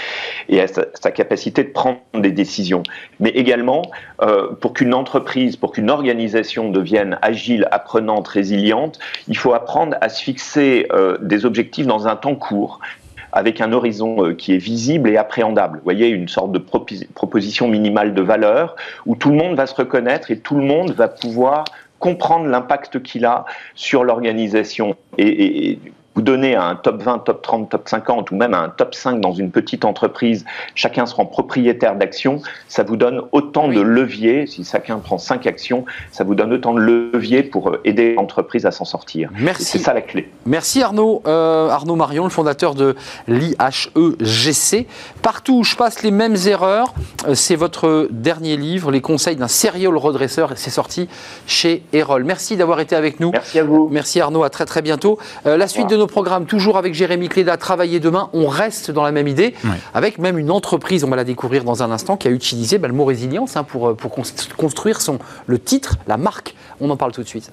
et 0.51 0.61
à 0.61 0.67
sa, 0.67 0.85
sa 0.93 1.11
capacité 1.11 1.65
de 1.65 1.71
prendre 1.71 2.01
des 2.15 2.33
décisions. 2.33 2.83
Mais 3.19 3.31
également, 3.31 3.81
euh, 4.21 4.53
pour 4.53 4.75
qu'une 4.75 4.93
entreprise, 4.93 5.57
pour 5.57 5.73
qu'une 5.73 5.89
organisation 5.89 6.69
devienne 6.71 7.19
agile, 7.23 7.67
apprenante, 7.71 8.29
résiliente, 8.29 8.99
il 9.27 9.39
faut 9.39 9.55
apprendre 9.55 9.97
à 10.03 10.11
se 10.11 10.23
fixer 10.23 10.87
euh, 10.93 11.17
des 11.23 11.47
objectifs 11.47 11.87
dans 11.87 12.09
un 12.09 12.17
temps 12.17 12.37
court 12.37 12.79
avec 13.37 13.61
un 13.61 13.73
horizon 13.73 14.25
euh, 14.25 14.35
qui 14.35 14.55
est 14.55 14.59
visible 14.59 15.11
et 15.11 15.19
appréhendable. 15.19 15.77
Vous 15.77 15.85
voyez, 15.85 16.09
une 16.09 16.27
sorte 16.27 16.53
de 16.53 16.59
proposition 16.59 17.69
minimale 17.69 18.15
de 18.15 18.23
valeur 18.23 18.77
où 19.05 19.15
tout 19.15 19.29
le 19.29 19.37
monde 19.37 19.57
va 19.57 19.67
se 19.67 19.75
reconnaître 19.75 20.31
et 20.31 20.39
tout 20.39 20.57
le 20.57 20.65
monde 20.65 20.93
va 20.93 21.09
pouvoir 21.09 21.65
comprendre 21.99 22.47
l'impact 22.47 23.03
qu'il 23.03 23.27
a 23.27 23.45
sur 23.75 24.05
l'organisation. 24.05 24.97
Et, 25.19 25.79
vous 26.17 26.23
donnez 26.23 26.57
à 26.57 26.65
un 26.65 26.75
top 26.75 27.03
20, 27.03 27.19
top 27.19 27.43
30, 27.43 27.69
top 27.71 27.89
50 27.89 28.31
ou 28.31 28.37
même 28.37 28.55
à 28.55 28.61
un 28.61 28.69
top 28.71 28.95
5 28.95 29.21
dans 29.21 29.33
une 29.33 29.51
petite 29.51 29.85
entreprise, 29.85 30.45
chacun 30.75 31.07
se 31.07 31.15
rend 31.15 31.27
propriétaire 31.27 31.95
d'actions, 31.95 32.41
ça 32.69 32.83
vous 32.83 32.97
donne 32.97 33.23
autant 33.33 33.69
oui. 33.69 33.77
de 33.77 33.81
leviers, 33.83 34.47
si 34.47 34.65
chacun 34.65 34.99
prend 34.99 35.19
5 35.19 35.47
actions, 35.47 35.85
ça 36.11 36.25
vous 36.25 36.35
donne 36.35 36.53
autant 36.55 36.75
de 36.75 36.81
leviers 36.81 37.43
pour 37.43 37.69
euh, 37.69 37.81
aider 37.85 38.15
l'entreprise 38.15 38.67
à 38.67 38.71
s'en 38.71 38.85
sortir. 38.85 39.31
Merci. 39.39 39.65
C'est 39.65 39.79
ça 39.79 39.93
la 39.93 40.01
clé. 40.01 40.31
Merci 40.47 40.83
Arnaud. 40.83 41.23
Euh, 41.27 41.69
Arnaud 41.69 41.97
Marion, 41.97 42.25
le 42.25 42.31
fondateur 42.31 42.75
de 42.75 42.97
l'IHEGC. 43.29 44.87
Partout 45.23 45.59
où 45.59 45.65
je 45.65 45.77
passe 45.77 46.03
les 46.03 46.11
mêmes 46.11 46.37
erreurs, 46.47 46.95
euh, 47.29 47.35
c'est 47.35 47.57
votre 47.57 48.09
dernier 48.11 48.57
livre, 48.57 48.91
Les 48.91 49.01
conseils 49.01 49.37
d'un 49.37 49.49
serial 49.49 49.97
redresseur, 49.97 50.53
c'est 50.57 50.71
sorti 50.71 51.09
chez 51.47 51.83
Erol. 51.93 52.25
Merci 52.25 52.57
d'avoir 52.57 52.81
été 52.81 52.97
avec 52.97 53.21
nous. 53.21 53.31
Merci 53.33 53.59
à 53.59 53.65
vous. 53.65 53.89
Merci 53.91 54.21
Arnaud, 54.21 54.45
à 54.45 54.51
très 54.51 54.65
très 54.65 54.81
bientôt. 54.81 55.19
Euh, 55.47 55.57
la 55.57 55.69
suite 55.69 55.91
de 55.91 55.97
nos 55.97 56.06
programmes, 56.07 56.47
toujours 56.47 56.79
avec 56.79 56.95
Jérémy 56.95 57.29
Cléda, 57.29 57.57
Travailler 57.57 58.01
demain, 58.01 58.31
on 58.33 58.47
reste 58.47 58.91
dans 58.91 59.03
la 59.03 59.13
même 59.13 59.29
idée, 59.29 59.55
avec 59.95 60.19
même 60.19 60.39
une 60.39 60.51
entreprise, 60.51 61.05
on 61.05 61.09
va 61.09 61.17
la 61.17 61.25
découvrir 61.25 61.65
dans 61.65 61.83
un 61.83 61.91
instant, 61.91 62.17
qui 62.17 62.29
a 62.29 62.31
utilisé 62.31 62.79
bah, 62.79 62.89
le 62.89 62.95
mot 62.95 63.05
résilience 63.05 63.57
hein, 63.57 63.65
pour, 63.65 63.97
pour 63.97 64.15
construire 64.57 65.01
son, 65.01 65.19
le 65.47 65.59
titre, 65.59 65.97
la 66.07 66.17
marque. 66.17 66.55
On 66.81 66.91
en 66.91 66.97
parle 66.97 67.13
tout 67.13 67.23
de 67.23 67.29
suite. 67.29 67.51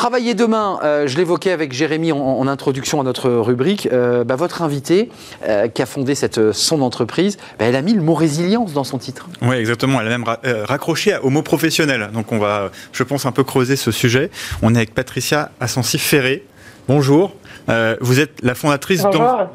Travailler 0.00 0.32
demain, 0.32 0.78
euh, 0.82 1.06
je 1.06 1.18
l'évoquais 1.18 1.50
avec 1.50 1.74
Jérémy 1.74 2.10
en, 2.10 2.46
introduction 2.48 3.02
à 3.02 3.04
notre 3.04 3.28
rubrique, 3.28 3.86
euh, 3.92 4.24
bah, 4.24 4.34
votre 4.34 4.62
invité 4.62 5.10
euh, 5.46 5.68
qui 5.68 5.82
a 5.82 5.84
fondé 5.84 6.14
cette, 6.14 6.52
son 6.52 6.80
entreprise, 6.80 7.36
bah, 7.58 7.66
elle 7.66 7.76
a 7.76 7.82
mis 7.82 7.92
le 7.92 8.00
mot 8.00 8.14
résilience 8.14 8.72
dans 8.72 8.82
son 8.82 8.96
titre. 8.96 9.28
Oui, 9.42 9.56
exactement. 9.56 10.00
Elle 10.00 10.06
a 10.06 10.10
même 10.10 10.24
ra 10.24 10.38
raccroché 10.64 11.18
au 11.22 11.28
mot 11.28 11.42
professionnel. 11.42 12.08
Donc 12.14 12.32
on 12.32 12.38
va, 12.38 12.70
je 12.94 13.02
pense, 13.02 13.26
un 13.26 13.32
peu 13.32 13.44
creuser 13.44 13.76
ce 13.76 13.90
sujet. 13.90 14.30
On 14.62 14.74
est 14.74 14.78
avec 14.78 14.94
Patricia 14.94 15.50
Ascensi-Ferré. 15.60 16.46
Bonjour. 16.88 17.34
Euh, 17.68 17.96
vous 18.00 18.20
êtes 18.20 18.32
la 18.42 18.54
fondatrice 18.54 19.04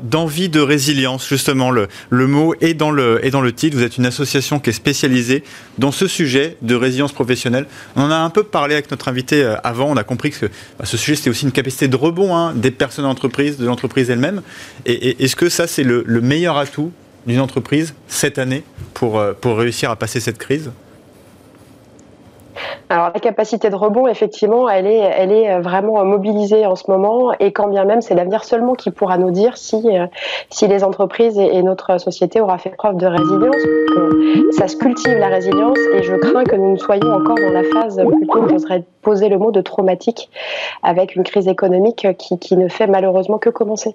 d'Envie 0.04 0.50
de 0.50 0.60
résilience, 0.60 1.28
justement, 1.28 1.72
le, 1.72 1.88
le 2.10 2.28
mot 2.28 2.54
est 2.62 2.74
dans 2.74 2.92
le, 2.92 3.24
est 3.26 3.32
dans 3.32 3.42
le 3.42 3.52
titre. 3.52 3.78
Vous 3.78 3.84
êtes 3.84 3.98
une 3.98 4.06
association 4.06 4.60
qui 4.60 4.70
est 4.70 4.74
spécialisée 4.74 5.44
dans 5.78 5.92
ce 5.92 6.08
sujet 6.08 6.58
de 6.62 6.76
résilience 6.76 7.14
professionnelle. 7.14 7.66
On 7.96 8.02
en 8.02 8.12
a 8.12 8.18
un 8.18 8.30
peu 8.30 8.44
parlé 8.44 8.74
avec 8.76 8.92
notre 8.92 9.08
invité 9.08 9.44
euh, 9.44 9.56
avant, 9.64 9.90
on 9.90 9.98
a 9.98 10.04
compris 10.04 10.32
que 10.32 10.46
bah, 10.46 10.86
ce 10.86 10.98
sujet, 10.98 11.16
c'était 11.16 11.30
aussi 11.30 11.46
une 11.46 11.52
capacité 11.52 11.88
de 11.88 11.96
rebond 11.96 12.36
hein, 12.36 12.54
des 12.56 12.72
personnes 12.72 13.06
d'entreprise, 13.06 13.58
de 13.58 13.66
l'entreprise 13.66 14.10
elle-même. 14.10 14.42
Et, 14.86 15.24
est-ce 15.24 15.36
que 15.36 15.50
ça, 15.50 15.68
c'est 15.68 15.84
le, 15.84 16.04
le 16.06 16.22
meilleur 16.22 16.58
atout 16.58 16.92
d'une 17.26 17.40
entreprise 17.40 17.96
cette 18.08 18.38
année 18.38 18.64
pour, 18.94 19.20
euh, 19.20 19.34
pour 19.34 19.58
réussir 19.58 19.90
à 19.90 19.96
passer 19.96 20.20
cette 20.20 20.38
crise? 20.38 20.72
Alors 22.90 23.12
la 23.14 23.20
capacité 23.20 23.70
de 23.70 23.76
rebond, 23.76 24.08
effectivement, 24.08 24.70
elle 24.70 24.86
est, 24.86 24.98
elle 24.98 25.32
est 25.32 25.52
euh, 25.52 25.60
vraiment 25.60 26.04
mobilisée 26.06 26.66
en 26.66 26.76
ce 26.76 26.90
moment, 26.90 27.34
et 27.40 27.52
quand 27.52 27.68
bien 27.68 27.84
même 27.84 28.02
c'est 28.02 28.14
l'avenir 28.14 28.44
seulement 28.44 28.74
qui 28.74 28.92
pourra 28.92 29.18
nous 29.18 29.32
dire 29.32 29.58
si, 29.58 29.82
euh, 29.86 30.08
si 30.50 30.68
les 30.68 30.84
entreprises 30.84 31.38
et, 31.40 31.64
notre 31.64 31.98
société 31.98 32.42
aura 32.42 32.60
fait 32.60 32.70
preuve 32.70 32.98
de 32.98 33.08
résilience. 33.08 33.64
Ça 34.52 34.68
se 34.68 34.76
cultive 34.76 35.18
la 35.18 35.28
résilience, 35.28 35.80
et 35.94 36.04
je 36.04 36.16
crains 36.16 36.44
que 36.44 36.56
nous 36.56 36.74
ne 36.74 36.78
soyons 36.78 37.12
encore 37.14 37.38
dans 37.38 37.52
la 37.52 37.64
phase 37.64 38.00
plutôt, 38.18 38.48
j'oserais 38.48 38.84
poser 39.02 39.30
le 39.30 39.38
mot 39.38 39.52
de 39.52 39.62
traumatique, 39.62 40.30
avec 40.84 41.16
une 41.16 41.24
crise 41.24 41.48
économique 41.48 42.08
qui 42.18 42.58
ne 42.58 42.68
fait 42.68 42.88
malheureusement 42.88 43.40
que 43.40 43.50
commencer. 43.50 43.92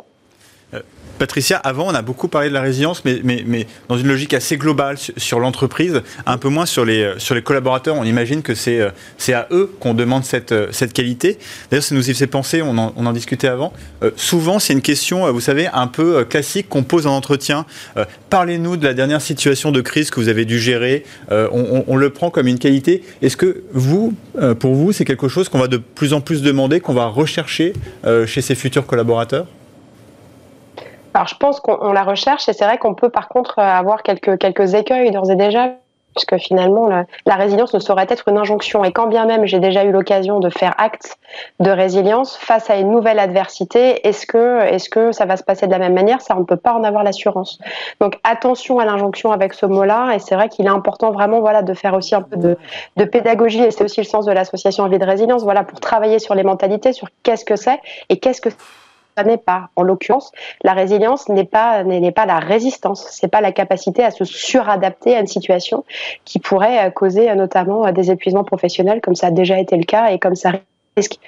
Patricia, 1.21 1.59
avant, 1.59 1.87
on 1.87 1.95
a 1.95 2.01
beaucoup 2.01 2.29
parlé 2.29 2.49
de 2.49 2.55
la 2.55 2.63
résilience, 2.63 3.05
mais, 3.05 3.67
dans 3.91 3.99
une 3.99 4.07
logique 4.07 4.33
assez 4.33 4.57
globale 4.57 4.97
sur, 5.19 5.39
l'entreprise, 5.39 6.01
un 6.25 6.39
peu 6.39 6.49
moins 6.49 6.65
sur 6.65 6.87
les, 6.87 7.13
sur 7.19 7.35
les 7.35 7.43
collaborateurs. 7.43 7.95
On 7.97 8.05
imagine 8.05 8.41
que 8.41 8.55
c'est, 8.55 8.81
euh, 8.81 8.89
c'est 9.19 9.35
à 9.35 9.47
eux 9.51 9.71
qu'on 9.81 9.93
demande 9.93 10.25
cette, 10.25 10.53
euh, 10.53 10.69
cette 10.71 10.95
qualité. 10.95 11.39
D'ailleurs, 11.71 11.85
ça 11.85 11.95
nous 11.95 12.09
y 12.09 12.15
fait 12.15 12.27
penser, 12.27 12.63
on 12.63 12.79
en, 12.79 13.13
discutait 13.13 13.49
avant. 13.49 13.75
Euh, 14.03 14.13
souvent, 14.17 14.59
c'est 14.59 14.73
une 14.73 14.81
question, 14.81 15.31
vous 15.31 15.43
savez, 15.43 15.69
un 15.75 15.89
peu 15.89 16.25
classique 16.25 16.71
qu'on 16.71 16.85
pose 16.85 17.07
en 17.07 17.15
entretien. 17.15 17.67
parlez-nous 18.31 18.79
de 18.79 18.87
la 18.87 18.95
dernière 18.95 19.21
situation 19.21 19.73
de 19.73 19.83
crise 19.83 20.11
que 20.11 20.21
vous 20.21 20.29
avez 20.29 20.47
dû 20.47 20.59
gérer. 20.59 21.05
On, 21.31 21.85
on, 21.87 21.97
le 21.97 22.09
prend 22.09 22.31
comme 22.31 22.47
une 22.47 22.59
qualité. 22.59 23.03
Est-ce 23.21 23.37
que 23.37 23.63
vous, 23.75 24.15
pour 24.59 24.75
vous, 24.75 24.93
c'est 24.93 25.05
quelque 25.05 25.29
chose 25.29 25.51
qu'on 25.51 25.59
va 25.59 25.69
de 25.69 25.77
plus 25.77 26.15
en 26.15 26.23
plus 26.23 26.41
demander, 26.41 26.81
qu'on 26.81 26.95
va 26.95 27.07
rechercher 27.09 27.75
chez 28.25 28.41
ses 28.41 28.55
futurs 28.55 28.87
collaborateurs? 28.87 29.47
Alors 31.15 31.27
je 31.27 31.37
pense 31.37 31.61
qu'on 31.61 31.93
la 31.93 32.03
recherche 32.03 32.49
et 32.49 32.53
c'est 32.53 32.65
vrai 32.65 32.79
qu'on 32.79 32.95
peut 32.95 33.09
par 33.11 33.29
contre 33.29 33.59
avoir 33.59 34.03
quelques, 34.03 34.39
quelques 34.39 34.75
écueils 34.75 35.11
d'ores 35.11 35.31
et 35.31 35.37
déjà 35.37 35.71
puisque 36.15 36.39
finalement 36.39 36.89
la, 36.89 37.05
la, 37.27 37.37
résilience 37.37 37.73
ne 37.75 37.79
saurait 37.79 38.07
être 38.09 38.29
une 38.29 38.37
injonction. 38.37 38.85
Et 38.85 38.93
quand 38.93 39.07
bien 39.07 39.27
même 39.27 39.47
j'ai 39.47 39.61
déjà 39.61 39.85
eu 39.85 39.93
l'occasion 39.93 40.41
de 40.41 40.51
faire 40.51 40.75
acte 40.79 41.19
de 41.61 41.71
résilience 41.71 42.37
face 42.37 42.71
à 42.71 42.77
une 42.77 42.91
nouvelle 42.91 43.19
adversité, 43.19 44.07
est-ce 44.07 44.27
que, 44.27 44.61
est-ce 44.63 44.89
que 44.89 45.13
ça 45.13 45.25
va 45.25 45.37
se 45.37 45.45
passer 45.45 45.67
de 45.67 45.71
la 45.71 45.79
même 45.79 45.95
manière? 45.95 46.21
Ça, 46.21 46.37
on 46.37 46.41
ne 46.41 46.45
peut 46.45 46.57
pas 46.57 46.73
en 46.73 46.85
avoir 46.85 47.05
l'assurance. 47.05 47.59
Donc 48.01 48.19
attention 48.25 48.79
à 48.79 48.85
l'injonction 48.85 49.33
avec 49.33 49.55
ce 49.55 49.67
mot-là. 49.67 50.13
Et 50.15 50.19
c'est 50.19 50.35
vrai 50.35 50.49
qu'il 50.49 50.67
est 50.67 50.71
important 50.71 51.13
vraiment 51.13 51.41
voilà, 51.41 51.63
de 51.63 51.75
faire 51.75 51.95
aussi 51.95 52.15
un 52.15 52.23
peu 52.23 52.37
de, 52.37 52.57
de 52.97 53.05
pédagogie. 53.05 53.63
Et 53.63 53.71
c'est 53.71 53.85
aussi 53.85 54.01
le 54.01 54.07
sens 54.07 54.27
de 54.27 54.33
l'association 54.33 54.85
Envie 54.85 54.99
de 54.99 55.05
résilience, 55.05 55.43
voilà, 55.43 55.63
pour 55.63 55.79
travailler 55.79 56.19
sur 56.19 56.35
les 56.35 56.43
mentalités, 56.43 56.93
sur 56.93 57.09
qu'est-ce 57.23 57.45
que 57.45 57.57
c'est 57.57 57.79
et 58.09 58.19
qu'est-ce 58.19 58.41
que 58.41 58.49
n'est 59.25 59.39
pas. 59.39 59.71
En 59.77 59.83
l'occurrence, 59.83 60.33
la 60.63 60.73
résilience 60.73 61.29
n'est 61.29 61.45
pas 61.45 61.85
n'est 61.85 62.13
pas 62.13 62.27
la 62.27 62.39
résistance, 62.39 63.07
c'est 63.11 63.29
pas 63.29 63.41
la 63.41 63.53
capacité 63.53 64.03
à 64.05 64.11
se 64.11 64.25
suradapter 64.25 65.17
à 65.17 65.21
une 65.21 65.27
situation 65.27 65.85
qui 66.25 66.39
pourrait 66.39 66.93
causer 66.93 67.31
euh, 67.31 67.35
notamment 67.35 67.87
euh, 67.87 67.93
des 67.93 68.11
épuisements 68.11 68.45
professionnels, 68.45 69.01
comme 69.01 69.15
ça 69.15 69.29
a 69.29 69.31
déjà 69.31 69.59
été 69.59 69.77
le 69.77 69.85
cas 69.85 70.11
et 70.11 70.19
comme 70.19 70.35
ça 70.35 70.53
risque 70.97 71.19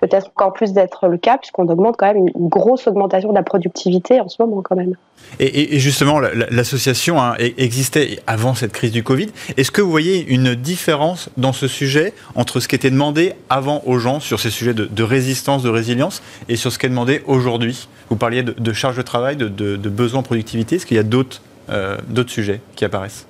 peut-être 0.00 0.28
encore 0.28 0.54
plus 0.54 0.72
d'être 0.72 1.08
le 1.08 1.18
cas, 1.18 1.36
puisqu'on 1.36 1.68
augmente 1.68 1.96
quand 1.98 2.06
même 2.06 2.28
une, 2.28 2.48
grosse 2.48 2.86
augmentation 2.86 3.28
de 3.28 3.34
la 3.34 3.42
productivité 3.42 4.20
en 4.20 4.28
ce 4.28 4.40
moment 4.40 4.62
quand 4.62 4.74
même. 4.74 4.94
Et, 5.38 5.78
justement, 5.78 6.18
l'association 6.18 7.20
hein, 7.20 7.34
e-, 7.38 7.52
existait 7.58 8.20
avant 8.26 8.54
cette 8.54 8.72
crise 8.72 8.90
du 8.90 9.02
Covid. 9.02 9.28
Est-ce 9.56 9.70
que 9.70 9.82
vous 9.82 9.90
voyez 9.90 10.26
une 10.26 10.54
différence 10.54 11.28
dans 11.36 11.52
ce 11.52 11.68
sujet 11.68 12.14
entre 12.34 12.60
ce 12.60 12.68
qui 12.68 12.74
était 12.74 12.90
demandé 12.90 13.34
avant 13.50 13.82
aux 13.84 13.98
gens 13.98 14.20
sur 14.20 14.40
ces 14.40 14.50
sujets 14.50 14.74
de, 14.74 15.02
résistance, 15.02 15.62
de 15.62 15.68
résilience, 15.68 16.22
et 16.48 16.56
sur 16.56 16.72
ce 16.72 16.78
qui 16.78 16.86
est 16.86 16.90
demandé 16.90 17.22
aujourd'hui? 17.26 17.88
Vous 18.08 18.16
parliez 18.16 18.42
de, 18.42 18.72
charge 18.72 18.96
de 18.96 19.02
travail, 19.02 19.36
de, 19.36 19.48
de 19.48 19.88
besoins 19.88 20.22
de 20.22 20.26
productivité. 20.26 20.76
Est-ce 20.76 20.86
qu'il 20.86 20.96
y 20.96 21.00
a 21.00 21.04
d'autres 21.04 21.42
euh, 21.68 21.98
sujets 22.26 22.60
qui 22.74 22.84
apparaissent? 22.84 23.26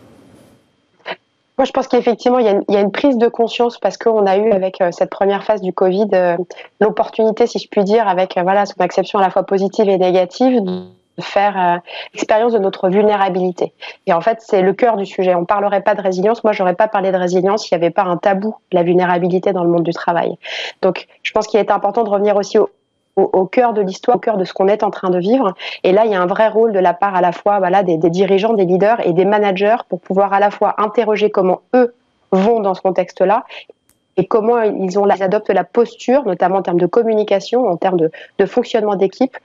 Moi, 1.61 1.67
je 1.67 1.73
pense 1.73 1.89
qu'effectivement, 1.89 2.39
il, 2.39 2.47
y, 2.71 2.77
a 2.77 2.81
une 2.81 2.91
prise 2.91 3.19
de 3.19 3.29
conscience 3.29 3.77
parce 3.77 3.99
qu'on 3.99 4.25
a 4.25 4.39
eu 4.39 4.51
avec 4.51 4.81
euh, 4.81 4.93
cette 4.93 5.11
première 5.11 5.45
phase 5.45 5.61
du 5.61 5.75
Covid 5.75 6.09
euh, 6.15 6.39
l'opportunité, 6.81 7.47
si 7.47 7.59
je 7.59 7.69
puis 7.69 7.85
dire, 7.85 8.09
avec 8.09 8.39
euh, 8.39 8.43
voilà 8.43 8.65
son 8.65 8.81
acception 8.81 9.19
à 9.19 9.23
la 9.23 9.29
fois 9.29 9.43
positive 9.43 9.87
et 9.87 9.99
négative, 9.99 10.63
de 10.63 10.85
faire 11.21 11.83
l'expérience 12.15 12.55
de 12.55 12.59
notre 12.59 12.89
vulnérabilité. 12.89 13.75
Et 14.07 14.15
en 14.15 14.23
fait, 14.23 14.39
c'est 14.41 14.63
le 14.63 14.73
cœur 14.73 14.97
du 14.97 15.05
sujet. 15.05 15.35
On 15.35 15.45
parlerait 15.45 15.83
pas 15.83 15.95
de 15.95 16.01
résilience. 16.01 16.43
Moi, 16.45 16.55
j'aurais 16.55 16.77
pas 16.77 16.89
parlé 16.89 17.13
de 17.13 17.19
résilience 17.19 17.67
s'il 17.67 17.77
n'y 17.77 17.85
avait 17.85 17.93
pas 17.93 18.05
un 18.05 18.17
tabou 18.17 18.57
la 18.73 18.83
vulnérabilité 18.83 19.53
dans 19.53 19.63
le 19.63 19.69
monde 19.69 19.83
du 19.83 19.93
travail. 19.93 20.39
Donc, 20.81 21.09
je 21.23 21.33
pense 21.33 21.47
qu'il 21.47 21.61
est 21.61 21.71
important 21.71 22.05
de 22.05 22.09
revenir 22.09 22.37
aussi 22.37 22.57
au, 22.57 22.71
au, 23.17 23.45
cœur 23.45 23.73
de 23.73 23.81
l'histoire, 23.81 24.17
au 24.17 24.21
cœur 24.21 24.37
de 24.37 24.45
ce 24.45 24.53
qu'on 24.53 24.69
est 24.69 24.83
en 24.83 24.91
train 24.91 25.11
de 25.11 25.19
vivre. 25.19 25.55
Et 25.85 25.93
là, 25.93 26.05
il 26.05 26.11
y 26.11 26.15
a 26.15 26.21
un 26.21 26.27
vrai 26.27 26.49
rôle 26.49 26.73
de 26.73 26.79
la 26.79 26.95
part 26.95 27.15
à 27.15 27.21
la 27.21 27.33
fois 27.33 27.59
voilà, 27.59 27.83
des, 27.83 27.97
dirigeants, 27.99 28.55
des 28.55 28.65
leaders 28.65 29.07
et 29.07 29.13
des 29.13 29.25
managers 29.25 29.77
pour 29.89 30.01
pouvoir 30.01 30.33
à 30.33 30.41
la 30.41 30.51
fois 30.51 30.75
interroger 30.79 31.31
comment 31.31 31.61
eux 31.75 31.95
vont 32.33 32.61
dans 32.61 32.75
ce 32.75 32.81
contexte-là 32.81 33.45
et 34.17 34.27
comment 34.27 34.61
ils, 34.63 34.99
ont, 34.99 35.05
adoptent 35.05 35.51
la 35.51 35.65
posture, 35.65 36.25
notamment 36.25 36.57
en 36.57 36.63
termes 36.63 36.81
de 36.81 36.87
communication, 36.87 37.67
en 37.67 37.77
termes 37.77 37.99
de, 37.99 38.11
de 38.39 38.47
fonctionnement 38.47 38.97
d'équipe, 38.97 39.37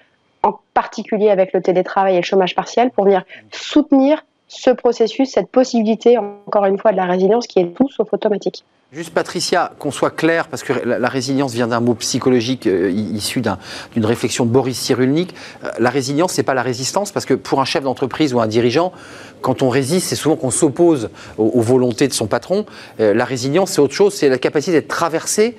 en 0.43 0.59
particulier 0.73 1.29
avec 1.29 1.53
le 1.53 1.61
télétravail 1.61 2.15
et 2.15 2.17
le 2.17 2.23
chômage 2.23 2.55
partiel, 2.55 2.91
pour 2.91 3.05
venir 3.05 3.23
soutenir 3.51 4.23
ce 4.47 4.69
processus, 4.69 5.31
cette 5.31 5.49
possibilité, 5.49 6.17
encore 6.17 6.65
une 6.65 6.77
fois, 6.77 6.91
de 6.91 6.97
la 6.97 7.05
résilience 7.05 7.47
qui 7.47 7.59
est 7.59 7.75
tout 7.75 7.89
sauf 7.89 8.13
automatique. 8.13 8.63
Juste 8.95 9.13
Patricia, 9.13 9.73
qu'on 9.77 9.91
soit 9.91 10.11
clair, 10.11 10.47
parce 10.47 10.63
que 10.63 10.71
la, 10.71 11.09
résilience 11.09 11.51
vient 11.51 11.67
d'un 11.67 11.81
mot 11.81 11.95
psychologique 11.95 12.65
euh, 12.65 12.89
issu 12.89 13.41
d'une 13.41 14.05
réflexion 14.05 14.45
de 14.45 14.49
Boris 14.51 14.79
Cyrulnik. 14.79 15.35
Euh, 15.65 15.69
la 15.79 15.89
résilience, 15.89 16.31
c'est 16.31 16.43
pas 16.43 16.53
la 16.53 16.61
résistance, 16.61 17.11
parce 17.11 17.25
que 17.25 17.33
pour 17.33 17.59
un 17.59 17.65
chef 17.65 17.83
d'entreprise 17.83 18.33
ou 18.33 18.39
un 18.39 18.47
dirigeant, 18.47 18.93
quand 19.41 19.63
on 19.63 19.67
résiste, 19.67 20.07
c'est 20.07 20.15
souvent 20.15 20.37
qu'on 20.37 20.49
s'oppose 20.49 21.09
aux, 21.37 21.59
volontés 21.59 22.07
de 22.07 22.13
son 22.13 22.27
patron. 22.27 22.65
Euh, 23.01 23.13
la 23.13 23.25
résilience, 23.25 23.71
c'est 23.71 23.81
autre 23.81 23.93
chose, 23.93 24.13
c'est 24.13 24.29
la 24.29 24.37
capacité 24.37 24.71
d'être 24.71 24.87
traversé 24.87 25.57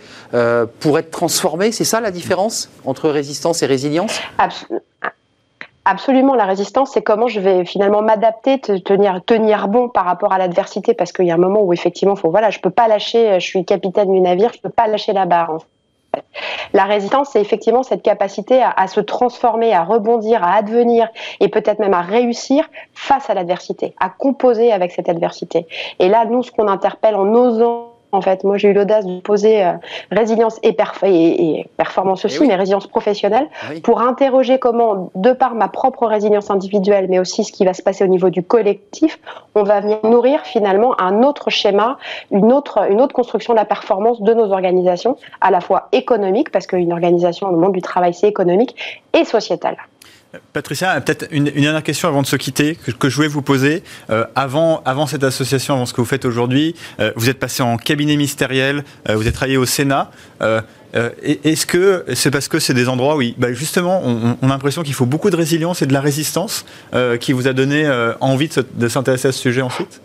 pour 0.80 0.98
être 0.98 1.10
transformé. 1.10 1.72
C'est 1.72 1.84
ça 1.84 2.00
la 2.00 2.10
différence 2.10 2.70
entre 2.86 3.10
résistance 3.10 3.62
et 3.62 3.66
résilience? 3.66 4.18
Absolument, 5.88 6.34
la 6.34 6.46
résistance, 6.46 6.90
c'est 6.90 7.02
comment 7.02 7.28
je 7.28 7.38
vais 7.38 7.64
finalement 7.64 8.02
m'adapter, 8.02 8.58
tenir, 8.58 9.68
bon 9.68 9.88
par 9.88 10.04
rapport 10.04 10.32
à 10.32 10.38
l'adversité, 10.38 10.94
parce 10.94 11.12
qu'il 11.12 11.26
y 11.26 11.30
a 11.30 11.34
un 11.34 11.38
moment 11.38 11.62
où 11.62 11.72
effectivement, 11.72 12.16
faut, 12.16 12.28
voilà, 12.28 12.50
je 12.50 12.58
peux 12.58 12.70
pas 12.70 12.88
lâcher, 12.88 13.38
je 13.38 13.46
suis 13.46 13.64
capitaine 13.64 14.10
du 14.10 14.20
navire, 14.20 14.50
je 14.52 14.60
peux 14.60 14.68
pas 14.68 14.88
lâcher 14.88 15.12
la 15.12 15.26
barre. 15.26 15.58
La 16.72 16.86
résistance, 16.86 17.28
c'est 17.30 17.40
effectivement 17.40 17.84
cette 17.84 18.02
capacité 18.02 18.64
à, 18.64 18.88
se 18.88 18.98
transformer, 18.98 19.72
à 19.72 19.84
rebondir, 19.84 20.42
à 20.42 20.56
advenir 20.56 21.08
et 21.38 21.46
peut-être 21.46 21.78
même 21.78 21.94
à 21.94 22.00
réussir 22.00 22.68
face 22.92 23.30
à 23.30 23.34
l'adversité, 23.34 23.94
à 24.00 24.08
composer 24.08 24.72
avec 24.72 24.90
cette 24.90 25.08
adversité. 25.08 25.68
Et 26.00 26.08
là, 26.08 26.24
nous, 26.24 26.42
ce 26.42 26.50
qu'on 26.50 26.66
interpelle 26.66 27.14
en 27.14 27.32
osant 27.32 27.92
en 28.16 28.20
fait. 28.20 28.44
Moi, 28.44 28.56
j'ai 28.56 28.68
eu 28.68 28.72
l'audace 28.72 29.06
de 29.06 29.20
poser 29.20 29.64
euh, 29.64 29.72
résilience 30.10 30.58
et, 30.62 30.74
et, 30.74 31.68
performance 31.76 32.22
eh 32.24 32.26
aussi, 32.26 32.46
mais 32.46 32.54
résilience 32.54 32.86
professionnelle, 32.86 33.46
ah 33.62 33.66
pour 33.82 34.00
interroger 34.00 34.58
comment, 34.58 35.10
de 35.14 35.32
par 35.32 35.54
ma 35.54 35.68
propre 35.68 36.06
résilience 36.06 36.50
individuelle, 36.50 37.06
mais 37.08 37.18
aussi 37.18 37.44
ce 37.44 37.52
qui 37.52 37.64
va 37.64 37.74
se 37.74 37.82
passer 37.82 38.04
au 38.04 38.08
niveau 38.08 38.30
du 38.30 38.42
collectif, 38.42 39.18
on 39.54 39.62
va 39.62 39.80
venir 39.80 39.98
nourrir 40.04 40.40
finalement 40.40 41.00
un 41.00 41.22
autre 41.22 41.50
schéma, 41.50 41.98
une 42.30 42.52
autre, 42.52 42.90
une 42.90 43.00
autre 43.00 43.14
construction 43.14 43.52
de 43.52 43.58
la 43.58 43.64
performance 43.64 44.20
de 44.22 44.34
nos 44.34 44.50
organisations, 44.52 45.16
à 45.40 45.50
la 45.50 45.60
fois 45.60 45.88
économique, 45.92 46.50
parce 46.50 46.66
qu'une 46.66 46.92
organisation, 46.92 47.50
le 47.50 47.58
monde 47.58 47.72
du 47.72 47.82
travail, 47.82 48.14
c'est 48.14 48.28
économique, 48.28 48.74
et 49.12 49.24
sociétale. 49.24 49.76
Patricia, 50.52 51.00
peut-être 51.00 51.26
une, 51.30 51.44
dernière 51.44 51.82
question 51.82 52.08
avant 52.08 52.22
de 52.22 52.26
se 52.26 52.36
quitter 52.36 52.76
que, 52.98 53.08
je 53.08 53.16
voulais 53.16 53.28
vous 53.28 53.42
poser. 53.42 53.82
Euh, 54.10 54.24
avant, 54.34 54.82
avant 54.84 55.06
cette 55.06 55.24
association, 55.24 55.74
avant 55.74 55.86
ce 55.86 55.92
que 55.92 56.00
vous 56.00 56.06
faites 56.06 56.24
aujourd'hui, 56.24 56.74
euh, 57.00 57.12
vous 57.16 57.28
êtes 57.28 57.38
passé 57.38 57.62
en 57.62 57.76
cabinet 57.76 58.16
ministériel, 58.16 58.84
euh, 59.08 59.16
vous 59.16 59.26
êtes 59.26 59.34
travaillé 59.34 59.56
au 59.56 59.66
Sénat. 59.66 60.10
Est-ce 61.22 61.66
que 61.66 62.06
c'est 62.14 62.30
parce 62.30 62.48
que 62.48 62.58
c'est 62.58 62.72
des 62.72 62.88
endroits 62.88 63.16
où, 63.16 63.22
bah, 63.36 63.52
justement, 63.52 64.00
on, 64.02 64.32
a 64.42 64.48
l'impression 64.48 64.82
qu'il 64.82 64.94
faut 64.94 65.04
beaucoup 65.04 65.28
de 65.28 65.36
résilience 65.36 65.82
et 65.82 65.86
de 65.86 65.92
la 65.92 66.00
résistance 66.00 66.64
qui 67.20 67.32
vous 67.34 67.46
a 67.46 67.52
donné 67.52 67.86
envie 68.20 68.48
de 68.74 68.88
s'intéresser 68.88 69.28
à 69.28 69.32
ce 69.32 69.38
sujet 69.38 69.60
ensuite? 69.60 70.00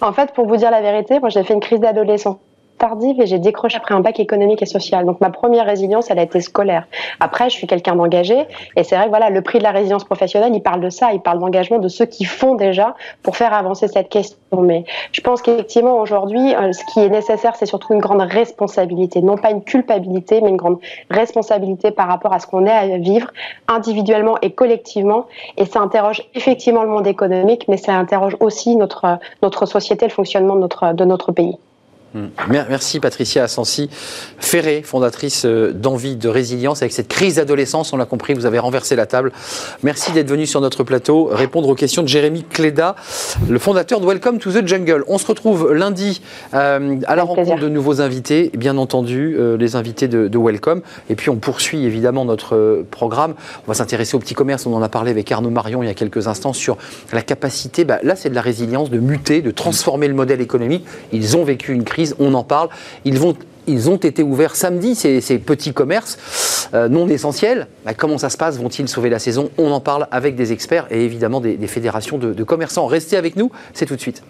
En 0.00 0.14
fait, 0.14 0.32
pour 0.34 0.46
vous 0.46 0.56
dire 0.56 0.70
la 0.70 0.80
vérité, 0.80 1.20
moi 1.20 1.28
j'ai 1.28 1.44
fait 1.44 1.52
une 1.52 1.60
crise 1.60 1.80
d'adolescence 1.80 2.38
tardive 2.80 3.20
et 3.20 3.26
j'ai 3.26 3.38
décroché 3.38 3.76
après 3.76 3.94
un 3.94 4.00
bac 4.00 4.18
économique 4.18 4.62
et 4.62 4.66
social. 4.66 5.04
Donc 5.04 5.20
ma 5.20 5.30
première 5.30 5.66
résilience, 5.66 6.10
elle 6.10 6.18
a 6.18 6.22
été 6.22 6.40
scolaire. 6.40 6.86
Après, 7.20 7.48
je 7.50 7.54
suis 7.54 7.66
quelqu'un 7.66 7.94
d'engagé 7.94 8.46
et 8.76 8.82
c'est 8.82 8.96
vrai 8.96 9.04
que 9.04 9.10
voilà, 9.10 9.30
le 9.30 9.42
prix 9.42 9.58
de 9.58 9.64
la 9.64 9.70
résilience 9.70 10.04
professionnelle, 10.04 10.52
il 10.54 10.62
parle 10.62 10.80
de 10.80 10.90
ça, 10.90 11.12
il 11.12 11.20
parle 11.20 11.38
d'engagement 11.38 11.78
de 11.78 11.88
ceux 11.88 12.06
qui 12.06 12.24
font 12.24 12.54
déjà 12.54 12.96
pour 13.22 13.36
faire 13.36 13.52
avancer 13.52 13.86
cette 13.86 14.08
question. 14.08 14.36
Mais 14.62 14.84
je 15.12 15.20
pense 15.20 15.42
qu'effectivement 15.42 15.98
aujourd'hui, 15.98 16.54
euh, 16.54 16.72
ce 16.72 16.84
qui 16.92 17.00
est 17.00 17.10
nécessaire, 17.10 17.54
c'est 17.54 17.66
surtout 17.66 17.92
une 17.92 18.00
grande 18.00 18.22
responsabilité, 18.22 19.20
non 19.20 19.36
pas 19.36 19.50
une 19.50 19.62
culpabilité, 19.62 20.40
mais 20.40 20.48
une 20.48 20.56
grande 20.56 20.78
responsabilité 21.10 21.90
par 21.90 22.08
rapport 22.08 22.32
à 22.32 22.40
ce 22.40 22.46
qu'on 22.46 22.66
est 22.66 22.70
à 22.70 22.98
vivre 22.98 23.30
individuellement 23.68 24.36
et 24.42 24.52
collectivement. 24.52 25.26
Et 25.58 25.66
ça 25.66 25.80
interroge 25.80 26.22
effectivement 26.34 26.82
le 26.82 26.88
monde 26.88 27.06
économique, 27.06 27.66
mais 27.68 27.76
ça 27.76 27.92
interroge 27.92 28.36
aussi 28.40 28.76
notre 28.76 29.18
notre 29.42 29.66
société, 29.66 30.06
le 30.06 30.12
fonctionnement 30.12 30.54
de 30.54 30.60
notre 30.60 30.94
de 30.94 31.04
notre 31.04 31.30
pays. 31.32 31.58
Merci 32.48 32.98
Patricia 32.98 33.44
Assensi, 33.44 33.88
Ferré, 34.38 34.82
fondatrice 34.82 35.44
euh, 35.44 35.72
d'Envie 35.72 36.16
de 36.16 36.28
Résilience. 36.28 36.82
Avec 36.82 36.92
cette 36.92 37.06
crise 37.06 37.36
d'adolescence, 37.36 37.92
on 37.92 37.96
l'a 37.96 38.04
compris, 38.04 38.34
vous 38.34 38.46
avez 38.46 38.58
renversé 38.58 38.96
la 38.96 39.06
table. 39.06 39.30
Merci 39.84 40.10
d'être 40.10 40.28
venu 40.28 40.46
sur 40.46 40.60
notre 40.60 40.82
plateau 40.82 41.28
répondre 41.30 41.68
aux 41.68 41.74
questions 41.76 42.02
de 42.02 42.08
Jérémy 42.08 42.42
Cléda, 42.42 42.96
le 43.48 43.58
fondateur 43.60 44.00
de 44.00 44.06
Welcome 44.06 44.38
to 44.38 44.50
the 44.50 44.66
Jungle. 44.66 45.04
On 45.06 45.18
se 45.18 45.26
retrouve 45.26 45.72
lundi 45.72 46.20
euh, 46.54 46.96
à 47.06 47.14
la 47.14 47.22
rencontre 47.22 47.60
de 47.60 47.68
nouveaux 47.68 48.00
invités, 48.00 48.50
bien 48.56 48.76
entendu, 48.76 49.36
euh, 49.38 49.56
les 49.56 49.76
invités 49.76 50.08
de, 50.08 50.38
Welcome. 50.38 50.82
Et 51.10 51.14
puis 51.14 51.30
on 51.30 51.36
poursuit 51.36 51.84
évidemment 51.84 52.24
notre 52.24 52.84
programme. 52.90 53.34
On 53.66 53.70
va 53.70 53.74
s'intéresser 53.74 54.16
au 54.16 54.20
petit 54.20 54.34
commerce. 54.34 54.66
On 54.66 54.74
en 54.74 54.82
a 54.82 54.88
parlé 54.88 55.10
avec 55.10 55.30
Arnaud 55.30 55.50
Marion 55.50 55.82
il 55.82 55.86
y 55.86 55.90
a 55.90 55.94
quelques 55.94 56.26
instants 56.26 56.54
sur 56.54 56.76
la 57.12 57.22
capacité, 57.22 57.84
bah, 57.84 57.98
là 58.02 58.16
c'est 58.16 58.30
de 58.30 58.34
la 58.34 58.40
résilience, 58.40 58.90
de 58.90 58.98
muter, 58.98 59.42
de 59.42 59.50
transformer 59.50 60.08
le 60.08 60.14
modèle 60.14 60.40
économique. 60.40 60.84
Ils 61.12 61.36
ont 61.36 61.44
vécu 61.44 61.72
une 61.72 61.84
crise 61.84 61.99
on 62.18 62.34
en 62.34 62.44
parle. 62.44 62.68
Ils 63.04 63.18
vont 63.18 63.36
ils 63.66 63.88
ont 63.88 63.96
été 63.96 64.22
ouverts 64.22 64.56
samedi, 64.56 64.94
ces, 64.94 65.20
petits 65.38 65.72
commerces 65.72 66.68
euh, 66.74 66.88
non 66.88 67.08
essentiels. 67.08 67.68
Comment 67.96 68.18
ça 68.18 68.28
se 68.28 68.36
passe? 68.36 68.58
Vont-ils 68.58 68.88
sauver 68.88 69.10
la 69.10 69.18
saison? 69.18 69.50
On 69.58 69.70
en 69.70 69.80
parle 69.80 70.08
avec 70.10 70.34
des 70.34 70.50
experts 70.52 70.86
et 70.90 71.04
évidemment 71.04 71.40
des, 71.40 71.66
fédérations 71.66 72.18
de 72.18 72.42
commerçants. 72.42 72.86
Restez 72.86 73.16
avec 73.16 73.36
nous, 73.36 73.52
c'est 73.72 73.86
tout 73.86 73.96
de 73.96 74.00
suite. 74.00 74.22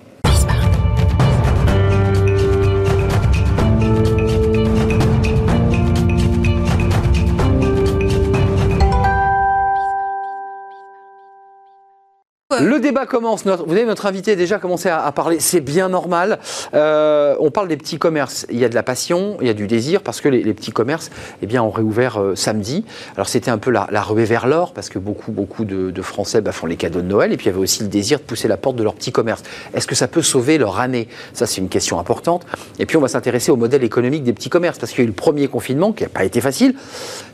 Le 12.61 12.79
débat 12.79 13.07
commence. 13.07 13.45
Vous 13.45 13.73
avez 13.73 13.85
notre 13.85 14.07
invité 14.07 14.33
a 14.33 14.37
déjà 14.37 14.59
commencé 14.59 14.89
à, 14.89 15.11
parler. 15.13 15.41
C'est 15.41 15.61
bien 15.61 15.89
normal. 15.89 16.39
Euh, 16.75 17.35
on 17.41 17.51
parle 17.51 17.69
des 17.69 17.77
petits 17.77 17.99
commerces. 17.99 18.47
Il 18.51 18.59
y 18.59 18.65
a 18.65 18.69
de 18.69 18.75
la 18.75 18.83
passion, 18.83 19.39
il 19.41 19.47
y 19.47 19.51
a 19.51 19.55
du 19.55 19.67
désir 19.67 20.03
parce 20.03 20.21
que 20.21 20.29
les, 20.29 20.55
petits 20.55 20.73
commerces, 20.73 21.11
eh 21.43 21.47
bien, 21.47 21.63
ont 21.63 21.71
réouvert 21.71 22.21
euh, 22.21 22.35
samedi. 22.35 22.85
Alors 23.17 23.29
c'était 23.29 23.51
un 23.51 23.59
peu 23.59 23.71
la, 23.71 23.89
la 23.91 24.03
ruée 24.03 24.25
vers 24.25 24.47
l'or 24.47 24.73
parce 24.73 24.89
que 24.89 24.99
beaucoup, 24.99 25.33
beaucoup 25.33 25.65
de, 25.65 26.03
Français 26.03 26.41
bah, 26.41 26.53
font 26.53 26.67
les 26.67 26.77
cadeaux 26.77 27.03
de 27.03 27.07
Noël 27.07 27.33
et 27.33 27.37
puis 27.37 27.47
il 27.47 27.51
y 27.51 27.53
avait 27.53 27.63
aussi 27.63 27.83
le 27.83 27.89
désir 27.89 28.19
de 28.19 28.25
pousser 28.25 28.49
la 28.49 28.57
porte 28.57 28.77
de 28.77 28.83
leur 28.83 28.95
petit 28.95 29.13
commerce. 29.13 29.43
Est-ce 29.75 29.87
que 29.87 29.95
ça 29.95 30.09
peut 30.09 30.23
sauver 30.23 30.59
leur 30.59 30.81
année? 30.81 31.09
Ça, 31.35 31.47
c'est 31.47 31.61
une 31.61 31.69
question 31.69 31.99
importante. 31.99 32.47
Et 32.79 32.87
puis 32.87 32.97
on 32.97 33.01
va 33.01 33.09
s'intéresser 33.09 33.53
au 33.53 33.57
modèle 33.57 33.85
économique 33.85 34.25
des 34.25 34.33
petits 34.33 34.49
commerces 34.49 34.79
parce 34.79 34.93
qu'il 34.93 35.01
y 35.01 35.03
a 35.03 35.05
eu 35.05 35.09
le 35.09 35.13
premier 35.13 35.47
confinement 35.49 35.93
qui 35.93 36.03
n'a 36.03 36.09
pas 36.09 36.25
été 36.25 36.41
facile. 36.41 36.75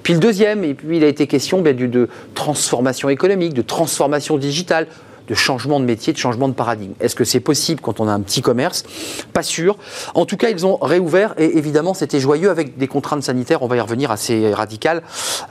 Puis 0.03 0.15
le 0.15 0.21
deuxième, 0.21 0.65
et 0.65 0.75
puis 0.75 0.99
il 0.99 1.05
a 1.05 1.09
été 1.09 1.27
question 1.27 1.63
bah, 1.63 1.73
de 1.73 2.09
transformation 2.35 3.09
économique, 3.09 3.55
de 3.55 3.63
transformation 3.63 4.37
digitale 4.37 4.87
de 5.29 5.35
changement 5.35 5.81
de 5.81 5.85
métier, 5.85 6.13
de 6.13 6.19
changement 6.19 6.49
de 6.49 6.55
paradigme. 6.55 6.93
Est-ce 7.01 7.15
que 7.15 7.25
c'est 7.25 7.41
possible 7.41 7.81
quand 7.81 8.01
on 8.01 8.09
a 8.09 8.13
un 8.13 8.21
petit 8.21 8.43
commerce? 8.43 8.85
Pas 9.33 9.43
sûr. 9.43 9.77
En 10.15 10.27
tout 10.27 10.37
cas, 10.37 10.51
ils 10.51 10.67
ont 10.67 10.77
réouvert 10.77 11.35
et 11.39 11.57
évidemment, 11.59 11.95
c'était 11.95 12.21
joyeux 12.21 12.51
avec 12.51 12.79
des 12.79 12.89
contraintes 12.89 13.23
sanitaires, 13.23 13.63
on 13.63 13.67
va 13.67 13.77
y 13.77 13.81
revenir, 13.81 14.11
assez 14.11 14.53
radicales. 14.53 15.03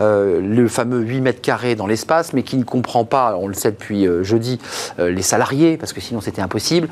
Euh, 0.01 0.39
le 0.41 0.67
fameux 0.67 0.99
8 0.99 1.21
mètres 1.21 1.41
carrés 1.41 1.75
dans 1.75 1.88
l'espace, 1.88 2.33
mais 2.33 2.43
qui 2.43 2.57
ne 2.57 2.63
comprend 2.63 3.05
pas, 3.05 3.38
on 3.39 3.47
le 3.47 3.53
sait 3.53 3.71
depuis 3.71 4.07
euh, 4.07 4.23
jeudi, 4.23 4.59
euh, 4.99 5.11
les 5.11 5.21
salariés, 5.21 5.77
parce 5.77 5.93
que 5.93 6.01
sinon 6.01 6.21
c'était 6.21 6.41
impossible 6.41 6.89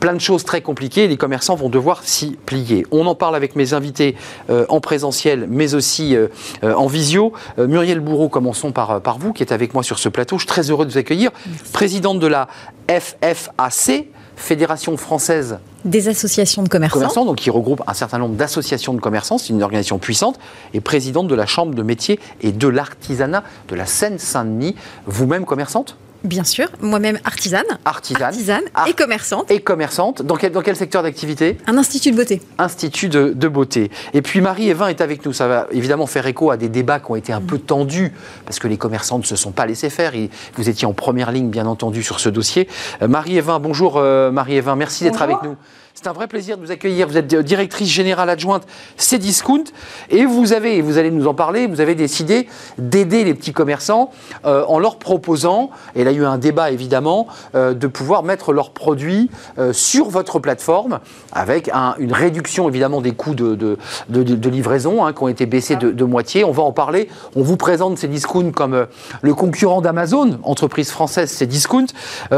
plein 0.00 0.14
de 0.14 0.20
choses 0.20 0.44
très 0.44 0.62
compliquées. 0.62 1.06
Les 1.06 1.16
commerçants 1.16 1.54
vont 1.54 1.68
devoir 1.68 2.02
s'y 2.02 2.38
plier. 2.46 2.86
On 2.90 3.06
en 3.06 3.14
parle 3.14 3.36
avec 3.36 3.54
mes 3.54 3.74
invités 3.74 4.16
euh, 4.48 4.66
en 4.68 4.80
présentiel, 4.80 5.46
mais 5.48 5.74
aussi 5.74 6.16
euh, 6.16 6.28
euh, 6.64 6.74
en 6.74 6.86
visio. 6.86 7.32
Muriel 7.58 8.00
Bourreau, 8.00 8.28
commençons 8.28 8.72
par, 8.72 9.00
par 9.00 9.18
vous, 9.18 9.32
qui 9.32 9.42
est 9.42 9.52
avec 9.52 9.74
moi 9.74 9.82
sur 9.82 9.98
ce 9.98 10.08
plateau. 10.08 10.36
Je 10.36 10.40
suis 10.40 10.48
très 10.48 10.70
heureux 10.70 10.86
de 10.86 10.90
vous 10.90 10.98
accueillir. 10.98 11.30
Présidente 11.72 12.18
de 12.18 12.26
la 12.26 12.48
FFAC, 12.88 14.08
Fédération 14.36 14.96
française 14.96 15.58
des 15.84 16.08
associations 16.08 16.62
de 16.62 16.68
commerçants. 16.68 17.24
donc 17.24 17.36
qui 17.36 17.50
regroupe 17.50 17.82
un 17.86 17.94
certain 17.94 18.18
nombre 18.18 18.34
d'associations 18.34 18.94
de 18.94 19.00
commerçants, 19.00 19.38
c'est 19.38 19.50
une 19.50 19.62
organisation 19.62 19.98
puissante, 19.98 20.38
et 20.74 20.80
présidente 20.80 21.26
de 21.28 21.34
la 21.34 21.46
Chambre 21.46 21.74
de 21.74 21.82
métier 21.82 22.18
et 22.42 22.52
de 22.52 22.68
l'artisanat 22.68 23.44
de 23.68 23.74
la 23.74 23.86
Seine-Saint-Denis, 23.86 24.76
vous-même 25.06 25.44
commerçante? 25.44 25.96
Bien 26.24 26.44
sûr, 26.44 26.68
moi-même 26.82 27.18
artisane. 27.24 27.64
Artisane. 27.84 28.62
et 28.86 28.92
commerçante. 28.92 29.50
Et 29.50 29.60
commerçante. 29.60 30.22
Dans 30.22 30.36
quel, 30.36 30.52
dans 30.52 30.60
quel 30.60 30.76
secteur 30.76 31.02
d'activité 31.02 31.56
Un 31.66 31.78
institut 31.78 32.10
de 32.10 32.16
beauté. 32.16 32.42
Institut 32.58 33.08
de, 33.08 33.48
beauté. 33.48 33.90
Et 34.12 34.20
puis 34.20 34.40
Marie-Evin 34.40 34.88
est 34.88 35.00
avec 35.00 35.24
nous. 35.24 35.32
Ça 35.32 35.48
va 35.48 35.66
évidemment 35.72 36.06
faire 36.06 36.26
écho 36.26 36.50
à 36.50 36.56
des 36.56 36.68
débats 36.68 37.00
qui 37.00 37.10
ont 37.10 37.16
été 37.16 37.32
un 37.32 37.40
peu 37.40 37.58
tendus, 37.58 38.12
parce 38.44 38.58
que 38.58 38.68
les 38.68 38.76
commerçants 38.76 39.18
ne 39.18 39.24
se 39.24 39.36
sont 39.36 39.50
pas 39.50 39.66
laissés 39.66 39.90
faire. 39.90 40.12
vous 40.56 40.68
étiez 40.68 40.86
en 40.86 40.92
première 40.92 41.32
ligne, 41.32 41.48
bien 41.48 41.66
entendu, 41.66 42.02
sur 42.02 42.20
ce 42.20 42.28
dossier. 42.28 42.68
Euh, 43.02 43.08
Marie-Evin, 43.08 43.58
bonjour 43.58 43.96
euh, 43.96 44.30
Marie-Evin, 44.30 44.76
merci 44.76 45.04
d'être 45.04 45.22
avec 45.22 45.42
nous. 45.42 45.56
C'est 46.02 46.08
un 46.08 46.14
vrai 46.14 46.28
plaisir 46.28 46.56
de 46.56 46.64
vous 46.64 46.72
accueillir. 46.72 47.06
Vous 47.06 47.18
êtes 47.18 47.26
directrice 47.26 47.90
générale 47.90 48.30
adjointe 48.30 48.66
Cdiscount 48.96 49.64
et 50.08 50.24
vous 50.24 50.54
avez, 50.54 50.80
vous 50.80 50.96
allez 50.96 51.10
nous 51.10 51.26
en 51.26 51.34
parler, 51.34 51.66
vous 51.66 51.82
avez 51.82 51.94
décidé 51.94 52.48
d'aider 52.78 53.22
les 53.22 53.34
petits 53.34 53.52
commerçants 53.52 54.10
euh, 54.46 54.64
en 54.66 54.78
leur 54.78 54.96
proposant, 54.96 55.68
et 55.94 56.02
là 56.02 56.12
il 56.12 56.16
y 56.16 56.20
a 56.20 56.22
eu 56.22 56.24
un 56.24 56.38
débat 56.38 56.70
évidemment, 56.70 57.26
euh, 57.54 57.74
de 57.74 57.86
pouvoir 57.86 58.22
mettre 58.22 58.54
leurs 58.54 58.70
produits 58.70 59.30
euh, 59.58 59.74
sur 59.74 60.08
votre 60.08 60.38
plateforme 60.38 61.00
avec 61.32 61.68
une 61.98 62.14
réduction 62.14 62.66
évidemment 62.66 63.02
des 63.02 63.12
coûts 63.12 63.34
de, 63.34 63.76
livraison 64.08 65.04
hein, 65.04 65.12
qui 65.12 65.22
ont 65.22 65.28
été 65.28 65.44
baissés 65.44 65.76
de, 65.76 66.04
moitié. 66.04 66.44
On 66.44 66.52
va 66.52 66.62
en 66.62 66.72
parler. 66.72 67.10
On 67.36 67.42
vous 67.42 67.58
présente 67.58 67.98
Cdiscount 67.98 68.52
comme 68.52 68.86
le 69.20 69.34
concurrent 69.34 69.82
d'Amazon, 69.82 70.38
entreprise 70.44 70.90
française 70.90 71.30
Cdiscount. 71.30 71.88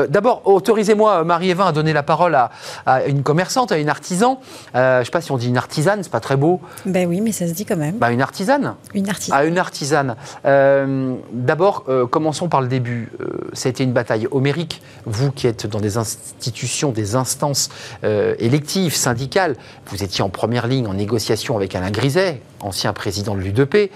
D'abord, 0.09 0.43
autorisez-moi, 0.47 1.23
Marie-Evin, 1.23 1.67
à 1.67 1.73
donner 1.73 1.93
la 1.93 2.03
parole 2.03 2.35
à, 2.35 2.51
à 2.87 3.05
une 3.05 3.23
commerçante 3.23 3.52
à 3.57 3.79
une 3.79 3.89
artisan. 3.89 4.41
Euh, 4.75 4.97
je 4.97 5.01
ne 5.01 5.05
sais 5.05 5.11
pas 5.11 5.21
si 5.21 5.33
on 5.33 5.37
dit 5.37 5.49
une 5.49 5.57
artisane, 5.57 6.03
c'est 6.03 6.13
pas 6.13 6.21
très 6.21 6.37
beau. 6.37 6.61
Ben 6.87 7.07
oui, 7.09 7.21
mais 7.21 7.33
ça 7.33 7.47
se 7.47 7.53
dit 7.53 7.65
quand 7.65 7.77
même. 7.77 7.97
Bah, 7.97 8.11
une 8.11 8.23
artisane. 8.23 8.75
Une 8.95 9.09
artisane. 9.09 9.39
Ah, 9.39 9.45
une 9.45 9.59
artisane. 9.59 10.17
Euh, 10.45 11.15
d'abord, 11.33 11.85
euh, 11.89 12.07
commençons 12.07 12.49
par 12.49 12.61
le 12.61 12.69
début. 12.69 13.11
ça 13.53 13.69
a 13.69 13.71
été 13.71 13.85
une 13.85 13.93
bataille 13.93 14.27
homérique. 14.31 14.83
Vous 15.05 15.31
qui 15.31 15.47
êtes 15.47 15.67
dans 15.67 15.81
des 15.81 15.97
institutions, 15.97 16.93
des 16.93 17.17
instances 17.17 17.69
électives, 18.03 18.95
syndicales, 18.95 19.57
vous 19.87 20.03
étiez 20.03 20.23
en 20.23 20.29
première 20.29 20.67
ligne 20.67 20.87
en 20.87 20.95
négociation 20.95 21.57
avec 21.57 21.75
Alain 21.75 21.91
Griset, 21.91 22.41
ancien 22.61 22.93
président 22.93 23.35
de 23.35 23.41
l'UDP. 23.41 23.91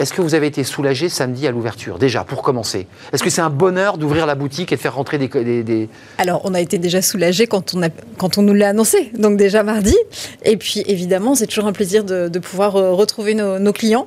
Est-ce 0.00 0.14
que 0.14 0.22
vous 0.22 0.34
avez 0.34 0.46
été 0.46 0.64
soulagé 0.64 1.10
samedi 1.10 1.46
à 1.46 1.50
l'ouverture, 1.50 1.98
déjà, 1.98 2.24
pour 2.24 2.40
commencer? 2.40 2.86
Est-ce 3.12 3.22
que 3.22 3.28
c'est 3.28 3.42
un 3.42 3.50
bonheur 3.50 3.98
d'ouvrir 3.98 4.24
la 4.24 4.34
boutique 4.34 4.72
et 4.72 4.76
de 4.76 4.80
faire 4.80 4.94
rentrer 4.94 5.18
des... 5.18 5.88
Alors, 6.16 6.40
on 6.44 6.54
a 6.54 6.60
été 6.60 6.78
déjà 6.78 7.02
soulagé 7.02 7.46
quand 7.46 7.74
on, 7.74 7.82
a, 7.82 7.90
quand 8.16 8.38
on 8.38 8.42
nous 8.42 8.54
l'a 8.54 8.70
annoncé, 8.70 9.10
donc 9.18 9.36
déjà 9.36 9.62
mardi. 9.62 9.94
Et 10.42 10.56
puis, 10.56 10.82
évidemment, 10.86 11.34
c'est 11.34 11.46
toujours 11.46 11.66
un 11.66 11.74
plaisir 11.74 12.04
de, 12.04 12.38
pouvoir 12.38 12.76
euh, 12.76 12.92
retrouver 12.92 13.34
nos, 13.34 13.72
clients. 13.74 14.06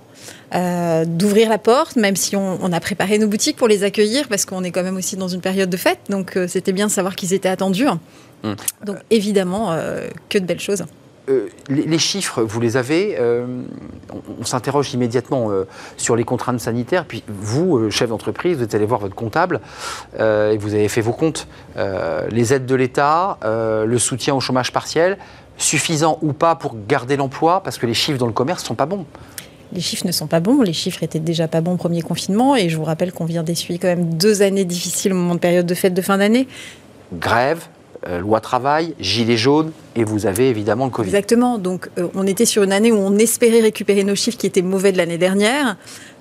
Euh, 0.56 1.06
d'ouvrir 1.06 1.48
la 1.48 1.60
porte, 1.60 1.96
même 1.96 2.16
si 2.16 2.36
on, 2.36 2.74
a 2.74 2.80
préparé 2.80 3.20
nos 3.20 3.28
boutiques 3.28 3.58
pour 3.58 3.68
les 3.68 3.84
accueillir, 3.84 4.28
parce 4.30 4.46
qu'on 4.46 4.64
est 4.64 4.72
quand 4.72 4.84
même 4.84 4.98
aussi 4.98 5.16
dans 5.16 5.28
une 5.28 5.42
période 5.42 5.70
de 5.70 5.78
fête, 5.78 6.00
donc 6.10 6.38
euh, 6.38 6.48
c'était 6.48 6.72
bien 6.72 6.88
de 6.88 6.92
savoir 6.92 7.16
qu'ils 7.16 7.34
étaient 7.34 7.50
attendus. 7.50 7.88
Hum. 8.44 8.56
Donc 8.84 8.98
évidemment, 9.12 9.78
que 10.30 10.40
de 10.40 10.46
belles 10.46 10.60
choses. 10.60 10.86
Euh, 11.30 11.48
les, 11.70 11.98
chiffres, 12.00 12.42
vous 12.44 12.60
les 12.60 12.76
avez. 12.76 13.16
Euh, 13.18 13.46
on, 14.40 14.44
s'interroge 14.44 14.94
immédiatement 14.94 15.52
euh, 15.52 15.66
sur 15.96 16.18
les 16.18 16.26
contraintes 16.26 16.60
sanitaires. 16.60 17.06
Puis 17.06 17.24
vous, 17.28 17.90
chef 17.90 18.10
d'entreprise, 18.10 18.58
vous 18.58 18.64
êtes 18.64 18.76
allé 18.76 18.86
voir 18.86 19.00
votre 19.00 19.16
comptable 19.16 19.62
et 20.20 20.58
vous 20.58 20.74
avez 20.74 20.90
fait 20.90 21.02
vos 21.02 21.14
comptes. 21.14 21.48
les 22.30 22.54
aides 22.54 22.66
de 22.66 22.76
l'État, 22.76 23.38
le 23.44 23.98
soutien 23.98 24.36
au 24.36 24.40
chômage 24.40 24.72
partiel, 24.74 25.18
suffisant 25.58 26.18
ou 26.22 26.34
pas 26.34 26.56
pour 26.56 26.76
garder 26.88 27.16
l'emploi 27.16 27.62
Parce 27.64 27.78
que 27.78 27.86
les 27.86 27.94
chiffres 27.94 28.18
dans 28.18 28.28
le 28.28 28.34
commerce 28.34 28.64
ne 28.64 28.68
sont 28.68 28.76
pas 28.76 28.86
bons. 28.86 29.06
Les 29.72 29.82
chiffres 29.82 30.06
ne 30.06 30.12
sont 30.12 30.28
pas 30.28 30.40
bons. 30.40 30.62
Les 30.62 30.74
chiffres 30.74 31.04
étaient 31.04 31.20
déjà 31.20 31.48
pas 31.48 31.62
bons 31.62 31.74
au 31.74 31.78
premier 31.78 32.02
confinement. 32.02 32.56
Et 32.56 32.70
je 32.70 32.78
vous 32.78 32.84
rappelle 32.84 33.12
qu'on 33.14 33.26
vient 33.26 33.44
d'essuyer 33.44 33.80
quand 33.80 33.88
même 33.88 34.14
deux 34.16 34.42
années 34.42 34.66
difficiles 34.66 35.14
au 35.14 35.16
moment 35.16 35.36
de 35.36 35.40
période 35.40 35.66
de 35.66 35.74
fête 35.74 35.94
de 35.94 36.02
fin 36.02 36.18
d'année. 36.18 36.48
Grève, 37.14 37.68
euh, 38.08 38.20
loi 38.20 38.42
travail, 38.42 38.96
gilet 39.00 39.38
jaune, 39.38 39.72
et 39.96 40.04
vous 40.04 40.26
avez 40.26 40.50
évidemment 40.50 40.86
le 40.86 40.92
Covid. 40.92 41.10
Exactement. 41.10 41.58
Donc, 41.58 41.90
euh, 41.98 42.08
on 42.16 42.28
était 42.28 42.46
sur 42.46 42.64
une 42.64 42.72
année 42.72 42.92
où 42.92 42.98
on 42.98 43.18
espérait 43.18 43.62
récupérer 43.62 44.04
nos 44.04 44.16
chiffres 44.16 44.38
qui 44.38 44.48
étaient 44.48 44.62
mauvais 44.62 44.92
de 44.92 44.98
l'année 44.98 45.18
dernière. 45.18 45.78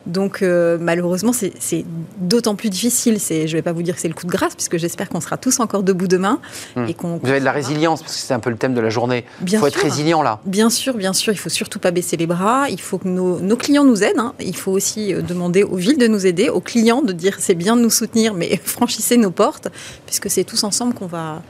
Donc 0.06 0.42
euh, 0.42 0.78
malheureusement, 0.80 1.32
c'est 1.32 1.84
d'autant 2.18 2.54
plus 2.54 2.70
difficile. 2.70 3.18
Je 3.20 3.42
ne 3.42 3.46
vais 3.46 3.62
pas 3.62 3.72
vous 3.72 3.82
dire 3.82 3.94
que 3.94 4.00
c'est 4.00 4.08
le 4.08 4.14
coup 4.14 4.26
de 4.26 4.32
grâce, 4.32 4.54
puisque 4.54 4.76
j'espère 4.76 5.08
qu'on 5.08 5.20
sera 5.20 5.36
tous 5.36 5.60
encore 5.60 5.82
debout 5.82 6.08
demain. 6.08 6.40
Hmm. 6.76 6.86
Et 6.88 6.94
qu'on, 6.94 7.18
vous 7.18 7.28
avez 7.28 7.40
de 7.40 7.44
la 7.44 7.52
résilience, 7.52 8.02
parce 8.02 8.14
que 8.14 8.20
c'est 8.20 8.34
un 8.34 8.40
peu 8.40 8.50
le 8.50 8.56
thème 8.56 8.74
de 8.74 8.80
la 8.80 8.90
journée. 8.90 9.24
Il 9.46 9.56
faut 9.56 9.66
être 9.66 9.76
résilient 9.76 10.22
là. 10.22 10.40
Bien 10.44 10.70
sûr, 10.70 10.94
bien 10.94 11.12
sûr. 11.12 11.32
Il 11.32 11.38
faut 11.38 11.48
surtout 11.48 11.78
pas 11.78 11.90
baisser 11.90 12.16
les 12.16 12.26
bras. 12.26 12.68
Il 12.68 12.80
faut 12.80 12.98
que 12.98 13.08
nos, 13.08 13.56
clients 13.56 13.84
nous 13.84 14.02
aident. 14.02 14.18
Hein. 14.18 14.34
Il 14.40 14.56
faut 14.56 14.72
aussi 14.72 15.14
demander 15.14 15.62
aux 15.62 15.76
villes 15.76 15.98
de 15.98 16.08
nous 16.08 16.26
aider, 16.26 16.48
aux 16.48 16.60
clients 16.60 17.02
de 17.02 17.12
dire 17.12 17.36
c'est 17.38 17.54
bien 17.54 17.76
de 17.76 17.82
nous 17.82 17.90
soutenir, 17.90 18.34
mais 18.34 18.56
franchissez 18.64 19.16
nos 19.16 19.30
portes, 19.30 19.68
puisque 20.06 20.30
c'est 20.30 20.44
tous 20.44 20.64
ensemble 20.64 20.94
qu'on 20.94 21.06
va 21.06 21.42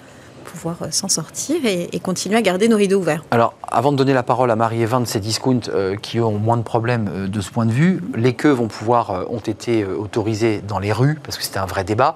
pouvoir 0.53 0.77
euh, 0.83 0.87
s'en 0.91 1.09
sortir 1.09 1.65
et, 1.65 1.89
continuer 2.01 2.37
à 2.37 2.43
garder 2.43 2.69
nos 2.69 2.77
rideaux 2.77 2.99
ouverts. 2.99 3.25
Alors, 3.31 3.55
avant 3.71 3.93
de 3.93 3.97
donner 3.97 4.13
la 4.13 4.23
parole 4.23 4.51
à 4.51 4.57
Marie-Evin 4.57 5.01
de 5.01 5.07
ces 5.07 5.21
discounts 5.21 5.69
euh, 5.69 5.97
qui 5.97 6.21
ont 6.21 6.39
moins 6.39 6.57
de 6.57 6.63
problèmes 6.63 7.09
euh, 7.13 7.29
de 7.29 7.41
ce 7.41 7.51
point 7.51 7.65
de 7.65 7.71
vue, 7.71 8.03
les 8.17 8.35
queues 8.35 8.51
vont 8.51 8.69
pouvoir, 8.69 9.31
ont 9.31 9.39
été 9.39 9.85
autorisées 9.85 10.61
dans 10.67 10.79
les 10.79 10.93
rues, 10.93 11.19
parce 11.23 11.39
que 11.39 11.45
c'était 11.45 11.59
un 11.59 11.67
vrai 11.67 11.85
débat. 11.85 12.15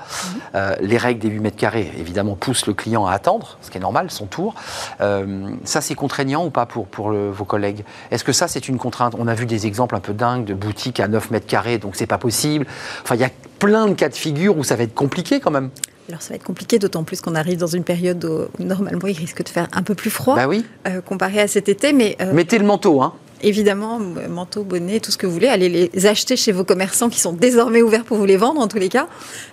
Mhm. 0.54 0.76
les 0.80 0.98
règles 0.98 1.20
des 1.20 1.28
8 1.28 1.40
mètres 1.40 1.56
carrés, 1.56 1.90
évidemment, 1.98 2.34
poussent 2.34 2.66
le 2.66 2.74
client 2.74 3.06
à 3.06 3.12
attendre, 3.12 3.58
ce 3.62 3.70
qui 3.70 3.78
est 3.78 3.80
normal, 3.80 4.10
son 4.10 4.26
tour. 4.26 4.54
ça, 4.98 5.80
c'est 5.80 5.94
contraignant 5.94 6.44
ou 6.44 6.50
pas 6.50 6.66
pour, 6.66 6.86
pour 6.86 7.12
vos 7.12 7.44
collègues? 7.44 7.84
Est-ce 8.10 8.24
que 8.24 8.32
ça, 8.32 8.48
c'est 8.48 8.68
une 8.68 8.78
contrainte? 8.78 9.14
On 9.18 9.28
a 9.28 9.34
vu 9.34 9.46
des 9.46 9.66
exemples 9.66 9.94
un 9.94 10.00
peu 10.00 10.12
dingues 10.12 10.44
de 10.44 10.54
boutiques 10.54 11.00
à 11.00 11.08
9 11.08 11.30
mètres 11.30 11.46
carrés, 11.46 11.78
donc 11.78 11.96
c'est 11.96 12.06
pas 12.06 12.18
possible. 12.18 12.66
Enfin, 13.02 13.14
il 13.14 13.20
y 13.20 13.24
a 13.24 13.30
plein 13.58 13.86
de 13.86 13.94
cas 13.94 14.08
de 14.08 14.14
figure 14.14 14.56
où 14.56 14.64
ça 14.64 14.76
va 14.76 14.84
être 14.84 14.94
compliqué 14.94 15.40
quand 15.40 15.50
même. 15.50 15.70
Alors 16.08 16.22
ça 16.22 16.30
va 16.30 16.36
être 16.36 16.44
compliqué, 16.44 16.78
d'autant 16.78 17.04
plus 17.04 17.20
qu'on 17.20 17.34
arrive 17.34 17.58
dans 17.58 17.66
une 17.66 17.82
période 17.82 18.24
où, 18.24 18.62
normalement 18.62 19.06
il 19.06 19.16
risque 19.16 19.42
de 19.42 19.48
faire 19.48 19.68
un 19.72 19.82
peu 19.82 19.94
plus 19.94 20.10
froid 20.10 20.36
bah 20.36 20.46
oui. 20.46 20.64
Euh, 20.86 21.00
comparé 21.00 21.40
à 21.40 21.48
cet 21.48 21.68
été. 21.68 21.92
Mais 21.92 22.16
euh, 22.20 22.32
mettez 22.32 22.58
le 22.58 22.64
manteau, 22.64 23.02
hein. 23.02 23.14
Évidemment, 23.42 23.98
manteau, 24.30 24.62
bonnet, 24.62 24.98
tout 24.98 25.10
ce 25.10 25.18
que 25.18 25.26
vous 25.26 25.32
voulez, 25.32 25.48
allez 25.48 25.68
les 25.68 26.06
acheter 26.06 26.36
chez 26.36 26.52
vos 26.52 26.64
commerçants 26.64 27.10
qui 27.10 27.20
sont 27.20 27.34
désormais 27.34 27.82
ouverts 27.82 28.04
pour 28.04 28.16
vous 28.16 28.24
les 28.24 28.38
vendre 28.38 28.62
en 28.62 28.66
tous 28.66 28.78
les 28.78 28.88
cas. 28.88 29.08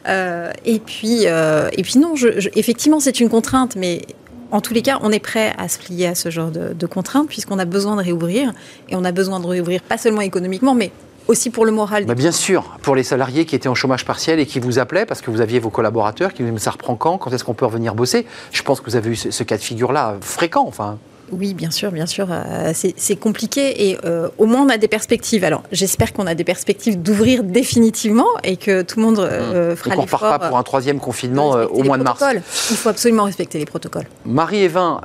Euh, 0.07 0.53
et 0.63 0.79
puis, 0.79 1.23
et 1.25 1.83
puis 1.83 1.99
non, 1.99 2.13
effectivement 2.55 3.01
c'est 3.01 3.19
une 3.19 3.27
contrainte, 3.27 3.75
mais 3.75 4.01
en 4.51 4.61
tous 4.61 4.73
les 4.73 4.83
cas, 4.83 4.99
on 5.01 5.11
est 5.11 5.19
prêt 5.19 5.51
à 5.57 5.67
se 5.67 5.79
plier 5.79 6.07
à 6.07 6.15
ce 6.15 6.29
genre 6.29 6.49
de, 6.49 6.73
de 6.73 6.85
contraintes 6.85 7.27
puisqu'on 7.27 7.59
a 7.59 7.65
besoin 7.65 7.97
de 7.97 8.03
réouvrir 8.03 8.53
et 8.87 8.95
on 8.95 9.03
a 9.03 9.11
besoin 9.11 9.41
de 9.41 9.47
réouvrir 9.47 9.81
pas 9.81 9.97
seulement 9.97 10.21
économiquement, 10.21 10.75
mais 10.75 10.91
aussi 11.27 11.49
pour 11.49 11.65
le 11.65 11.71
moral 11.71 12.05
bah 12.05 12.15
Bien 12.15 12.31
sûr, 12.31 12.77
pour 12.81 12.95
les 12.95 13.03
salariés 13.03 13.45
qui 13.45 13.55
étaient 13.55 13.69
en 13.69 13.75
chômage 13.75 14.05
partiel 14.05 14.39
et 14.39 14.45
qui 14.45 14.59
vous 14.59 14.79
appelaient 14.79 15.05
parce 15.05 15.21
que 15.21 15.31
vous 15.31 15.41
aviez 15.41 15.59
vos 15.59 15.69
collaborateurs 15.69 16.33
qui 16.33 16.43
vous 16.43 16.49
disaient 16.49 16.63
ça 16.63 16.71
reprend 16.71 16.95
quand? 16.95 17.17
Quand 17.17 17.31
est-ce 17.31 17.43
qu'on 17.43 17.53
peut 17.53 17.65
revenir 17.65 17.95
bosser? 17.95 18.25
Je 18.51 18.61
pense 18.63 18.79
que 18.79 18.85
vous 18.85 18.95
avez 18.95 19.09
eu 19.09 19.15
ce, 19.15 19.43
cas 19.43 19.57
de 19.57 19.61
figure-là 19.61 20.17
fréquent. 20.21 20.65
Enfin. 20.67 20.97
Oui, 21.31 21.53
bien 21.53 21.71
sûr, 21.71 21.91
bien 21.91 22.05
sûr. 22.05 22.27
Euh, 22.29 22.73
c'est 22.73 23.15
compliqué 23.15 23.89
et 23.89 23.97
euh, 24.05 24.27
au 24.37 24.45
moins 24.45 24.61
on 24.61 24.69
a 24.69 24.77
des 24.77 24.87
perspectives. 24.87 25.43
Alors 25.43 25.63
j'espère 25.71 26.13
qu'on 26.13 26.27
a 26.27 26.35
des 26.35 26.43
perspectives 26.43 27.01
d'ouvrir 27.01 27.43
définitivement 27.43 28.27
et 28.43 28.57
que 28.57 28.81
tout 28.81 28.99
le 28.99 29.05
monde 29.05 29.19
euh, 29.19 29.73
mmh. 29.73 29.75
fera 29.75 29.95
l'effort. 29.95 30.21
On 30.21 30.25
ne 30.25 30.29
part 30.29 30.39
pas 30.39 30.47
pour 30.47 30.57
un 30.57 30.63
troisième 30.63 30.99
confinement 30.99 31.51
au 31.51 31.83
mois 31.83 31.97
de 31.97 32.03
mars. 32.03 32.23
Il 32.69 32.77
faut 32.77 32.89
absolument 32.89 33.23
respecter 33.23 33.57
les 33.57 33.65
protocoles. 33.65 34.07
Marie-Evin, 34.25 35.01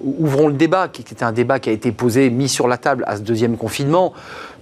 ouvrons 0.00 0.48
le 0.48 0.54
débat, 0.54 0.88
qui 0.88 1.02
était 1.02 1.24
un 1.24 1.32
débat 1.32 1.58
qui 1.58 1.68
a 1.68 1.72
été 1.72 1.92
posé, 1.92 2.30
mis 2.30 2.48
sur 2.48 2.68
la 2.68 2.78
table 2.78 3.04
à 3.06 3.16
ce 3.16 3.22
deuxième 3.22 3.56
confinement 3.56 4.12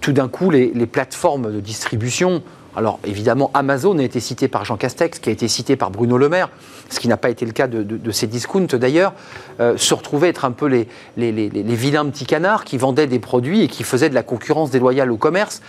tout 0.01 0.13
d'un 0.13 0.27
coup, 0.27 0.49
les, 0.49 0.69
plateformes 0.85 1.51
de 1.51 1.59
distribution, 1.59 2.41
alors 2.75 2.99
évidemment, 3.05 3.51
Amazon 3.53 3.97
a 3.99 4.03
été 4.03 4.19
cité 4.19 4.47
par 4.47 4.65
Jean 4.65 4.77
Castex, 4.77 5.19
qui 5.19 5.29
a 5.29 5.31
été 5.31 5.47
cité 5.47 5.75
par 5.75 5.91
Bruno 5.91 6.17
Le 6.17 6.29
Maire, 6.29 6.49
ce 6.89 6.99
qui 6.99 7.07
n'a 7.07 7.17
pas 7.17 7.29
été 7.29 7.45
le 7.45 7.51
cas 7.51 7.67
de, 7.67 8.11
ces 8.11 8.27
discounts 8.27 8.75
d'ailleurs, 8.75 9.13
euh, 9.59 9.77
se 9.77 9.93
retrouvaient 9.93 10.29
être 10.29 10.45
un 10.45 10.51
peu 10.51 10.67
les, 10.67 10.87
vilains 11.17 12.05
petits 12.05 12.25
canards 12.25 12.65
qui 12.65 12.77
vendaient 12.77 13.07
des 13.07 13.19
produits 13.19 13.63
et 13.63 13.67
qui 13.67 13.83
faisaient 13.83 14.09
de 14.09 14.15
la 14.15 14.23
concurrence 14.23 14.71
déloyale 14.71 15.11
au 15.11 15.17
commerce. 15.17 15.61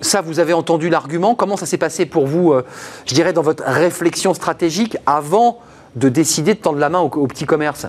Ça, 0.00 0.20
vous 0.20 0.38
avez 0.38 0.52
entendu 0.52 0.90
l'argument. 0.90 1.34
Comment 1.34 1.56
ça 1.56 1.66
s'est 1.66 1.78
passé 1.78 2.06
pour 2.06 2.26
vous, 2.26 2.52
euh, 2.52 2.64
je 3.06 3.14
dirais, 3.14 3.32
dans 3.32 3.42
votre 3.42 3.64
réflexion 3.64 4.32
stratégique 4.32 4.96
avant 5.06 5.58
de 5.96 6.08
décider 6.08 6.54
de 6.54 6.60
tendre 6.60 6.78
la 6.78 6.88
main 6.88 7.00
au, 7.00 7.06
au 7.06 7.26
petit 7.26 7.46
commerce? 7.46 7.86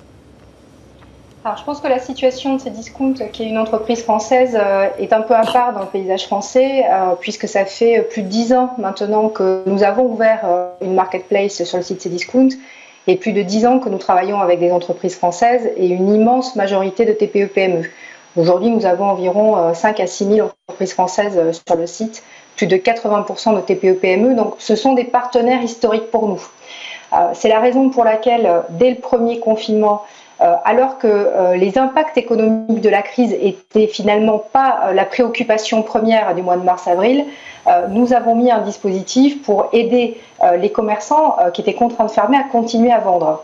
Alors, 1.45 1.57
je 1.57 1.63
pense 1.63 1.79
que 1.79 1.87
la 1.87 1.99
situation 1.99 2.55
de 2.55 2.61
ces 2.61 2.69
discounts, 2.69 3.13
qui 3.31 3.43
est 3.43 3.47
une 3.47 3.57
entreprise 3.57 4.03
française, 4.03 4.57
euh, 4.59 4.89
est 4.99 5.13
un 5.13 5.21
peu 5.21 5.33
à 5.33 5.43
part 5.43 5.71
dans 5.71 5.79
le 5.79 5.85
paysage 5.85 6.25
français, 6.25 6.83
euh, 6.91 7.15
puisque 7.17 7.47
ça 7.47 7.63
fait 7.63 8.01
plus 8.01 8.23
de 8.23 8.27
dix 8.27 8.51
ans 8.51 8.71
maintenant 8.77 9.29
que 9.29 9.63
nous 9.65 9.83
avons 9.83 10.03
ouvert 10.03 10.41
euh, 10.43 10.69
une 10.81 10.95
marketplace 10.95 11.63
sur 11.63 11.77
le 11.77 11.83
site 11.83 12.01
Cdiscount, 12.01 12.49
et 13.07 13.15
plus 13.15 13.31
de 13.31 13.41
dix 13.41 13.65
ans 13.65 13.79
que 13.79 13.87
nous 13.87 13.97
travaillons 13.97 14.41
avec 14.41 14.59
des 14.59 14.73
entreprises 14.73 15.15
françaises 15.15 15.69
et 15.77 15.87
une 15.87 16.13
immense 16.13 16.57
majorité 16.57 17.05
de 17.05 17.13
TPE-PME. 17.13 17.89
Aujourd'hui, 18.35 18.69
nous 18.69 18.85
avons 18.85 19.05
environ 19.05 19.73
5 19.73 19.99
à 20.01 20.07
6 20.07 20.25
000 20.25 20.49
entreprises 20.67 20.93
françaises 20.93 21.39
sur 21.65 21.75
le 21.75 21.87
site, 21.87 22.21
plus 22.57 22.67
de 22.67 22.75
80% 22.75 23.55
de 23.55 23.61
TPE-PME, 23.61 24.35
donc 24.35 24.55
ce 24.59 24.75
sont 24.75 24.93
des 24.93 25.05
partenaires 25.05 25.63
historiques 25.63 26.11
pour 26.11 26.27
nous. 26.27 26.41
C'est 27.33 27.49
la 27.49 27.59
raison 27.59 27.89
pour 27.89 28.03
laquelle, 28.03 28.61
dès 28.69 28.91
le 28.91 28.97
premier 28.97 29.39
confinement, 29.39 30.03
alors 30.63 30.97
que 30.97 31.07
euh, 31.07 31.55
les 31.55 31.77
impacts 31.77 32.17
économiques 32.17 32.81
de 32.81 32.89
la 32.89 33.01
crise 33.01 33.35
étaient 33.41 33.87
finalement 33.87 34.39
pas 34.39 34.81
euh, 34.85 34.93
la 34.93 35.03
préoccupation 35.03 35.83
première 35.83 36.33
du 36.33 36.41
mois 36.41 36.55
de 36.55 36.63
mars-avril, 36.63 37.25
nous 37.89 38.13
avons 38.13 38.35
mis 38.35 38.51
un 38.51 38.61
dispositif 38.61 39.41
pour 39.43 39.69
aider 39.73 40.19
les 40.57 40.71
commerçants 40.71 41.35
qui 41.53 41.61
étaient 41.61 41.73
contraints 41.73 42.05
de 42.05 42.11
fermer 42.11 42.37
à 42.37 42.43
continuer 42.43 42.91
à 42.91 42.99
vendre. 42.99 43.43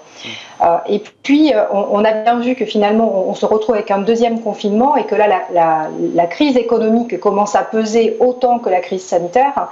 et 0.88 1.04
puis, 1.24 1.54
on, 1.72 2.04
a 2.06 2.12
bien 2.12 2.40
vu 2.40 2.56
que 2.56 2.66
finalement, 2.66 3.26
on, 3.28 3.34
se 3.34 3.46
retrouve 3.46 3.76
avec 3.76 3.92
un 3.92 4.00
deuxième 4.00 4.42
confinement 4.42 4.96
et 4.96 5.04
que 5.04 5.16
là, 5.16 5.28
la, 5.54 6.28
crise 6.28 6.58
économique 6.58 7.20
commence 7.20 7.56
à 7.56 7.64
peser 7.64 8.18
autant 8.20 8.60
que 8.60 8.70
la 8.70 8.80
crise 8.80 9.04
sanitaire. 9.04 9.70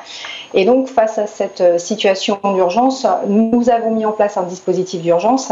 Et 0.54 0.66
donc, 0.66 0.88
face 0.88 1.18
à 1.18 1.28
cette 1.28 1.80
situation 1.80 2.40
d'urgence, 2.44 3.08
nous 3.28 3.70
avons 3.70 3.92
mis 3.92 4.06
en 4.06 4.12
place 4.12 4.38
un 4.38 4.44
dispositif 4.44 5.02
d'urgence 5.02 5.52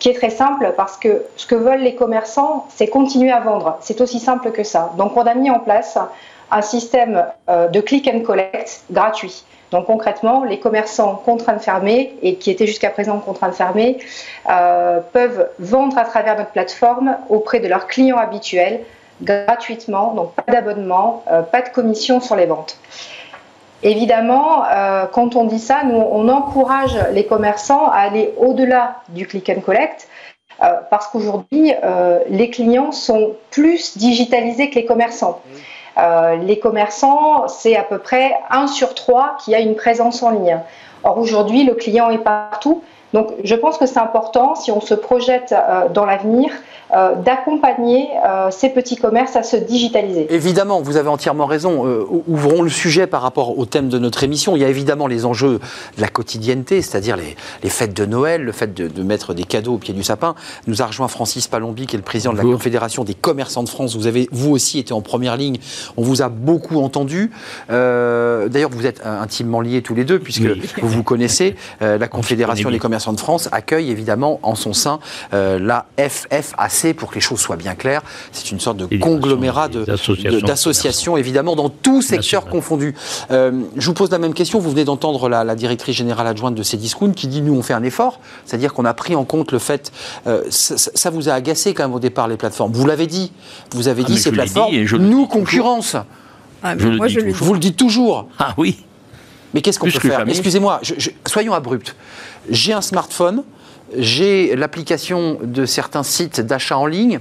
qui 0.00 0.08
est 0.08 0.14
très 0.14 0.30
simple 0.30 0.72
parce 0.76 0.96
que 0.96 1.26
ce 1.36 1.46
que 1.46 1.54
veulent 1.54 1.82
les 1.82 1.94
commerçants, 1.94 2.66
c'est 2.70 2.88
continuer 2.88 3.30
à 3.30 3.40
vendre. 3.40 3.76
C'est 3.80 4.00
aussi 4.00 4.18
simple 4.18 4.50
que 4.50 4.64
ça. 4.64 4.92
Donc 4.96 5.16
on 5.16 5.22
a 5.22 5.34
mis 5.34 5.50
en 5.50 5.60
place 5.60 5.98
un 6.50 6.62
système 6.62 7.24
euh, 7.48 7.68
de 7.68 7.80
click 7.80 8.08
and 8.12 8.20
collect 8.20 8.82
gratuit. 8.90 9.44
Donc 9.70 9.86
concrètement, 9.86 10.44
les 10.44 10.58
commerçants 10.58 11.14
contraints 11.14 11.54
de 11.54 11.60
fermer 11.60 12.16
et 12.22 12.34
qui 12.36 12.50
étaient 12.50 12.66
jusqu'à 12.66 12.90
présent 12.90 13.18
contraints 13.18 13.50
de 13.50 13.54
fermer 13.54 13.98
euh, 14.50 14.98
peuvent 15.12 15.48
vendre 15.60 15.96
à 15.96 16.04
travers 16.04 16.36
notre 16.36 16.50
plateforme 16.50 17.16
auprès 17.28 17.60
de 17.60 17.68
leurs 17.68 17.86
clients 17.86 18.16
habituels 18.16 18.80
gratuitement, 19.22 20.14
donc 20.14 20.32
pas 20.34 20.50
d'abonnement, 20.50 21.22
euh, 21.30 21.42
pas 21.42 21.62
de 21.62 21.68
commission 21.68 22.20
sur 22.20 22.34
les 22.34 22.46
ventes. 22.46 22.78
Évidemment, 23.82 24.64
quand 25.12 25.36
on 25.36 25.44
dit 25.44 25.58
ça, 25.58 25.84
nous, 25.84 25.96
on 25.96 26.28
encourage 26.28 26.98
les 27.12 27.24
commerçants 27.24 27.88
à 27.88 28.00
aller 28.00 28.34
au-delà 28.36 28.96
du 29.08 29.26
click 29.26 29.48
and 29.48 29.62
collect 29.62 30.06
parce 30.90 31.06
qu'aujourd'hui, 31.06 31.72
les 32.28 32.50
clients 32.50 32.92
sont 32.92 33.36
plus 33.50 33.96
digitalisés 33.96 34.68
que 34.68 34.74
les 34.74 34.84
commerçants. 34.84 35.40
Les 35.96 36.58
commerçants, 36.58 37.48
c'est 37.48 37.76
à 37.76 37.82
peu 37.82 37.98
près 37.98 38.36
1 38.50 38.66
sur 38.66 38.94
3 38.94 39.36
qui 39.44 39.54
a 39.54 39.60
une 39.60 39.74
présence 39.74 40.22
en 40.22 40.30
ligne. 40.30 40.58
Or, 41.02 41.18
aujourd'hui, 41.18 41.64
le 41.64 41.74
client 41.74 42.10
est 42.10 42.18
partout. 42.18 42.82
Donc, 43.12 43.32
je 43.42 43.54
pense 43.54 43.76
que 43.78 43.86
c'est 43.86 43.98
important, 43.98 44.54
si 44.54 44.70
on 44.70 44.80
se 44.80 44.94
projette 44.94 45.54
dans 45.92 46.04
l'avenir, 46.04 46.50
euh, 46.92 47.14
d'accompagner 47.14 48.08
euh, 48.26 48.50
ces 48.50 48.68
petits 48.68 48.96
commerces 48.96 49.36
à 49.36 49.44
se 49.44 49.56
digitaliser. 49.56 50.26
Évidemment, 50.34 50.82
vous 50.82 50.96
avez 50.96 51.08
entièrement 51.08 51.46
raison. 51.46 51.86
Euh, 51.86 52.04
ouvrons 52.26 52.62
le 52.62 52.68
sujet 52.68 53.06
par 53.06 53.22
rapport 53.22 53.56
au 53.56 53.64
thème 53.64 53.88
de 53.88 53.98
notre 54.00 54.24
émission. 54.24 54.56
Il 54.56 54.62
y 54.62 54.64
a 54.64 54.68
évidemment 54.68 55.06
les 55.06 55.24
enjeux 55.24 55.60
de 55.96 56.00
la 56.00 56.08
quotidienneté, 56.08 56.82
c'est-à-dire 56.82 57.16
les, 57.16 57.70
fêtes 57.70 57.94
de 57.94 58.06
Noël, 58.06 58.42
le 58.42 58.50
fait 58.50 58.74
de, 58.74 59.02
mettre 59.04 59.34
des 59.34 59.44
cadeaux 59.44 59.74
au 59.74 59.78
pied 59.78 59.94
du 59.94 60.02
sapin. 60.02 60.34
Nous 60.66 60.82
a 60.82 60.86
rejoint 60.86 61.06
Francis 61.06 61.46
Palombi, 61.46 61.86
qui 61.86 61.94
est 61.94 61.98
le 61.98 62.04
président 62.04 62.32
de 62.32 62.38
la 62.38 62.42
Confédération 62.42 63.04
des 63.04 63.14
commerçants 63.14 63.62
de 63.62 63.68
France. 63.68 63.94
Vous 63.94 64.08
avez, 64.08 64.28
vous 64.32 64.50
aussi, 64.50 64.80
été 64.80 64.92
en 64.92 65.00
première 65.00 65.36
ligne. 65.36 65.58
On 65.96 66.02
vous 66.02 66.22
a 66.22 66.28
beaucoup 66.28 66.80
entendu. 66.80 67.30
D'ailleurs, 67.68 68.70
vous 68.70 68.86
êtes 68.86 69.06
intimement 69.06 69.60
liés 69.60 69.82
tous 69.82 69.94
les 69.94 70.04
deux, 70.04 70.18
puisque 70.18 70.42
vous 70.42 70.88
vous 70.88 71.04
connaissez. 71.04 71.54
la 71.80 72.08
Confédération 72.08 72.70
des 72.70 72.80
commerçants 72.80 73.12
de 73.12 73.20
France 73.20 73.48
accueille 73.52 73.90
évidemment 73.90 74.40
en 74.42 74.56
son 74.56 74.72
sein 74.72 74.98
la 75.32 75.86
FFAC 75.96 76.79
pour 76.94 77.10
que 77.10 77.14
les 77.16 77.20
choses 77.20 77.40
soient 77.40 77.56
bien 77.56 77.74
claires. 77.74 78.02
C'est 78.32 78.50
une 78.50 78.60
sorte 78.60 78.78
de 78.78 78.98
conglomérat 78.98 79.68
d'associations, 79.68 81.16
évidemment, 81.16 81.56
dans 81.56 81.68
tous 81.68 82.02
secteurs 82.02 82.46
confondus. 82.46 82.94
Euh, 83.30 83.52
je 83.76 83.86
vous 83.86 83.94
pose 83.94 84.10
la 84.10 84.18
même 84.18 84.34
question. 84.34 84.58
Vous 84.58 84.70
venez 84.70 84.84
d'entendre 84.84 85.28
la, 85.28 85.54
directrice 85.54 85.96
générale 85.96 86.26
adjointe 86.26 86.54
de 86.54 86.62
Cdiscount 86.62 87.12
qui 87.12 87.26
dit 87.26 87.42
nous, 87.42 87.54
on 87.54 87.62
fait 87.62 87.74
un 87.74 87.82
effort. 87.82 88.20
C'est-à-dire 88.46 88.72
qu'on 88.72 88.84
a 88.84 88.94
pris 88.94 89.14
en 89.14 89.24
compte 89.24 89.52
le 89.52 89.58
fait. 89.58 89.92
Euh, 90.26 90.42
ça, 90.50 91.10
vous 91.10 91.28
a 91.28 91.32
agacé 91.32 91.74
quand 91.74 91.84
même 91.84 91.94
au 91.94 92.00
départ, 92.00 92.28
les 92.28 92.36
plateformes. 92.36 92.72
Vous 92.72 92.86
l'avez 92.86 93.06
dit. 93.06 93.32
Vous 93.72 93.88
avez 93.88 94.02
ah, 94.04 94.10
dit 94.10 94.18
ces 94.18 94.32
plateformes 94.32 94.74
nous 94.98 95.26
concurrence. 95.26 95.96
Ah, 96.62 96.74
je 96.78 96.88
moi, 96.88 97.08
je 97.08 97.20
vous 97.20 97.54
le 97.54 97.58
dites 97.58 97.76
toujours. 97.76 98.28
Ah 98.38 98.54
oui. 98.56 98.84
Mais 99.54 99.62
qu'est-ce 99.62 99.78
qu'on 99.78 99.90
peut 99.90 99.98
faire? 99.98 100.24
Excusez-moi, 100.28 100.80
soyons 101.26 101.54
abrupts. 101.54 101.96
J'ai 102.48 102.72
un 102.72 102.82
smartphone 102.82 103.42
j'ai 103.96 104.56
l'application 104.56 105.38
de 105.42 105.66
certains 105.66 106.02
sites 106.02 106.40
d'achat 106.40 106.78
en 106.78 106.86
ligne. 106.86 107.20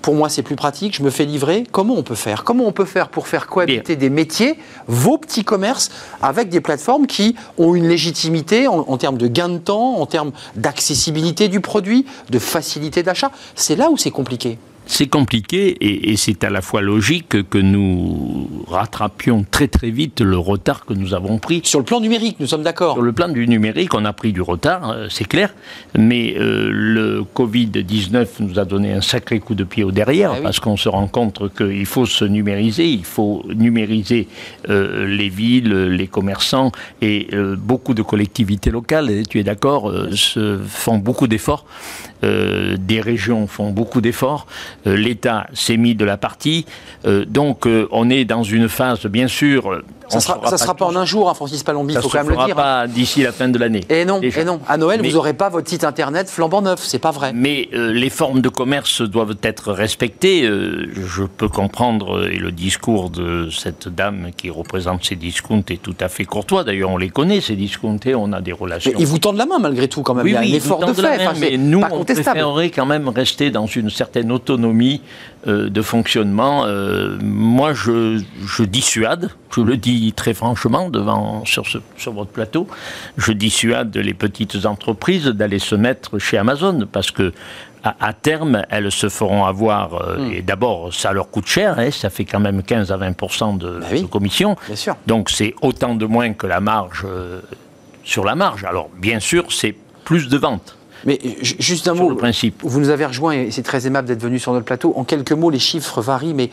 pour 0.00 0.14
moi 0.14 0.28
c'est 0.28 0.42
plus 0.42 0.56
pratique, 0.56 0.96
je 0.96 1.02
me 1.02 1.10
fais 1.10 1.24
livrer. 1.24 1.64
Comment 1.70 1.94
on 1.94 2.02
peut 2.02 2.14
faire? 2.14 2.44
Comment 2.44 2.64
on 2.66 2.72
peut 2.72 2.84
faire 2.84 3.08
pour 3.08 3.28
faire 3.28 3.46
cohabiter 3.46 3.96
des 3.96 4.10
métiers, 4.10 4.58
vos 4.86 5.18
petits 5.18 5.44
commerces, 5.44 5.90
avec 6.22 6.48
des 6.48 6.60
plateformes 6.60 7.06
qui 7.06 7.34
ont 7.58 7.74
une 7.74 7.88
légitimité 7.88 8.68
en, 8.68 8.96
termes 8.96 9.18
de 9.18 9.26
gain 9.26 9.48
de 9.48 9.58
temps, 9.58 10.00
en 10.00 10.06
termes 10.06 10.32
d'accessibilité 10.56 11.48
du 11.48 11.60
produit, 11.60 12.06
de 12.30 12.38
facilité 12.38 13.02
d'achat? 13.02 13.32
C'est 13.54 13.76
là 13.76 13.90
où 13.90 13.96
c'est 13.96 14.10
compliqué 14.10 14.58
c'est 14.88 15.06
compliqué 15.06 15.76
et, 15.80 16.16
c'est 16.16 16.42
à 16.44 16.50
la 16.50 16.62
fois 16.62 16.80
logique 16.80 17.48
que 17.50 17.58
nous 17.58 18.48
rattrapions 18.66 19.44
très 19.48 19.68
très 19.68 19.90
vite 19.90 20.22
le 20.22 20.38
retard 20.38 20.86
que 20.86 20.94
nous 20.94 21.12
avons 21.12 21.38
pris. 21.38 21.60
Sur 21.64 21.78
le 21.78 21.84
plan 21.84 22.00
numérique, 22.00 22.36
nous 22.40 22.46
sommes 22.46 22.62
d'accord. 22.62 22.94
Sur 22.94 23.02
le 23.02 23.12
plan 23.12 23.28
du 23.28 23.46
numérique, 23.46 23.92
on 23.92 24.04
a 24.06 24.14
pris 24.14 24.32
du 24.32 24.40
retard, 24.40 24.90
euh, 24.90 25.06
c'est 25.10 25.26
clair, 25.26 25.54
mais 25.96 26.34
euh, 26.38 26.70
le 26.72 27.22
Covid-19 27.36 28.26
nous 28.40 28.58
a 28.58 28.64
donné 28.64 28.92
un 28.94 29.02
sacré 29.02 29.40
coup 29.40 29.54
de 29.54 29.62
pied 29.62 29.84
au 29.84 29.92
derrière 29.92 30.32
ah 30.34 30.40
parce 30.42 30.58
qu'on 30.58 30.78
se 30.78 30.88
rend 30.88 31.06
compte 31.06 31.54
qu'il 31.54 31.86
faut 31.86 32.06
se 32.06 32.24
numériser, 32.24 32.88
il 32.88 33.04
faut 33.04 33.44
numériser 33.54 34.26
euh, 34.70 35.06
les 35.06 35.28
villes, 35.28 35.84
les 35.88 36.06
commerçants 36.06 36.72
et 37.02 37.28
beaucoup 37.58 37.92
de 37.92 38.02
collectivités 38.02 38.70
locales, 38.70 39.10
et 39.10 39.22
tu 39.24 39.38
es 39.38 39.44
d'accord, 39.44 39.92
se 40.12 40.58
font 40.66 40.96
beaucoup 40.96 41.28
d'efforts. 41.28 41.66
des 42.22 43.00
régions 43.00 43.46
font 43.46 43.70
beaucoup 43.70 44.00
d'efforts. 44.00 44.46
Euh, 44.86 44.96
l'État 44.96 45.46
s'est 45.52 45.76
mis 45.76 45.94
de 45.94 46.04
la 46.04 46.16
partie. 46.16 46.66
Euh, 47.04 47.24
donc 47.24 47.66
euh, 47.66 47.88
on 47.90 48.10
est 48.10 48.24
dans 48.24 48.42
une 48.42 48.68
phase, 48.68 49.06
bien 49.06 49.28
sûr, 49.28 49.82
ça 50.08 50.16
ne 50.16 50.56
sera, 50.56 50.74
pas, 50.74 50.86
en 50.86 50.96
un 50.96 51.04
jour, 51.04 51.28
hein, 51.28 51.34
Francis 51.34 51.62
Palombi, 51.62 51.94
il 51.94 52.00
faut 52.00 52.08
quand 52.08 52.18
même 52.18 52.30
le 52.30 52.36
dire. 52.36 52.40
Ça 52.40 52.46
ne 52.46 52.52
sera 52.52 52.62
pas 52.62 52.86
d'ici 52.86 53.22
la 53.22 53.32
fin 53.32 53.48
de 53.48 53.58
l'année. 53.58 53.84
Et 53.88 54.04
non, 54.04 54.20
et 54.20 54.44
non. 54.44 54.60
À 54.68 54.76
Noël, 54.76 55.02
vous 55.02 55.12
n'aurez 55.12 55.34
pas 55.34 55.48
votre 55.48 55.68
site 55.68 55.84
internet 55.84 56.28
flambant 56.28 56.62
neuf, 56.62 56.80
c'est 56.82 56.98
pas 56.98 57.10
vrai. 57.10 57.32
Mais 57.34 57.68
euh, 57.74 57.92
les 57.92 58.10
formes 58.10 58.40
de 58.40 58.48
commerce 58.48 59.02
doivent 59.02 59.36
être 59.42 59.72
respectées. 59.72 60.44
Euh, 60.44 60.90
je 60.94 61.24
peux 61.24 61.48
comprendre, 61.48 62.18
euh, 62.18 62.30
et 62.30 62.38
le 62.38 62.52
discours 62.52 63.10
de 63.10 63.50
cette 63.50 63.88
dame 63.88 64.30
qui 64.36 64.50
représente 64.50 65.04
ces 65.04 65.16
discounts 65.16 65.64
est 65.70 65.82
tout 65.82 65.96
à 66.00 66.08
fait 66.08 66.24
courtois. 66.24 66.64
D'ailleurs, 66.64 66.90
on 66.90 66.96
les 66.96 67.10
connaît, 67.10 67.40
ces 67.40 67.56
discountés, 67.56 68.14
on 68.14 68.32
a 68.32 68.40
des 68.40 68.52
relations. 68.52 68.92
Mais 68.94 69.00
ils 69.00 69.06
vous 69.06 69.18
tendent 69.18 69.36
la 69.36 69.46
main 69.46 69.58
malgré 69.58 69.88
tout, 69.88 70.02
quand 70.02 70.14
même. 70.14 70.24
Oui, 70.24 70.30
il 70.30 70.34
y 70.34 70.36
a 70.36 70.40
un 70.40 70.56
effort 70.56 70.84
de 70.84 70.92
fait. 70.92 71.18
mais 71.40 71.56
nous, 71.56 71.82
on 71.90 72.04
préférerait 72.04 72.70
quand 72.70 72.86
même 72.86 73.08
rester 73.08 73.50
dans 73.50 73.66
une 73.66 73.90
certaine 73.90 74.32
autonomie 74.32 75.02
de 75.48 75.82
fonctionnement. 75.82 76.66
moi, 77.22 77.72
je, 77.72 78.22
je 78.46 78.62
dissuade, 78.62 79.30
je 79.54 79.60
le 79.60 79.76
dis 79.76 80.12
très 80.12 80.34
franchement 80.34 80.90
devant, 80.90 81.44
sur, 81.44 81.64
sur 81.96 82.12
votre 82.12 82.30
plateau, 82.30 82.68
je 83.16 83.32
dissuade 83.32 83.96
les 83.96 84.14
petites 84.14 84.66
entreprises 84.66 85.26
d'aller 85.26 85.58
se 85.58 85.74
mettre 85.74 86.18
chez 86.18 86.38
Amazon 86.38 86.86
parce 86.90 87.10
que 87.10 87.32
à, 87.82 88.12
terme, 88.12 88.62
elles 88.70 88.90
se 88.90 89.08
feront 89.08 89.44
avoir. 89.44 89.94
Euh, 89.94 90.18
hmm. 90.18 90.32
Et 90.32 90.42
d'abord, 90.42 90.92
ça 90.92 91.12
leur 91.12 91.30
coûte 91.30 91.46
cher, 91.46 91.78
hein, 91.78 91.90
ça 91.90 92.10
fait 92.10 92.24
quand 92.24 92.40
même 92.40 92.62
15 92.62 92.92
à 92.92 92.96
20% 92.96 93.58
de, 93.58 93.80
bah 93.80 94.08
commission. 94.10 94.56
Donc 95.06 95.30
c'est 95.30 95.54
autant 95.62 95.94
de 95.94 96.06
moins 96.06 96.32
que 96.32 96.46
la 96.46 96.60
marge 96.60 97.06
euh, 97.08 97.40
sur 98.04 98.24
la 98.24 98.34
marge. 98.34 98.64
Alors 98.64 98.90
bien 98.96 99.20
sûr, 99.20 99.52
c'est 99.52 99.76
plus 100.04 100.28
de 100.28 100.36
ventes. 100.38 100.77
Mais 101.04 101.18
juste 101.42 101.88
un 101.88 101.94
mot, 101.94 102.14
principe. 102.14 102.60
vous 102.62 102.80
nous 102.80 102.90
avez 102.90 103.06
rejoint 103.06 103.32
et 103.32 103.50
c'est 103.50 103.62
très 103.62 103.86
aimable 103.86 104.08
d'être 104.08 104.22
venu 104.22 104.38
sur 104.38 104.52
notre 104.52 104.64
plateau. 104.64 104.92
En 104.96 105.04
quelques 105.04 105.32
mots, 105.32 105.50
les 105.50 105.58
chiffres 105.58 106.00
varient, 106.00 106.34
mais 106.34 106.50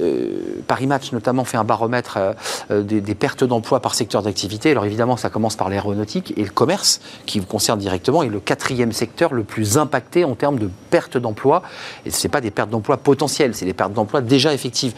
euh, 0.00 0.60
Paris 0.66 0.86
Match 0.86 1.12
notamment 1.12 1.44
fait 1.44 1.56
un 1.56 1.64
baromètre 1.64 2.16
euh, 2.16 2.32
euh, 2.70 2.82
des, 2.82 3.14
pertes 3.14 3.44
d'emplois 3.44 3.80
par 3.80 3.94
secteur 3.94 4.22
d'activité. 4.22 4.70
Alors 4.70 4.84
évidemment, 4.84 5.16
ça 5.16 5.30
commence 5.30 5.56
par 5.56 5.68
l'aéronautique 5.68 6.32
et 6.36 6.44
le 6.44 6.50
commerce, 6.50 7.00
qui 7.26 7.40
vous 7.40 7.46
concerne 7.46 7.78
directement, 7.78 8.22
est 8.22 8.28
le 8.28 8.40
quatrième 8.40 8.92
secteur 8.92 9.34
le 9.34 9.44
plus 9.44 9.78
impacté 9.78 10.24
en 10.24 10.34
termes 10.34 10.58
de 10.58 10.70
pertes 10.90 11.18
d'emplois. 11.18 11.62
Et 12.06 12.10
ce 12.10 12.26
n'est 12.26 12.30
pas 12.30 12.40
des 12.40 12.50
pertes 12.50 12.70
d'emplois 12.70 12.98
potentielles, 12.98 13.54
c'est 13.54 13.66
des 13.66 13.74
pertes 13.74 13.92
d'emplois 13.92 14.20
déjà 14.20 14.54
effectives 14.54 14.94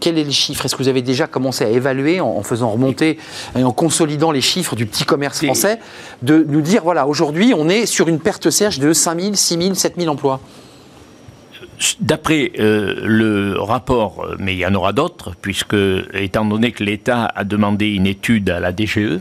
quel 0.00 0.18
est 0.18 0.24
le 0.24 0.30
chiffre? 0.30 0.64
Est-ce 0.64 0.74
que 0.74 0.82
vous 0.82 0.88
avez 0.88 1.02
déjà 1.02 1.26
commencé 1.26 1.64
à 1.64 1.68
évaluer 1.68 2.20
en, 2.20 2.42
faisant 2.42 2.70
remonter 2.70 3.18
et 3.56 3.64
en 3.64 3.72
consolidant 3.72 4.32
les 4.32 4.40
chiffres 4.40 4.76
du 4.76 4.86
petit 4.86 5.04
commerce 5.04 5.44
français, 5.44 5.78
de 6.22 6.44
nous 6.48 6.60
dire, 6.60 6.82
voilà, 6.84 7.06
aujourd'hui, 7.06 7.52
on 7.56 7.68
est 7.68 7.86
sur 7.86 8.08
une 8.08 8.20
perte 8.20 8.50
sèche 8.50 8.78
de 8.78 8.92
5 8.92 9.20
000, 9.20 9.34
6 9.34 9.58
000, 9.62 9.74
7 9.74 9.94
000 9.98 10.12
emplois? 10.12 10.40
D'après 12.00 12.52
euh, 12.58 12.94
le 13.02 13.58
rapport, 13.58 14.26
mais 14.38 14.54
il 14.54 14.58
y 14.58 14.66
en 14.66 14.74
aura 14.74 14.92
d'autres, 14.92 15.32
puisque 15.40 15.76
étant 16.12 16.44
donné 16.44 16.72
que 16.72 16.84
l'État 16.84 17.24
a 17.34 17.44
demandé 17.44 17.88
une 17.88 18.06
étude 18.06 18.48
à 18.50 18.60
la 18.60 18.72
DGE, 18.72 18.98
euh, 18.98 19.20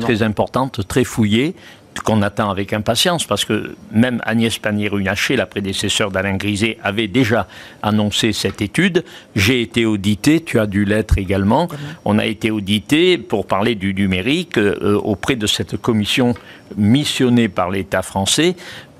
très 0.00 0.22
importante, 0.22 0.86
très 0.88 1.04
fouillée, 1.04 1.54
qu'on 2.00 2.22
attend 2.22 2.50
avec 2.50 2.72
impatience, 2.72 3.24
parce 3.24 3.44
que 3.44 3.74
même 3.92 4.20
Agnès 4.24 4.58
Pannier-Runacher, 4.58 5.36
la 5.36 5.46
prédécesseur 5.46 6.10
d'Alain 6.10 6.36
Griset, 6.36 6.78
avait 6.82 7.08
déjà 7.08 7.46
annoncé 7.82 8.32
cette 8.32 8.62
étude. 8.62 9.04
J'ai 9.36 9.62
été 9.62 9.86
audité, 9.86 10.40
tu 10.40 10.58
as 10.58 10.66
dû 10.66 10.84
l'être 10.84 11.18
également. 11.18 11.68
On 12.04 12.18
a 12.18 12.26
été 12.26 12.50
audité 12.50 13.18
pour 13.18 13.46
parler 13.46 13.74
du 13.74 13.94
numérique 13.94 14.58
euh, 14.58 14.98
auprès 15.02 15.36
de 15.36 15.46
cette 15.46 15.76
commission 15.76 16.34
missionnée 16.76 17.48
par 17.48 17.70
l'État 17.70 18.02
français 18.02 18.56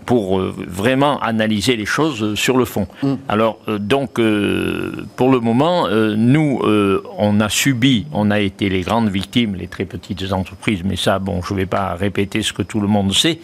pour 0.07 0.39
euh, 0.39 0.55
vraiment 0.67 1.21
analyser 1.21 1.77
les 1.77 1.87
choses 1.87 2.23
euh, 2.23 2.37
sur 2.37 2.57
le 2.57 2.65
fond. 2.65 2.87
Mm. 3.03 3.15
Alors, 3.29 3.59
euh, 3.69 3.79
donc, 3.79 4.21
pour 5.17 5.31
le 5.31 5.41
moment, 5.41 5.89
nous, 6.17 6.61
on 7.19 7.41
a 7.41 7.49
subi, 7.49 8.07
on 8.13 8.31
a 8.31 8.41
été 8.41 8.69
les 8.69 8.83
grandes 8.83 9.09
victimes, 9.09 9.55
les 9.55 9.67
très 9.67 9.85
petites 9.85 10.33
entreprises, 10.33 10.83
mais 10.85 10.97
ça, 10.97 11.19
bon, 11.19 11.41
je 11.43 11.55
ne 11.55 11.61
vais 11.61 11.67
pas 11.67 11.95
répéter 11.95 12.43
ce 12.43 12.53
que 12.53 12.63
tout 12.63 12.81
le 12.81 12.89
monde 12.89 13.13
sait. 13.13 13.39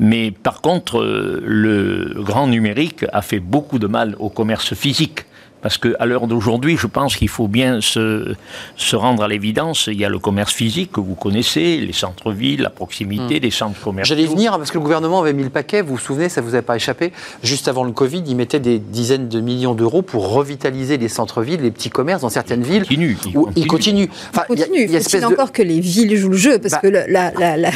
Mais 0.00 0.30
par 0.30 0.60
contre, 0.60 1.02
le 1.02 2.14
grand 2.16 2.46
numérique 2.46 3.04
a 3.12 3.22
fait 3.22 3.40
beaucoup 3.40 3.78
de 3.78 3.86
mal 3.86 4.16
au 4.18 4.28
commerce 4.28 4.74
physique. 4.74 5.24
Parce 5.62 5.78
qu'à 5.78 6.04
l'heure 6.06 6.26
d'aujourd'hui, 6.26 6.76
je 6.76 6.88
pense 6.88 7.16
qu'il 7.16 7.28
faut 7.28 7.46
bien 7.46 7.80
se, 7.80 8.34
se 8.76 8.96
rendre 8.96 9.22
à 9.22 9.28
l'évidence. 9.28 9.86
Il 9.86 9.98
y 9.98 10.04
a 10.04 10.08
le 10.08 10.18
commerce 10.18 10.52
physique 10.52 10.90
que 10.92 11.00
vous 11.00 11.14
connaissez, 11.14 11.78
les 11.78 11.92
centres-villes, 11.92 12.62
la 12.62 12.70
proximité, 12.70 13.38
hmm. 13.38 13.42
les 13.42 13.50
centres 13.50 13.80
commerciaux. 13.80 14.16
J'allais 14.16 14.26
venir 14.26 14.58
parce 14.58 14.70
que 14.70 14.78
le 14.78 14.82
gouvernement 14.82 15.20
avait 15.20 15.32
mis 15.32 15.44
le 15.44 15.50
paquet, 15.50 15.80
vous 15.80 15.94
vous 15.94 15.98
souvenez, 15.98 16.28
ça 16.28 16.40
ne 16.40 16.46
vous 16.46 16.56
a 16.56 16.62
pas 16.62 16.76
échappé. 16.76 17.12
Juste 17.44 17.68
avant 17.68 17.84
le 17.84 17.92
Covid, 17.92 18.24
il 18.26 18.34
mettait 18.34 18.58
des 18.58 18.80
dizaines 18.80 19.28
de 19.28 19.40
millions 19.40 19.74
d'euros 19.74 20.02
pour 20.02 20.32
revitaliser 20.32 20.98
les 20.98 21.08
centres-villes, 21.08 21.60
les 21.60 21.70
petits 21.70 21.90
commerces 21.90 22.22
dans 22.22 22.28
certaines 22.28 22.62
villes. 22.62 22.82
Continue, 22.82 23.16
il, 23.24 23.32
continue. 23.32 23.52
il 23.56 23.66
continue. 23.66 24.10
Enfin, 24.30 24.42
il 24.48 24.56
continue. 24.56 24.84
Il, 24.84 24.90
y 24.90 25.24
a, 25.24 25.28
encore 25.28 25.52
que 25.52 25.62
les 25.62 25.78
villes 25.78 26.16
jouent 26.16 26.30
le 26.30 26.36
jeu? 26.36 26.58
Parce 26.58 26.72
bah 26.72 26.80
que 26.82 26.88
la, 26.88 27.06
la, 27.06 27.30
la, 27.56 27.70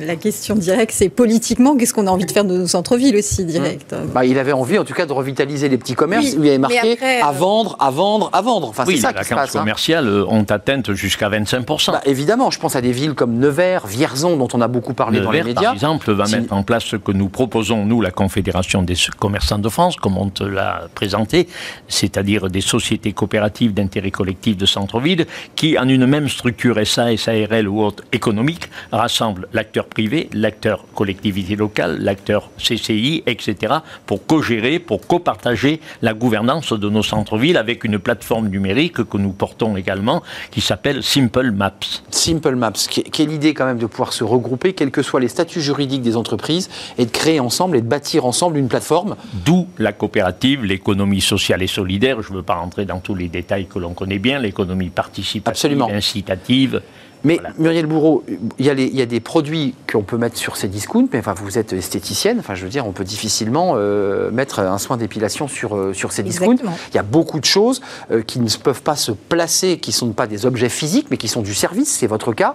la, 0.00 0.16
question 0.16 0.54
directe, 0.54 0.92
c'est 0.94 1.10
politiquement, 1.10 1.76
qu'est-ce 1.76 1.92
qu'on 1.92 2.06
a 2.06 2.10
envie 2.10 2.24
de 2.24 2.32
faire 2.32 2.44
de 2.44 2.56
nos 2.56 2.66
centres-villes 2.66 3.16
aussi, 3.16 3.44
direct? 3.44 3.94
Bah, 4.14 4.24
Il 4.24 4.38
avait 4.38 4.52
envie, 4.52 4.78
en 4.78 4.84
tout 4.84 4.94
cas, 4.94 5.04
de 5.04 5.12
revitaliser 5.12 5.68
les 5.68 5.76
petits 5.76 5.94
commerces. 5.94 6.32
il 6.32 6.44
y 6.44 6.48
avait 6.48 6.58
à 6.78 7.28
euh, 7.28 7.32
vendre, 7.32 7.76
à 7.78 7.90
vendre, 7.90 8.30
à 8.32 8.40
vendre. 8.40 8.68
Enfin, 8.68 8.84
oui, 8.86 8.98
ça 8.98 9.12
les 9.12 9.22
vacances 9.22 9.54
hein. 9.56 9.58
commerciales 9.60 10.06
euh, 10.06 10.24
ont 10.26 10.44
atteint 10.44 10.82
jusqu'à 10.90 11.28
25%. 11.28 11.92
Bah, 11.92 12.00
évidemment, 12.04 12.50
je 12.50 12.58
pense 12.58 12.76
à 12.76 12.80
des 12.80 12.92
villes 12.92 13.14
comme 13.14 13.38
Nevers, 13.38 13.86
Vierzon, 13.86 14.36
dont 14.36 14.48
on 14.52 14.60
a 14.60 14.68
beaucoup 14.68 14.94
parlé 14.94 15.20
dans 15.20 15.30
les 15.30 15.42
médias. 15.42 15.62
par 15.62 15.72
exemple, 15.72 16.12
va 16.12 16.26
mettre 16.26 16.52
en 16.52 16.62
place 16.62 16.84
ce 16.84 16.96
que 16.96 17.12
nous 17.12 17.28
proposons, 17.28 17.84
nous, 17.84 18.00
la 18.00 18.10
Confédération 18.10 18.82
des 18.82 18.94
commerçants 19.18 19.58
de 19.58 19.68
France, 19.68 19.96
comme 19.96 20.16
on 20.16 20.28
te 20.28 20.44
l'a 20.44 20.88
présenté, 20.94 21.48
c'est-à-dire 21.88 22.48
des 22.48 22.60
sociétés 22.60 23.12
coopératives 23.12 23.74
d'intérêt 23.74 24.10
collectif 24.10 24.56
de 24.56 24.66
centre-ville, 24.66 25.26
qui, 25.56 25.78
en 25.78 25.88
une 25.88 26.06
même 26.06 26.28
structure 26.28 26.78
SA, 26.86 27.16
SARL 27.16 27.68
ou 27.68 27.82
autre 27.82 28.02
économique, 28.12 28.70
rassemblent 28.92 29.48
l'acteur 29.52 29.86
privé, 29.86 30.28
l'acteur 30.32 30.84
collectivité 30.94 31.56
locale, 31.56 31.98
l'acteur 32.00 32.50
CCI, 32.58 33.22
etc., 33.26 33.74
pour 34.06 34.26
co-gérer, 34.26 34.78
pour 34.78 35.06
copartager 35.06 35.80
la 36.02 36.14
gouvernance 36.14 36.59
de 36.60 36.88
nos 36.88 37.02
centre-ville 37.02 37.56
avec 37.56 37.84
une 37.84 37.98
plateforme 37.98 38.48
numérique 38.48 39.04
que 39.04 39.16
nous 39.16 39.32
portons 39.32 39.76
également 39.76 40.22
qui 40.50 40.60
s'appelle 40.60 41.02
Simple 41.02 41.50
Maps. 41.50 41.72
Simple 42.10 42.54
Maps, 42.56 42.72
qui 42.72 43.00
est, 43.00 43.26
l'idée 43.26 43.54
quand 43.54 43.66
même 43.66 43.78
de 43.78 43.86
pouvoir 43.86 44.12
se 44.12 44.24
regrouper, 44.24 44.72
quels 44.72 44.90
que 44.90 45.02
soient 45.02 45.20
les 45.20 45.28
statuts 45.28 45.60
juridiques 45.60 46.02
des 46.02 46.16
entreprises, 46.16 46.68
et 46.98 47.06
de 47.06 47.10
créer 47.10 47.40
ensemble 47.40 47.76
et 47.76 47.80
de 47.80 47.86
bâtir 47.86 48.24
ensemble 48.26 48.58
une 48.58 48.68
plateforme. 48.68 49.16
D'où 49.44 49.68
la 49.78 49.92
coopérative, 49.92 50.64
l'économie 50.64 51.20
sociale 51.20 51.62
et 51.62 51.66
solidaire. 51.66 52.22
Je 52.22 52.30
ne 52.30 52.36
veux 52.36 52.42
pas 52.42 52.54
rentrer 52.54 52.84
dans 52.84 53.00
tous 53.00 53.14
les 53.14 53.28
détails 53.28 53.66
que 53.66 53.78
l'on 53.78 53.94
connaît 53.94 54.18
bien, 54.18 54.38
l'économie 54.38 54.90
participative, 54.90 55.50
Absolument. 55.50 55.88
incitative. 55.90 56.82
Mais 57.24 57.38
Muriel 57.58 57.86
Bourreau, 57.86 58.24
il 58.58 58.64
y, 58.64 58.70
a 58.70 58.72
il 58.72 58.96
y, 58.96 59.02
a 59.02 59.06
des 59.06 59.20
produits 59.20 59.74
qu'on 59.90 60.02
peut 60.02 60.16
mettre 60.16 60.36
sur 60.36 60.56
ces 60.56 60.68
discounts, 60.68 61.08
mais 61.12 61.18
enfin, 61.18 61.34
vous 61.34 61.58
êtes 61.58 61.72
esthéticienne, 61.72 62.38
enfin, 62.38 62.54
je 62.54 62.64
veux 62.64 62.70
dire, 62.70 62.86
on 62.86 62.92
peut 62.92 63.04
difficilement 63.04 63.74
euh, 63.76 64.30
mettre 64.30 64.60
un 64.60 64.78
soin 64.78 64.96
d'épilation 64.96 65.48
sur, 65.48 65.76
euh, 65.76 65.92
sur 65.92 66.12
ces 66.12 66.22
discounts. 66.22 66.56
Il 66.90 66.94
y 66.94 66.98
a 66.98 67.02
beaucoup 67.02 67.40
de 67.40 67.44
choses 67.44 67.82
euh, 68.10 68.22
qui 68.22 68.40
ne 68.40 68.48
peuvent 68.62 68.82
pas 68.82 68.96
se 68.96 69.12
placer, 69.12 69.78
qui 69.78 69.90
ne 69.90 69.94
sont 69.94 70.12
pas 70.12 70.26
des 70.26 70.46
objets 70.46 70.68
physiques, 70.68 71.08
mais 71.10 71.16
qui 71.16 71.28
sont 71.28 71.42
du 71.42 71.54
service, 71.54 71.90
c'est 71.90 72.06
votre 72.06 72.32
cas. 72.32 72.54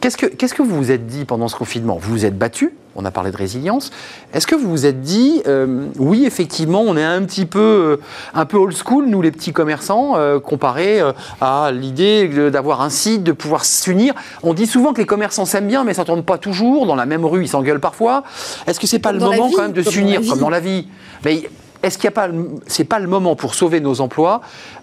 Qu'est-ce 0.00 0.16
que, 0.16 0.26
qu'est-ce 0.26 0.54
que 0.54 0.62
vous 0.62 0.76
vous 0.76 0.90
êtes 0.92 1.06
dit 1.06 1.24
pendant 1.24 1.48
ce 1.48 1.56
confinement? 1.56 1.98
Vous 2.00 2.12
vous 2.12 2.24
êtes 2.24 2.38
battu, 2.38 2.72
on 2.94 3.04
a 3.04 3.10
parlé 3.10 3.32
de 3.32 3.36
résilience. 3.36 3.90
Est-ce 4.32 4.46
que 4.46 4.54
vous 4.54 4.70
vous 4.70 4.86
êtes 4.86 5.00
dit, 5.00 5.42
euh, 5.48 5.86
oui, 5.98 6.24
effectivement, 6.24 6.82
on 6.82 6.96
est 6.96 7.02
un 7.04 7.22
petit 7.22 7.46
peu, 7.46 7.58
euh, 7.58 8.00
un 8.32 8.44
peu 8.44 8.58
old 8.58 8.76
school, 8.76 9.06
nous 9.06 9.22
les 9.22 9.32
petits 9.32 9.52
commerçants, 9.52 10.12
euh, 10.16 10.38
comparé 10.38 11.00
à 11.40 11.72
l'idée 11.72 12.28
d'avoir 12.50 12.80
un 12.80 12.90
site, 12.90 13.24
de 13.24 13.32
pouvoir 13.32 13.64
s'unir? 13.64 14.14
On 14.44 14.54
dit 14.54 14.66
souvent 14.66 14.92
que 14.92 14.98
les 14.98 15.06
commerçants 15.06 15.46
s'aiment 15.46 15.66
bien, 15.66 15.82
mais 15.82 15.94
s'entendent 15.94 16.24
pas 16.24 16.38
toujours. 16.38 16.86
Dans 16.86 16.94
la 16.94 17.06
même 17.06 17.24
rue, 17.24 17.42
ils 17.42 17.48
s'engueulent 17.48 17.80
parfois. 17.80 18.22
Est-ce 18.68 18.78
que 18.78 18.86
c'est 18.86 19.00
pas 19.00 19.12
le 19.12 19.18
moment 19.18 19.50
quand 19.52 19.62
même 19.62 19.72
de 19.72 19.82
s'unir, 19.82 20.20
comme 20.28 20.38
dans 20.38 20.50
la 20.50 20.60
vie? 20.60 20.86
Mais 21.24 21.42
est-ce 21.82 21.98
qu'il 21.98 22.08
n'y 22.08 22.14
a 22.14 22.26
pas, 22.26 22.28
c'est 22.66 22.84
pas 22.84 22.98
le 22.98 23.06
moment 23.06 23.36
pour 23.36 23.54
sauver 23.54 23.80
nos 23.80 24.00
emplois 24.00 24.40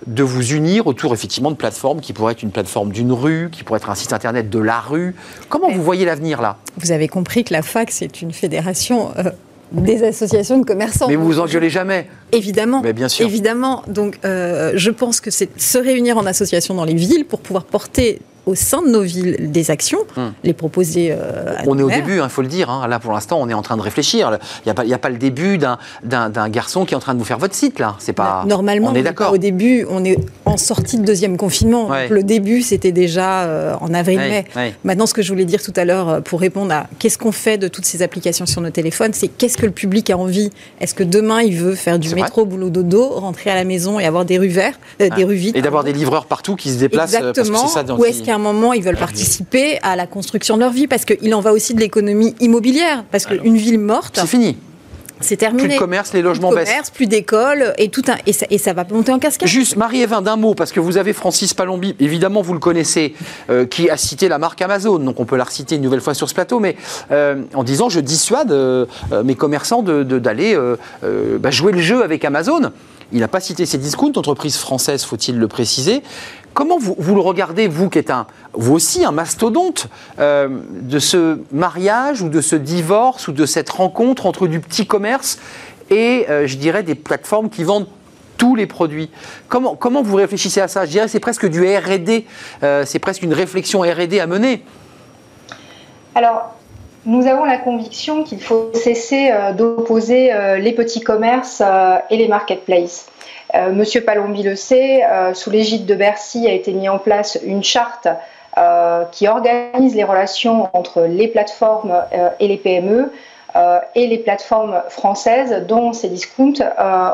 de 0.07 0.23
vous 0.23 0.53
unir 0.53 0.87
autour 0.87 1.13
effectivement 1.13 1.51
de 1.51 1.55
plateformes 1.55 1.99
qui 1.99 2.13
pourraient 2.13 2.33
être 2.33 2.43
une 2.43 2.51
plateforme 2.51 2.91
d'une 2.91 3.11
rue, 3.11 3.49
qui 3.51 3.63
pourrait 3.63 3.77
être 3.77 3.89
un 3.89 3.95
site 3.95 4.13
internet 4.13 4.49
de 4.49 4.59
la 4.59 4.79
rue? 4.79 5.15
Comment 5.49 5.69
vous 5.69 5.83
voyez 5.83 6.05
l'avenir 6.05 6.41
là? 6.41 6.57
Vous 6.77 6.91
avez 6.91 7.07
compris 7.07 7.43
que 7.43 7.53
la 7.53 7.61
fac 7.61 7.91
c'est 7.91 8.21
une 8.21 8.31
fédération. 8.31 9.11
Euh, 9.17 9.31
des 9.71 10.03
associations 10.03 10.59
de 10.59 10.65
commerçants. 10.65 11.07
Mais 11.07 11.15
vous 11.15 11.25
vous 11.25 11.39
engueulez 11.39 11.69
jamais 11.69 12.07
Évidemment. 12.31 12.81
Mais 12.81 12.93
bien 12.93 13.09
sûr. 13.09 13.25
Évidemment. 13.25 13.81
Donc, 13.87 14.19
euh, 14.23 14.73
je 14.75 14.91
pense 14.91 15.19
que 15.19 15.31
c'est 15.31 15.49
se 15.59 15.77
réunir 15.77 16.17
en 16.17 16.25
association 16.25 16.75
dans 16.75 16.85
les 16.85 16.93
villes 16.93 17.25
pour 17.25 17.39
pouvoir 17.39 17.63
porter 17.65 18.21
au 18.45 18.55
sein 18.55 18.81
de 18.81 18.89
nos 18.89 19.01
villes 19.01 19.51
des 19.51 19.71
actions, 19.71 19.99
hmm. 20.15 20.29
les 20.43 20.53
proposer 20.53 21.09
euh, 21.11 21.55
On 21.65 21.77
est 21.77 21.83
au 21.83 21.89
début, 21.89 22.15
il 22.15 22.19
hein, 22.19 22.29
faut 22.29 22.41
le 22.41 22.47
dire. 22.47 22.69
Hein. 22.69 22.87
Là, 22.87 22.99
pour 22.99 23.11
l'instant, 23.11 23.39
on 23.41 23.49
est 23.49 23.53
en 23.53 23.61
train 23.61 23.77
de 23.77 23.81
réfléchir. 23.81 24.37
Il 24.65 24.73
n'y 24.85 24.93
a, 24.93 24.97
pas 24.97 25.09
le 25.09 25.17
début 25.17 25.57
d'un 25.57 26.49
garçon 26.49 26.85
qui 26.85 26.93
est 26.93 26.97
en 26.97 26.99
train 26.99 27.13
de 27.13 27.19
vous 27.19 27.25
faire 27.25 27.37
votre 27.37 27.55
site, 27.55 27.79
là. 27.79 27.95
C'est 27.99 28.13
pas. 28.13 28.43
Normalement, 28.47 28.89
on 28.91 28.95
est 28.95 29.03
d'accord. 29.03 29.33
Au 29.33 29.37
début, 29.37 29.85
on 29.89 30.03
est 30.03 30.17
en 30.45 30.57
sortie 30.57 30.97
de 30.97 31.05
deuxième 31.05 31.37
confinement. 31.37 31.89
le 32.09 32.23
début, 32.23 32.61
c'était 32.61 32.91
déjà 32.91 33.43
euh, 33.43 33.75
en 33.81 33.93
avril-mai. 33.93 34.45
Maintenant, 34.83 35.05
ce 35.05 35.13
que 35.13 35.21
je 35.21 35.31
voulais 35.31 35.45
dire 35.45 35.61
tout 35.61 35.73
à 35.75 35.85
l'heure 35.85 36.09
euh, 36.09 36.21
pour 36.21 36.39
répondre 36.39 36.73
à 36.73 36.87
qu'est-ce 36.99 37.17
qu'on 37.17 37.31
fait 37.31 37.57
de 37.57 37.67
toutes 37.67 37.85
ces 37.85 38.01
applications 38.01 38.45
sur 38.45 38.61
nos 38.61 38.69
téléphones, 38.69 39.13
c'est 39.13 39.27
qu'est-ce 39.27 39.57
que 39.57 39.65
le 39.65 39.71
public 39.71 40.09
a 40.09 40.17
envie? 40.17 40.51
Est-ce 40.79 40.93
que 40.93 41.03
demain, 41.03 41.41
il 41.41 41.55
veut 41.55 41.75
faire 41.75 41.99
du 41.99 42.13
métro, 42.13 42.45
boulot, 42.45 42.69
dodo, 42.69 43.09
rentrer 43.09 43.49
à 43.49 43.55
la 43.55 43.63
maison 43.63 43.99
et 43.99 44.05
avoir 44.05 44.25
des 44.25 44.37
rues 44.37 44.47
vertes, 44.47 44.79
des 44.99 45.23
rues 45.23 45.35
vides? 45.35 45.57
Et 45.57 45.61
d'avoir 45.61 45.83
des 45.83 45.93
livreurs 45.93 46.25
partout 46.25 46.55
qui 46.55 46.69
se 46.69 46.77
déplacent. 46.77 47.13
Exactement. 47.13 47.61
Parce 47.61 47.73
que 47.75 47.87
ça, 47.87 47.95
Ou 47.95 48.05
est-ce 48.05 48.23
qu'à 48.23 48.34
un 48.35 48.39
moment, 48.39 48.73
ils 48.73 48.83
veulent 48.83 48.97
participer 48.97 49.79
à 49.81 49.95
la 49.95 50.07
construction 50.07 50.55
de 50.55 50.61
leur 50.61 50.71
vie 50.71 50.87
Parce 50.87 51.05
qu'il 51.05 51.33
en 51.33 51.41
va 51.41 51.53
aussi 51.53 51.73
de 51.73 51.79
l'économie 51.79 52.35
immobilière. 52.39 53.03
Parce 53.11 53.25
qu'une 53.25 53.57
ville 53.57 53.79
morte. 53.79 54.17
C'est 54.19 54.27
fini. 54.27 54.57
C'est 55.21 55.37
terminé. 55.37 55.63
Plus 55.63 55.73
de 55.75 55.79
commerce, 55.79 56.13
les 56.13 56.21
logements 56.21 56.49
plus 56.49 56.59
de 56.59 56.65
commerce, 56.65 56.89
Plus 56.89 57.07
d'écoles, 57.07 57.73
et, 57.77 57.89
tout 57.89 58.03
un, 58.07 58.15
et, 58.25 58.33
ça, 58.33 58.45
et 58.49 58.57
ça 58.57 58.73
va 58.73 58.85
monter 58.89 59.13
en 59.13 59.19
cascade. 59.19 59.47
Juste, 59.47 59.77
Marie-Evin, 59.77 60.21
d'un 60.21 60.35
mot, 60.35 60.55
parce 60.55 60.71
que 60.71 60.79
vous 60.79 60.97
avez 60.97 61.13
Francis 61.13 61.53
Palombi, 61.53 61.95
évidemment 61.99 62.41
vous 62.41 62.53
le 62.53 62.59
connaissez, 62.59 63.15
euh, 63.49 63.65
qui 63.65 63.89
a 63.89 63.97
cité 63.97 64.27
la 64.27 64.37
marque 64.37 64.61
Amazon, 64.61 64.99
donc 64.99 65.19
on 65.19 65.25
peut 65.25 65.37
la 65.37 65.45
reciter 65.45 65.75
une 65.75 65.81
nouvelle 65.81 66.01
fois 66.01 66.13
sur 66.13 66.27
ce 66.27 66.33
plateau, 66.33 66.59
mais 66.59 66.75
euh, 67.11 67.43
en 67.53 67.63
disant 67.63 67.89
je 67.89 68.01
dissuade 68.01 68.51
euh, 68.51 68.85
mes 69.23 69.35
commerçants 69.35 69.81
d'aller 69.81 70.53
de, 70.53 71.37
bah, 71.37 71.51
jouer 71.51 71.71
le 71.71 71.81
jeu 71.81 72.03
avec 72.03 72.25
Amazon. 72.25 72.71
Il 73.11 73.19
n'a 73.19 73.27
pas 73.27 73.39
cité 73.39 73.65
ces 73.65 73.77
discounts, 73.77 74.11
entreprise 74.15 74.57
française, 74.57 75.03
faut-il 75.03 75.37
le 75.37 75.47
préciser. 75.47 76.03
Comment 76.53 76.77
vous, 76.77 76.95
vous, 76.97 77.15
le 77.15 77.21
regardez, 77.21 77.67
vous 77.67 77.89
qui 77.89 77.99
êtes 77.99 78.09
un, 78.09 78.27
vous 78.53 78.73
aussi 78.73 79.03
un 79.03 79.11
mastodonte 79.11 79.87
euh, 80.19 80.47
de 80.81 80.99
ce 80.99 81.39
mariage 81.51 82.21
ou 82.21 82.29
de 82.29 82.41
ce 82.41 82.55
divorce 82.55 83.27
ou 83.27 83.33
de 83.33 83.45
cette 83.45 83.69
rencontre 83.69 84.25
entre 84.25 84.47
du 84.47 84.61
petit 84.61 84.87
commerce 84.87 85.37
et, 85.89 86.25
euh, 86.29 86.47
je 86.47 86.55
dirais, 86.57 86.81
des 86.81 86.95
plateformes 86.95 87.49
qui 87.49 87.63
vendent 87.63 87.87
tous 88.37 88.55
les 88.55 88.67
produits? 88.67 89.09
Comment, 89.49 89.75
comment 89.75 90.01
vous 90.01 90.15
réfléchissez 90.15 90.61
à 90.61 90.67
ça? 90.67 90.85
Je 90.85 90.91
dirais 90.91 91.05
que 91.05 91.11
c'est 91.11 91.19
presque 91.19 91.47
du 91.47 91.61
R&D, 91.61 92.25
euh, 92.63 92.83
c'est 92.85 92.99
presque 92.99 93.21
une 93.21 93.33
réflexion 93.33 93.81
R&D 93.81 94.19
à 94.19 94.27
mener. 94.27 94.63
Alors, 96.15 96.55
nous 97.05 97.27
avons 97.27 97.45
la 97.45 97.57
conviction 97.57 98.23
qu'il 98.23 98.41
faut 98.41 98.71
cesser 98.73 99.31
d'opposer 99.57 100.31
les 100.59 100.73
petits 100.73 101.01
commerces 101.01 101.61
et 102.09 102.17
les 102.17 102.27
marketplaces. 102.27 103.07
Euh, 103.53 103.71
Monsieur 103.71 104.01
Palombi 104.01 104.43
le 104.43 104.55
sait, 104.55 105.03
euh, 105.03 105.33
sous 105.33 105.49
l'égide 105.49 105.85
de 105.85 105.95
Bercy 105.95 106.47
a 106.47 106.51
été 106.51 106.73
mis 106.73 106.89
en 106.89 106.97
place 106.97 107.37
une 107.43 107.63
charte 107.63 108.07
euh, 108.57 109.03
qui 109.11 109.27
organise 109.27 109.95
les 109.95 110.03
relations 110.03 110.69
entre 110.73 111.01
les 111.01 111.27
plateformes 111.27 111.93
et 112.39 112.47
les 112.47 112.57
PME 112.57 113.11
et 113.95 114.07
les 114.07 114.17
plateformes 114.17 114.81
françaises 114.89 115.63
dont 115.65 115.93
ces 115.93 116.09
discounts 116.09 116.61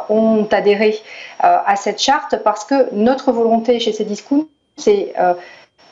ont 0.09 0.47
adhéré 0.51 0.97
à 1.39 1.75
cette 1.75 2.01
charte 2.01 2.37
parce 2.43 2.65
que 2.65 2.91
notre 2.93 3.31
volonté 3.31 3.79
chez 3.79 3.91
ces 3.91 4.05
discounts, 4.05 4.47
c'est 4.75 5.13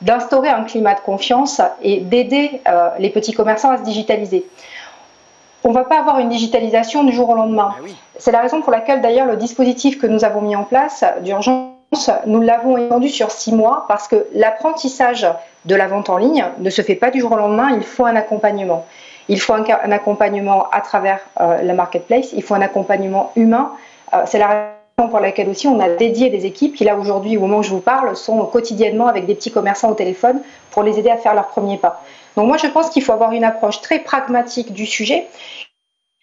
d'instaurer 0.00 0.48
un 0.48 0.64
climat 0.64 0.94
de 0.94 1.00
confiance 1.00 1.60
et 1.82 2.00
d'aider 2.00 2.62
les 2.98 3.10
petits 3.10 3.32
commerçants 3.32 3.70
à 3.70 3.78
se 3.78 3.82
digitaliser 3.82 4.46
on 5.64 5.70
ne 5.70 5.74
va 5.74 5.84
pas 5.84 5.98
avoir 5.98 6.18
une 6.18 6.28
digitalisation 6.28 7.04
du 7.04 7.12
jour 7.12 7.28
au 7.30 7.34
lendemain. 7.34 7.74
Ah 7.76 7.86
C'est 8.18 8.32
la 8.32 8.40
raison 8.40 8.62
pour 8.62 8.72
laquelle 8.72 9.00
d'ailleurs 9.00 9.26
le 9.26 9.36
dispositif 9.36 10.00
que 10.00 10.06
nous 10.06 10.24
avons 10.24 10.40
mis 10.40 10.56
en 10.56 10.64
place 10.64 11.04
d'urgence, 11.22 12.10
nous 12.26 12.40
l'avons 12.40 12.76
étendu 12.76 13.08
sur 13.08 13.30
six 13.30 13.52
mois 13.52 13.84
parce 13.88 14.08
que 14.08 14.26
l'apprentissage 14.32 15.26
de 15.64 15.74
la 15.74 15.86
vente 15.86 16.08
en 16.08 16.16
ligne 16.16 16.44
ne 16.58 16.70
se 16.70 16.82
fait 16.82 16.94
pas 16.94 17.10
du 17.10 17.20
jour 17.20 17.32
au 17.32 17.36
lendemain, 17.36 17.70
il 17.76 17.82
faut 17.82 18.06
un 18.06 18.16
accompagnement. 18.16 18.86
Il 19.28 19.40
faut 19.40 19.52
un, 19.52 19.64
accompagnement 19.92 20.68
à 20.70 20.80
travers 20.80 21.20
euh, 21.40 21.62
la 21.62 21.74
marketplace, 21.74 22.32
il 22.32 22.42
faut 22.42 22.54
un 22.54 22.62
accompagnement 22.62 23.32
humain. 23.36 23.72
Euh, 24.12 24.22
c'est 24.26 24.38
la 24.38 24.48
raison 24.48 24.79
pour 25.08 25.20
laquelle 25.20 25.48
aussi 25.48 25.66
on 25.66 25.80
a 25.80 25.88
dédié 25.88 26.30
des 26.30 26.46
équipes 26.46 26.74
qui 26.74 26.84
là 26.84 26.96
aujourd'hui, 26.96 27.36
au 27.36 27.40
moment 27.40 27.58
où 27.58 27.62
je 27.62 27.70
vous 27.70 27.80
parle, 27.80 28.16
sont 28.16 28.44
quotidiennement 28.46 29.06
avec 29.06 29.26
des 29.26 29.34
petits 29.34 29.50
commerçants 29.50 29.90
au 29.90 29.94
téléphone 29.94 30.40
pour 30.70 30.82
les 30.82 30.98
aider 30.98 31.10
à 31.10 31.16
faire 31.16 31.34
leurs 31.34 31.48
premiers 31.48 31.78
pas. 31.78 32.02
Donc 32.36 32.46
moi, 32.46 32.56
je 32.56 32.66
pense 32.66 32.90
qu'il 32.90 33.02
faut 33.02 33.12
avoir 33.12 33.32
une 33.32 33.44
approche 33.44 33.80
très 33.80 34.00
pragmatique 34.00 34.72
du 34.72 34.86
sujet 34.86 35.26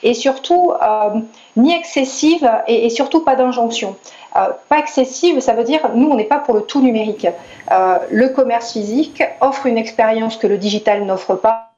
et 0.04 0.14
surtout 0.14 0.74
euh, 0.82 1.20
ni 1.56 1.74
excessive 1.74 2.50
et, 2.68 2.90
surtout 2.90 3.24
pas 3.24 3.36
d'injonction. 3.36 3.96
Euh, 4.36 4.50
pas 4.70 4.80
excessive, 4.80 5.40
ça 5.40 5.54
veut 5.54 5.64
dire 5.64 5.90
nous, 5.96 6.10
on 6.10 6.16
n'est 6.16 6.24
pas 6.24 6.40
pour 6.40 6.54
le 6.54 6.62
tout 6.62 6.82
numérique. 6.82 7.28
Euh, 7.72 7.98
le 8.12 8.30
commerce 8.30 8.74
physique 8.74 9.24
offre 9.42 9.66
une 9.66 9.78
expérience 9.78 10.38
que 10.38 10.48
le 10.48 10.58
digital 10.58 11.06
n'offre 11.06 11.36
pas. 11.36 11.72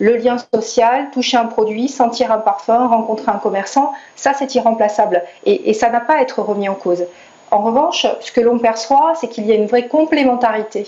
Le 0.00 0.16
lien 0.16 0.36
social, 0.52 1.10
toucher 1.12 1.36
un 1.36 1.46
produit, 1.46 1.88
sentir 1.88 2.32
un 2.32 2.38
parfum, 2.38 2.88
rencontrer 2.88 3.30
un 3.30 3.38
commerçant, 3.38 3.92
ça 4.16 4.32
c'est 4.34 4.54
irremplaçable 4.54 5.22
et, 5.44 5.70
et 5.70 5.74
ça 5.74 5.90
n'a 5.90 6.00
pas 6.00 6.14
à 6.14 6.22
être 6.22 6.40
remis 6.42 6.68
en 6.68 6.74
cause. 6.74 7.04
En 7.50 7.58
revanche, 7.58 8.06
ce 8.20 8.32
que 8.32 8.40
l'on 8.40 8.58
perçoit, 8.58 9.12
c'est 9.20 9.28
qu'il 9.28 9.46
y 9.46 9.52
a 9.52 9.54
une 9.54 9.66
vraie 9.66 9.88
complémentarité 9.88 10.86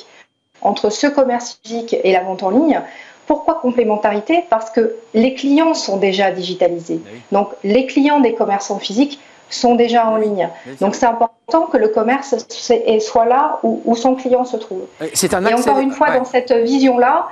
entre 0.63 0.91
ce 0.91 1.07
commerce 1.07 1.59
physique 1.63 1.97
et 2.03 2.13
la 2.13 2.21
vente 2.21 2.43
en 2.43 2.51
ligne. 2.51 2.81
Pourquoi 3.27 3.55
complémentarité? 3.55 4.45
Parce 4.49 4.71
que 4.71 4.97
les 5.15 5.35
clients 5.35 5.75
sont 5.75 5.97
déjà 5.97 6.31
digitalisés. 6.31 7.01
Donc 7.31 7.49
les 7.65 7.87
clients 7.87 8.21
des 8.21 8.35
commerçants 8.35 8.79
physiques 8.79 9.21
sont 9.51 9.75
déjà 9.75 10.07
en 10.07 10.17
ligne. 10.17 10.49
Donc 10.81 10.95
c'est 10.95 11.07
important 11.07 11.67
que 11.71 11.77
le 11.77 11.89
commerce 11.89 12.35
soit 13.01 13.27
là 13.27 13.59
où, 13.63 13.95
son 13.97 14.15
client 14.15 14.45
se 14.45 14.57
trouve. 14.57 14.83
C'est 15.15 15.35
un 15.35 15.45
Et 15.45 15.55
encore 15.55 15.79
une 15.79 15.93
fois, 15.93 16.17
dans 16.17 16.25
cette 16.25 16.53
vision-là, 16.53 17.29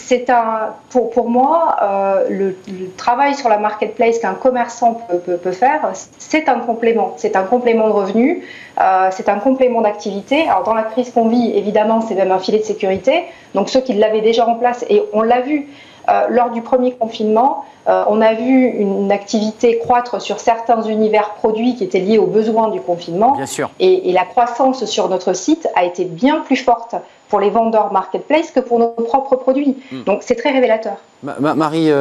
c'est 0.00 0.30
un, 0.30 0.74
pour, 0.90 1.10
pour 1.10 1.28
moi, 1.28 1.76
euh, 1.82 2.26
le, 2.28 2.56
travail 2.96 3.34
sur 3.34 3.48
la 3.48 3.58
marketplace 3.58 4.18
qu'un 4.18 4.34
commerçant 4.34 5.00
peut, 5.08 5.36
peut, 5.36 5.52
faire, 5.52 5.92
c'est 6.18 6.48
un 6.48 6.58
complément. 6.60 7.14
C'est 7.16 7.36
un 7.36 7.44
complément 7.44 7.88
de 7.88 7.92
revenu, 7.92 8.42
euh, 8.80 9.08
c'est 9.10 9.28
un 9.28 9.38
complément 9.38 9.82
d'activité. 9.82 10.48
Alors, 10.48 10.64
dans 10.64 10.74
la 10.74 10.82
crise 10.82 11.10
qu'on 11.12 11.28
vit, 11.28 11.52
évidemment, 11.56 12.00
c'est 12.00 12.14
même 12.14 12.32
un 12.32 12.38
filet 12.38 12.58
de 12.58 12.64
sécurité. 12.64 13.24
Donc, 13.54 13.68
ceux 13.68 13.80
qui 13.80 13.92
l'avaient 13.92 14.20
déjà 14.20 14.46
en 14.46 14.54
place, 14.54 14.84
et 14.88 15.02
on 15.12 15.22
l'a 15.22 15.40
vu 15.40 15.68
euh, 16.08 16.26
lors 16.28 16.50
du 16.50 16.62
premier 16.62 16.92
confinement, 16.92 17.64
on 17.86 18.20
a 18.20 18.34
vu 18.34 18.68
une 18.68 19.10
activité 19.10 19.78
croître 19.78 20.22
sur 20.22 20.38
certains 20.38 20.82
univers 20.82 21.30
produits 21.30 21.74
qui 21.74 21.82
étaient 21.82 21.98
liés 21.98 22.18
aux 22.18 22.26
besoins 22.26 22.68
du 22.68 22.80
confinement. 22.80 23.32
Bien 23.32 23.46
sûr. 23.46 23.68
Et, 23.80 24.10
et 24.10 24.12
la 24.12 24.24
croissance 24.24 24.84
sur 24.84 25.08
notre 25.08 25.32
site 25.32 25.66
a 25.74 25.84
été 25.84 26.04
bien 26.04 26.38
plus 26.46 26.54
forte 26.54 26.94
pour 27.30 27.40
les 27.40 27.48
vendeurs 27.48 27.92
marketplace 27.92 28.50
que 28.50 28.60
pour 28.60 28.78
nos 28.78 28.88
propres 28.88 29.36
produits. 29.36 29.76
Hmm. 29.90 30.02
Donc 30.04 30.22
c'est 30.22 30.34
très 30.34 30.50
révélateur. 30.50 30.96
Marie-Évin, 31.22 31.92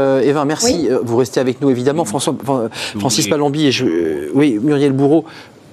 euh, 0.41 0.45
merci. 0.45 0.87
Euh, 0.89 0.99
vous 1.03 1.17
restez 1.17 1.39
avec 1.39 1.61
nous 1.61 1.69
évidemment. 1.69 2.03
François, 2.03 2.35
Francis 2.97 3.27
Palombi 3.27 3.67
et 3.67 3.71
je, 3.71 3.85
euh, 3.85 4.31
oui, 4.33 4.59
Muriel 4.61 4.91
Bourreau 4.91 5.23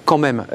quand 0.05 0.17
même, 0.17 0.45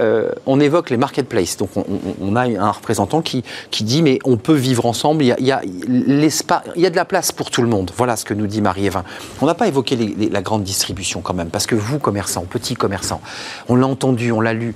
on 0.46 0.61
évoque 0.61 0.88
les 0.88 0.96
marketplaces. 0.96 1.59
Donc, 1.59 1.68
on, 1.76 2.36
a 2.36 2.44
un 2.44 2.70
représentant 2.70 3.20
qui, 3.20 3.44
qui 3.70 3.84
dit 3.84 4.00
mais 4.00 4.18
on 4.24 4.38
peut 4.38 4.55
vivre 4.55 4.86
ensemble. 4.86 5.22
Il 5.22 5.26
y, 5.26 5.32
a, 5.32 5.36
il, 5.38 5.44
y 5.44 5.53
a 5.53 5.61
il 5.62 6.80
y 6.80 6.86
a 6.86 6.90
de 6.90 6.96
la 6.96 7.05
place 7.05 7.32
pour 7.32 7.50
tout 7.50 7.61
le 7.61 7.68
monde. 7.68 7.90
Voilà 7.94 8.16
ce 8.16 8.24
que 8.24 8.32
nous 8.32 8.46
dit 8.46 8.62
Marie-Évin. 8.62 9.05
On 9.42 9.46
n'a 9.46 9.53
pas 9.53 9.68
évoqué 9.68 10.16
la 10.30 10.40
grande 10.40 10.62
distribution 10.62 11.20
quand 11.20 11.34
même, 11.34 11.50
parce 11.50 11.66
que 11.66 11.74
vous, 11.74 11.98
commerçants, 11.98 12.46
petits 12.48 12.76
commerçants, 12.76 13.20
on 13.68 13.76
l'a 13.76 13.86
entendu, 13.86 14.32
on 14.32 14.40
l'a 14.40 14.55
lu 14.55 14.74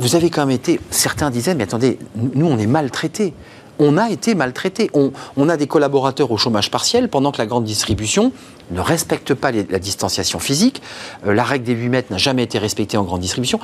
vous 0.00 0.16
avez 0.16 0.30
quand 0.30 0.46
même 0.46 0.54
été, 0.54 0.80
certains 0.90 1.30
disaient, 1.30 1.54
mais 1.54 1.64
attendez, 1.64 1.98
nous 2.16 2.46
on 2.46 2.58
est 2.58 2.66
maltraités. 2.66 3.34
On 3.82 3.96
a 3.96 4.10
été 4.10 4.34
maltraités. 4.34 4.90
On, 4.92 5.48
a 5.48 5.56
des 5.56 5.66
collaborateurs 5.66 6.30
au 6.30 6.36
chômage 6.36 6.70
partiel 6.70 7.08
pendant 7.08 7.32
que 7.32 7.38
la 7.38 7.46
grande 7.46 7.64
distribution 7.64 8.30
ne 8.70 8.80
respecte 8.80 9.32
pas 9.32 9.50
la 9.52 9.78
distanciation 9.78 10.38
physique. 10.38 10.82
Euh, 11.26 11.32
la 11.32 11.42
règle 11.42 11.64
des 11.64 11.72
8 11.72 11.88
mètres 11.88 12.12
n'a 12.12 12.18
jamais 12.18 12.42
été 12.42 12.58
respectée 12.58 12.98
en 12.98 13.04
grande 13.04 13.22
distribution. 13.22 13.58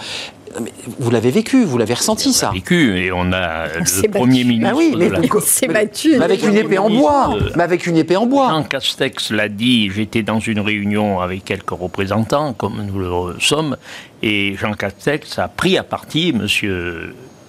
vous 0.99 1.11
l'avez 1.11 1.31
vécu, 1.31 1.65
vous 1.65 1.77
l'avez 1.77 1.93
ressenti, 1.93 2.33
ça. 2.33 2.51
vécu, 2.51 2.99
et 2.99 3.13
on 3.13 3.31
a 3.33 3.67
le 3.67 4.11
premier 4.11 4.43
ministre. 4.43 4.73
Bah 4.73 4.77
oui, 4.77 4.95
mais 4.97 5.11
c'est 5.43 5.69
battu. 5.69 6.17
Mais 6.19 6.25
avec 6.25 6.43
une 6.43 6.57
épée 6.57 6.79
en 6.79 6.89
bois. 6.89 7.37
Mais 7.55 7.63
avec 7.63 7.87
une 7.87 7.99
épée 7.99 8.17
en 8.17 8.27
bois. 8.27 8.49
Jean 8.49 8.65
Castex 8.65 9.31
l'a 9.31 9.51
dit, 9.51 9.91
j'étais 9.91 10.23
dans 10.23 10.41
une 10.41 10.61
réunion 10.61 11.21
avec 11.21 11.45
quelques 11.45 11.71
représentants, 11.71 12.55
comme 12.55 12.83
nous 12.87 12.99
le 12.99 13.39
sommes, 13.39 13.77
et 14.23 14.57
Jean 14.57 14.73
Castex 14.73 15.39
a 15.39 15.49
pris 15.49 15.77
à 15.77 15.83
partie 15.83 16.31
M. 16.31 16.49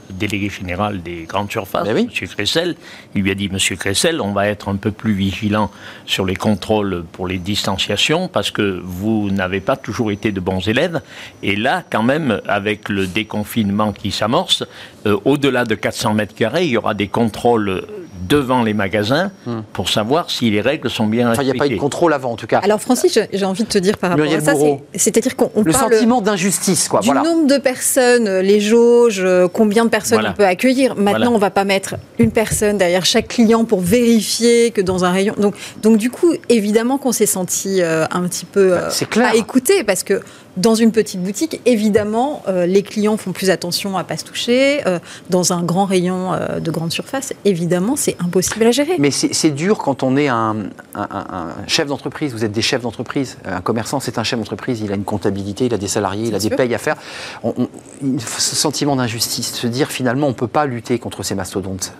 délégué 0.09 0.49
général 0.49 1.01
des 1.01 1.23
grandes 1.23 1.51
surfaces, 1.51 1.85
Ben 1.85 1.95
oui. 1.95 2.09
M. 2.21 2.27
Cressel. 2.27 2.75
Il 3.15 3.23
lui 3.23 3.31
a 3.31 3.35
dit, 3.35 3.49
Monsieur 3.49 3.75
Cressel, 3.75 4.21
on 4.21 4.31
va 4.31 4.47
être 4.47 4.69
un 4.69 4.75
peu 4.75 4.91
plus 4.91 5.13
vigilant 5.13 5.71
sur 6.05 6.25
les 6.25 6.35
contrôles 6.35 7.03
pour 7.11 7.27
les 7.27 7.37
distanciations 7.37 8.27
parce 8.27 8.51
que 8.51 8.81
vous 8.83 9.29
n'avez 9.31 9.59
pas 9.59 9.75
toujours 9.75 10.11
été 10.11 10.31
de 10.31 10.39
bons 10.39 10.67
élèves. 10.67 11.01
Et 11.43 11.55
là, 11.55 11.83
quand 11.89 12.03
même, 12.03 12.41
avec 12.47 12.89
le 12.89 13.07
déconfinement 13.07 13.93
qui 13.93 14.11
s'amorce, 14.11 14.63
euh, 15.05 15.17
au-delà 15.25 15.65
de 15.65 15.75
400 15.75 16.13
mètres 16.13 16.35
carrés, 16.35 16.65
il 16.65 16.71
y 16.71 16.77
aura 16.77 16.93
des 16.93 17.07
contrôles 17.07 17.85
devant 18.27 18.63
les 18.63 18.73
magasins 18.73 19.31
pour 19.73 19.89
savoir 19.89 20.29
si 20.29 20.49
les 20.49 20.61
règles 20.61 20.89
sont 20.89 21.05
bien 21.07 21.27
Hmm. 21.29 21.31
Enfin, 21.31 21.41
il 21.43 21.45
n'y 21.45 21.51
a 21.51 21.53
pas 21.53 21.57
eu 21.57 21.57
de 21.57 21.61
respectées. 21.73 21.77
contrôle 21.81 22.13
avant, 22.13 22.31
en 22.31 22.35
tout 22.35 22.47
cas. 22.47 22.59
Alors 22.59 22.79
Francis, 22.81 23.17
j'ai- 23.31 23.43
envie 23.45 23.63
de 23.63 23.69
te 23.69 23.77
dire 23.77 23.97
par 23.97 24.09
rapport 24.11 24.23
Muriel 24.25 24.41
à 24.41 24.53
ça, 24.53 24.59
c'est-à-dire 24.95 25.35
qu'on 25.35 25.51
on 25.55 25.63
le 25.63 25.71
parle 25.71 25.93
sentiment 25.93 26.21
d'injustice, 26.21 26.87
quoi. 26.87 26.99
du 27.01 27.05
Voilà. 27.07 27.21
nombre 27.23 27.47
de 27.47 27.57
personnes, 27.57 28.27
euh, 28.27 28.41
les 28.41 28.59
jauges, 28.59 29.21
euh, 29.23 29.47
combien 29.51 29.85
de 29.85 29.89
personnes 29.89 30.17
Voilà. 30.19 30.31
on 30.31 30.37
peut 30.37 30.45
accueillir. 30.45 30.95
Maintenant, 30.95 31.11
Voilà. 31.11 31.31
on 31.31 31.37
va 31.37 31.49
pas 31.49 31.63
mettre 31.63 31.95
une 32.19 32.31
personne 32.31 32.77
derrière 32.77 33.05
chaque 33.05 33.27
client 33.27 33.65
pour 33.65 33.79
vérifier 33.81 34.71
que 34.71 34.81
dans 34.81 35.05
un 35.05 35.11
rayon. 35.11 35.33
Donc, 35.37 35.55
donc 35.81 35.97
du 35.97 36.09
coup, 36.09 36.33
évidemment 36.49 36.97
qu'on 36.97 37.11
s'est 37.11 37.25
senti 37.25 37.81
euh, 37.81 38.05
un 38.11 38.21
petit 38.23 38.45
peu 38.45 38.69
Bah, 38.71 38.75
euh, 38.83 38.87
c'est 38.91 39.07
clair. 39.09 39.27
à 39.31 39.35
écouter 39.35 39.83
parce 39.83 40.03
que 40.03 40.21
dans 40.57 40.75
une 40.75 40.91
petite 40.91 41.21
boutique, 41.21 41.61
évidemment, 41.65 42.43
euh, 42.47 42.65
les 42.65 42.83
clients 42.83 43.15
font 43.17 43.31
plus 43.31 43.49
attention 43.49 43.97
à 43.97 44.03
pas 44.03 44.17
se 44.17 44.25
toucher. 44.25 44.85
Euh, 44.85 44.99
dans 45.29 45.53
un 45.53 45.63
grand 45.63 45.85
rayon 45.85 46.33
euh, 46.33 46.59
de 46.59 46.71
grande 46.71 46.91
surface, 46.91 47.33
évidemment, 47.45 47.95
c'est 47.95 48.15
impossible 48.19 48.65
à 48.65 48.71
gérer. 48.71 48.95
Mais 48.99 49.11
c'est 49.11 49.51
dur 49.51 49.77
quand 49.77 50.03
on 50.03 50.17
est 50.17 50.27
un, 50.27 50.55
un- 50.95 51.01
un- 51.09 51.25
un 51.61 51.67
chef 51.67 51.87
d'entreprise. 51.87 52.33
Vous 52.33 52.43
êtes 52.43 52.51
des 52.51 52.61
chefs 52.61 52.81
d'entreprise. 52.81 53.37
Un 53.45 53.61
commerçant, 53.61 53.99
c'est 53.99 54.17
un 54.17 54.23
chef 54.23 54.39
d'entreprise. 54.39 54.81
Il 54.81 54.91
a 54.91 54.95
une 54.95 55.03
comptabilité, 55.03 55.65
il 55.67 55.73
a 55.73 55.77
des 55.77 55.87
salariés, 55.87 56.27
il 56.27 56.35
a 56.35 56.39
des 56.39 56.49
payes 56.49 56.73
à 56.75 56.77
faire. 56.77 56.95
On- 57.43 57.53
on- 57.57 57.69
il- 58.03 58.19
ce 58.21 58.55
sentiment 58.55 58.95
d'injustice, 58.95 59.53
se 59.53 59.67
dire 59.67 59.89
finalement, 59.91 60.27
on 60.27 60.31
ne 60.31 60.35
peut 60.35 60.47
pas 60.47 60.65
lutter 60.65 60.99
contre 60.99 61.23
ces 61.23 61.35
mastodontes. 61.35 61.93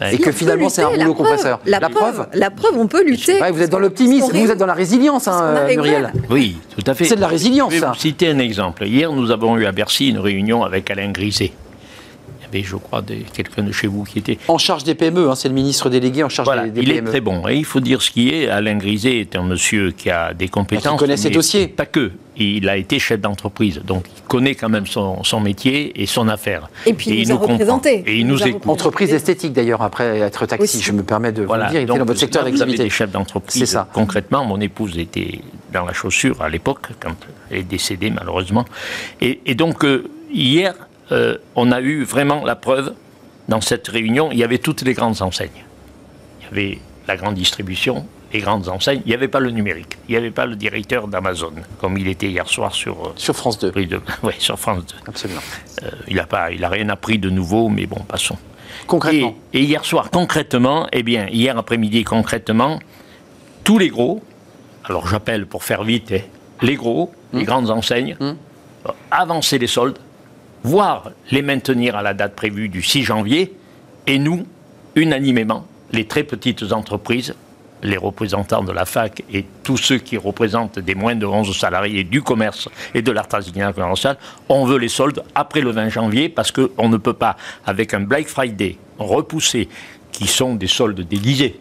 Ouais. 0.00 0.12
Et 0.12 0.16
Si, 0.16 0.22
que 0.22 0.32
finalement, 0.32 0.68
c'est 0.68 0.82
un 0.82 0.88
rouleau 0.88 1.14
preuve, 1.14 1.28
compresseur. 1.28 1.60
La, 1.64 1.80
preuve, 1.80 2.26
la 2.34 2.50
preuve, 2.50 2.76
on 2.78 2.86
peut 2.86 3.04
lutter. 3.04 3.40
Ouais, 3.40 3.50
vous 3.50 3.62
êtes 3.62 3.70
dans 3.70 3.78
l'optimisme, 3.78 4.30
vous 4.36 4.50
êtes 4.50 4.58
dans 4.58 4.66
la 4.66 4.74
résilience, 4.74 5.26
hein, 5.28 5.66
Muriel. 5.68 6.12
Oui, 6.30 6.58
tout 6.76 6.90
à 6.90 6.94
fait. 6.94 7.04
C'est 7.04 7.16
de 7.16 7.20
la 7.20 7.28
résilience, 7.28 7.70
Je 7.72 7.76
vais 7.76 7.80
ça. 7.86 7.92
vous 7.92 7.98
citer 8.00 8.28
un 8.28 8.38
exemple. 8.38 8.84
Hier, 8.86 9.10
nous 9.10 9.30
avons 9.30 9.56
eu 9.56 9.64
à 9.66 9.72
Bercy 9.72 10.08
une 10.10 10.18
réunion 10.18 10.62
avec 10.64 10.90
Alain 10.90 11.10
Griset. 11.12 11.52
Il 12.52 12.58
y 12.58 12.58
avait, 12.62 12.68
je 12.68 12.76
crois, 12.76 13.02
quelqu'un 13.32 13.62
de 13.62 13.72
chez 13.72 13.86
vous 13.86 14.04
qui 14.04 14.18
était. 14.18 14.38
En 14.48 14.58
charge 14.58 14.84
des 14.84 14.94
PME, 14.94 15.28
hein, 15.30 15.34
c'est 15.34 15.48
le 15.48 15.54
ministre 15.54 15.90
délégué 15.90 16.22
en 16.22 16.28
charge 16.28 16.46
Voilà, 16.46 16.64
des, 16.64 16.70
des 16.70 16.82
il 16.82 16.90
est 16.90 16.94
PME. 16.94 17.10
très 17.10 17.20
bon. 17.20 17.46
Et 17.48 17.56
il 17.56 17.64
faut 17.64 17.80
dire 17.80 18.02
ce 18.02 18.10
qui 18.10 18.30
est. 18.30 18.48
Alain 18.48 18.76
Griset 18.76 19.18
est 19.18 19.36
un 19.36 19.42
monsieur 19.42 19.90
qui 19.92 20.10
a 20.10 20.32
des 20.34 20.48
compétences. 20.48 20.98
connaît 20.98 21.16
ses 21.16 21.30
dossiers. 21.30 21.68
Pas 21.68 21.86
que. 21.86 22.12
Il 22.38 22.68
a 22.68 22.76
été 22.76 22.98
chef 22.98 23.18
d'entreprise. 23.20 23.80
Donc, 23.82 24.04
il 24.14 24.22
connaît 24.24 24.54
quand 24.54 24.68
même 24.68 24.86
son, 24.86 25.24
son 25.24 25.40
métier 25.40 26.02
et 26.02 26.04
son 26.04 26.28
affaire. 26.28 26.68
Et 26.84 26.92
puis, 26.92 27.10
il 27.22 27.28
nous 27.28 27.34
a 27.34 27.38
comprend. 27.38 27.52
représentés. 27.54 28.04
Et 28.06 28.12
Il 28.12 28.18
il 28.20 28.26
nous 28.26 28.34
nous 28.34 28.42
a 28.42 28.48
écoute. 28.48 28.66
Entreprise 28.66 29.12
esthétique 29.14 29.54
d'ailleurs, 29.54 29.80
après 29.82 30.18
être 30.18 30.44
taxi, 30.44 30.62
Aussi. 30.76 30.82
je 30.82 30.92
me 30.92 31.02
permets 31.02 31.32
de 31.32 31.44
vous 31.44 31.54
le 31.54 31.60
dire, 31.70 31.80
il 31.80 31.84
était 31.84 31.86
dans 31.86 32.04
votre 32.04 32.20
secteur 32.20 32.42
là, 32.44 32.50
vous 32.50 32.56
avez 32.56 32.72
d'activité. 32.72 32.84
des 32.84 32.90
chefs 32.90 33.10
d'entreprise. 33.10 33.58
C'est 33.58 33.64
ça. 33.66 33.88
Concrètement, 33.92 34.44
mon 34.44 34.60
épouse 34.60 34.98
était 34.98 35.40
dans 35.72 35.86
la 35.86 35.94
chaussure 35.94 36.42
à 36.42 36.50
l'époque, 36.50 36.88
quand 37.00 37.14
elle 37.50 37.58
est 37.58 37.62
décédée 37.62 38.10
malheureusement. 38.10 38.66
Et, 39.22 39.40
et 39.46 39.54
donc, 39.54 39.82
euh, 39.84 40.04
hier, 40.30 40.74
euh, 41.12 41.36
on 41.54 41.70
a 41.72 41.80
eu 41.80 42.04
vraiment 42.04 42.44
la 42.44 42.56
preuve, 42.56 42.94
dans 43.48 43.60
cette 43.60 43.86
réunion, 43.88 44.30
il 44.32 44.38
y 44.38 44.44
avait 44.44 44.58
toutes 44.58 44.82
les 44.82 44.92
grandes 44.94 45.22
enseignes. 45.22 45.50
Il 46.40 46.44
y 46.44 46.46
avait 46.50 46.78
la 47.06 47.16
grande 47.16 47.34
distribution, 47.34 48.06
les 48.32 48.40
grandes 48.40 48.68
enseignes, 48.68 49.02
il 49.04 49.08
n'y 49.08 49.14
avait 49.14 49.28
pas 49.28 49.38
le 49.40 49.50
numérique. 49.50 49.96
Il 50.08 50.12
n'y 50.12 50.16
avait 50.16 50.32
pas 50.32 50.46
le 50.46 50.56
directeur 50.56 51.06
d'Amazon, 51.06 51.52
comme 51.80 51.96
il 51.96 52.08
était 52.08 52.26
hier 52.28 52.48
soir 52.48 52.74
sur, 52.74 53.12
Sur 53.16 53.36
France 53.36 53.58
2, 53.60 53.70
Prix 53.70 53.86
de- 53.86 54.00
ouais, 54.24 54.34
sur 54.38 54.58
France 54.58 54.84
2. 54.86 54.94
absolument. 55.06 55.40
Euh, 55.84 55.90
il 56.08 56.16
n'a 56.60 56.68
rien 56.68 56.88
appris 56.88 57.18
de 57.18 57.30
nouveau, 57.30 57.68
mais 57.68 57.86
bon, 57.86 58.00
passons. 58.00 58.36
Concrètement. 58.88 59.36
Et, 59.52 59.60
et 59.60 59.62
hier 59.62 59.84
soir, 59.84 60.10
concrètement, 60.10 60.88
eh 60.92 61.02
bien, 61.04 61.28
hier 61.28 61.56
après-midi, 61.56 62.02
concrètement, 62.04 62.80
tous 63.64 63.78
les 63.78 63.88
gros, 63.88 64.22
alors 64.84 65.06
j'appelle 65.08 65.46
pour 65.46 65.62
faire 65.64 65.82
vite, 65.84 66.10
eh, 66.10 66.24
les 66.62 66.74
gros, 66.74 67.12
les 67.32 67.44
grandes 67.44 67.70
enseignes, 67.70 68.16
Hum. 68.20 68.36
euh, 68.86 68.90
avancer 69.10 69.58
les 69.58 69.66
soldes, 69.66 69.98
voire 70.66 71.12
les 71.30 71.42
maintenir 71.42 71.94
à 71.94 72.02
la 72.02 72.12
date 72.12 72.34
prévue 72.34 72.68
du 72.68 72.82
6 72.82 73.04
janvier, 73.04 73.54
et 74.08 74.18
nous, 74.18 74.44
unanimement, 74.96 75.64
les 75.92 76.06
très 76.06 76.24
petites 76.24 76.72
entreprises, 76.72 77.36
les 77.84 77.96
représentants 77.96 78.64
de 78.64 78.72
la 78.72 78.84
fac 78.84 79.22
et 79.32 79.44
tous 79.62 79.76
ceux 79.76 79.98
qui 79.98 80.16
représentent 80.16 80.80
des 80.80 80.96
moins 80.96 81.14
de 81.14 81.24
11 81.24 81.56
salariés 81.56 82.02
du 82.02 82.20
commerce 82.20 82.68
et 82.94 83.02
de 83.02 83.12
l'artisanat 83.12 83.72
commercial, 83.72 84.16
on 84.48 84.64
veut 84.64 84.78
les 84.78 84.88
soldes 84.88 85.22
après 85.36 85.60
le 85.60 85.70
20 85.70 85.88
janvier 85.88 86.28
parce 86.28 86.50
qu'on 86.50 86.88
ne 86.88 86.96
peut 86.96 87.12
pas, 87.12 87.36
avec 87.64 87.94
un 87.94 88.00
Black 88.00 88.26
Friday 88.26 88.76
repoussé, 88.98 89.68
qui 90.10 90.26
sont 90.26 90.56
des 90.56 90.66
soldes 90.66 91.06
déguisés, 91.06 91.60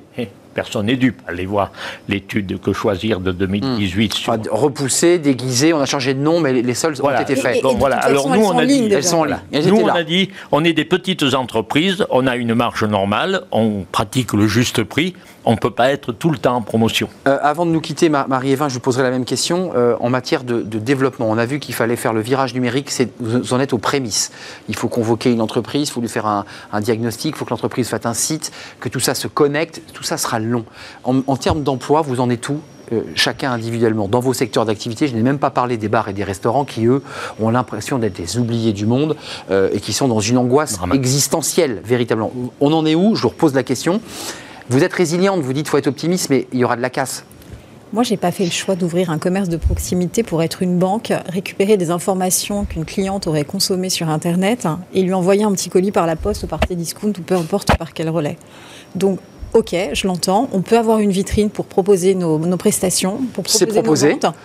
personne 0.56 0.88
n'est 0.88 0.95
dupe, 0.95 1.22
allez 1.28 1.45
voir 1.45 1.72
l'étude 2.10 2.60
que 2.60 2.74
choisir 2.74 3.20
de 3.20 3.32
2018 3.32 4.14
sur... 4.14 4.34
Enfin, 4.34 4.41
repoussé, 4.49 5.20
déguisé, 5.20 5.74
on 5.74 5.80
a 5.80 5.86
changé 5.86 6.16
de 6.16 6.20
nom, 6.20 6.39
mais 6.39 6.53
les, 6.53 6.64
les 6.64 6.74
soldes 6.74 6.99
ont 7.01 7.12
été 7.12 7.36
Bon, 7.62 7.74
de 7.74 7.78
voilà. 7.78 7.97
Alors 7.97 8.30
nous, 8.30 8.36
elles 8.36 8.41
on 8.41 8.58
a 8.58 8.66
dit. 8.66 8.88
Elles 8.91 9.03
sont. 9.03 9.26
Elles 9.51 9.68
nous, 9.68 9.82
on 9.82 9.88
là. 9.88 9.95
a 9.95 10.03
dit, 10.03 10.30
on 10.51 10.64
est 10.64 10.74
des 10.74 10.86
petites 10.86 11.36
entreprises, 11.36 12.06
on 12.10 12.26
a 12.26 12.36
une 12.38 12.56
marge 12.56 12.84
normale, 12.84 13.41
on 13.51 13.86
pratique 13.91 14.34
le 14.34 14.47
juste 14.47 14.84
prix, 14.84 15.14
on 15.46 15.52
ne 15.52 15.58
peut 15.58 15.72
pas 15.72 15.91
être 15.91 16.12
tout 16.12 16.30
le 16.30 16.38
temps 16.38 16.56
en 16.56 16.62
promotion. 16.62 17.08
Euh, 17.28 17.38
avant 17.41 17.66
de 17.66 17.72
nous 17.72 17.82
quitter, 17.82 18.10
Ma- 18.10 18.28
Marie-Évin, 18.28 18.68
je 18.70 18.74
vous 18.76 18.80
poserai 18.80 19.04
la 19.04 19.12
même 19.12 19.26
question. 19.26 19.72
Euh, 19.76 19.96
en 20.00 20.10
matière 20.10 20.43
de, 20.43 20.62
de 20.62 20.80
développement, 20.80 21.28
on 21.30 21.38
a 21.38 21.46
vu 21.46 21.60
qu'il 21.60 21.76
fallait 21.76 21.96
faire 21.96 22.14
le 22.14 22.22
virage 22.22 22.54
numérique, 22.54 22.91
vous 23.20 23.54
en 23.54 23.60
êtes 23.60 23.74
aux 23.74 23.78
prémices. 23.78 24.32
Il 24.70 24.76
faut 24.76 24.88
convoquer 24.88 25.32
une 25.32 25.41
entreprise, 25.41 25.89
il 25.89 25.91
faut 25.91 26.02
lui 26.02 26.10
faire 26.10 26.26
un, 26.26 26.46
un 26.74 26.82
diagnostic, 26.82 27.36
il 27.36 27.38
faut 27.38 27.46
que 27.46 27.52
l'entreprise 27.52 27.88
fasse 27.89 28.06
un 28.06 28.14
site, 28.14 28.52
que 28.80 28.89
tout 28.89 29.00
ça 29.00 29.14
se 29.16 29.28
connecte, 29.28 29.82
tout 29.93 30.04
ça 30.04 30.18
sera 30.18 30.39
long. 30.39 30.66
En, 31.04 31.22
en 31.28 31.38
termes 31.38 31.64
d'emploi, 31.64 32.02
vous 32.02 32.20
en 32.20 32.30
êtes 32.30 32.50
où 32.50 32.60
euh, 32.91 33.02
chacun 33.16 33.52
individuellement, 33.52 34.08
dans 34.08 34.20
vos 34.20 34.34
secteurs 34.34 34.66
d'activité, 34.66 35.08
je 35.08 35.16
n'ai 35.16 35.24
même 35.24 35.39
pas 35.39 35.50
parlé 35.50 35.78
des 35.78 35.89
bars 35.89 36.08
et 36.08 36.14
des 36.14 36.24
restaurants 36.24 36.66
qui, 36.66 36.86
eux, 36.86 37.02
ont 37.39 37.50
l'impression 37.50 37.98
d'être 37.98 38.18
des 38.18 38.38
oubliés 38.38 38.74
du 38.74 38.86
monde 38.86 39.16
euh, 39.50 39.70
et 39.74 39.80
qui 39.80 39.91
sont 39.93 40.08
dans 40.08 40.20
une 40.20 40.38
angoisse 40.38 40.74
Dramatique. 40.78 41.02
existentielle, 41.02 41.82
véritablement. 41.84 42.32
On 42.62 42.72
en 42.74 42.86
est 42.86 42.93
où? 42.96 43.16
Je 43.16 43.24
vous 43.24 43.30
repose 43.30 43.56
la 43.56 43.64
question. 43.64 44.02
Vous 44.70 44.84
êtes 44.84 44.93
résiliente, 44.93 45.41
vous 45.41 45.53
dites 45.53 45.66
qu'il 45.66 45.72
faut 45.72 45.78
être 45.78 45.88
optimiste, 45.88 46.30
mais 46.30 46.47
il 46.51 46.59
y 46.59 46.63
aura 46.63 46.76
de 46.76 46.82
la 46.82 46.89
casse. 46.89 47.24
Moi, 47.93 48.03
j'ai 48.03 48.18
pas 48.18 48.32
fait 48.32 48.45
le 48.45 48.51
choix 48.51 48.76
d'ouvrir 48.76 49.09
un 49.09 49.20
commerce 49.20 49.47
de 49.47 49.57
proximité 49.57 50.24
pour 50.24 50.41
être 50.41 50.61
une 50.61 50.78
banque, 50.78 51.13
récupérer 51.30 51.78
des 51.78 51.91
informations 51.91 52.66
qu'une 52.66 52.84
cliente 52.84 53.28
aurait 53.28 53.45
consommées 53.45 53.89
sur 53.89 54.09
Internet 54.09 54.68
et 54.93 55.03
lui 55.03 55.13
envoyer 55.13 55.43
un 55.43 55.51
petit 55.51 55.70
colis 55.70 55.91
par 55.91 56.07
la 56.07 56.16
poste 56.16 56.43
ou 56.43 56.47
par 56.47 56.59
Cdiscount 56.59 57.13
ou 57.18 57.22
peu 57.22 57.36
importe 57.36 57.78
par 57.78 57.93
quel 57.93 58.09
relais. 58.09 58.38
Donc, 58.95 59.20
ok, 59.53 59.76
je 59.93 60.07
l'entends. 60.07 60.49
On 60.51 60.61
peut 60.61 60.78
avoir 60.78 60.99
une 60.99 61.11
vitrine 61.11 61.49
pour 61.49 61.66
proposer 61.66 62.16
nos, 62.16 62.39
nos 62.39 62.57
prestations, 62.57 63.20
pour 63.34 63.43
proposer 63.43 63.68
proposé. 63.68 64.07
nos 64.07 64.13
ventes. 64.16 64.36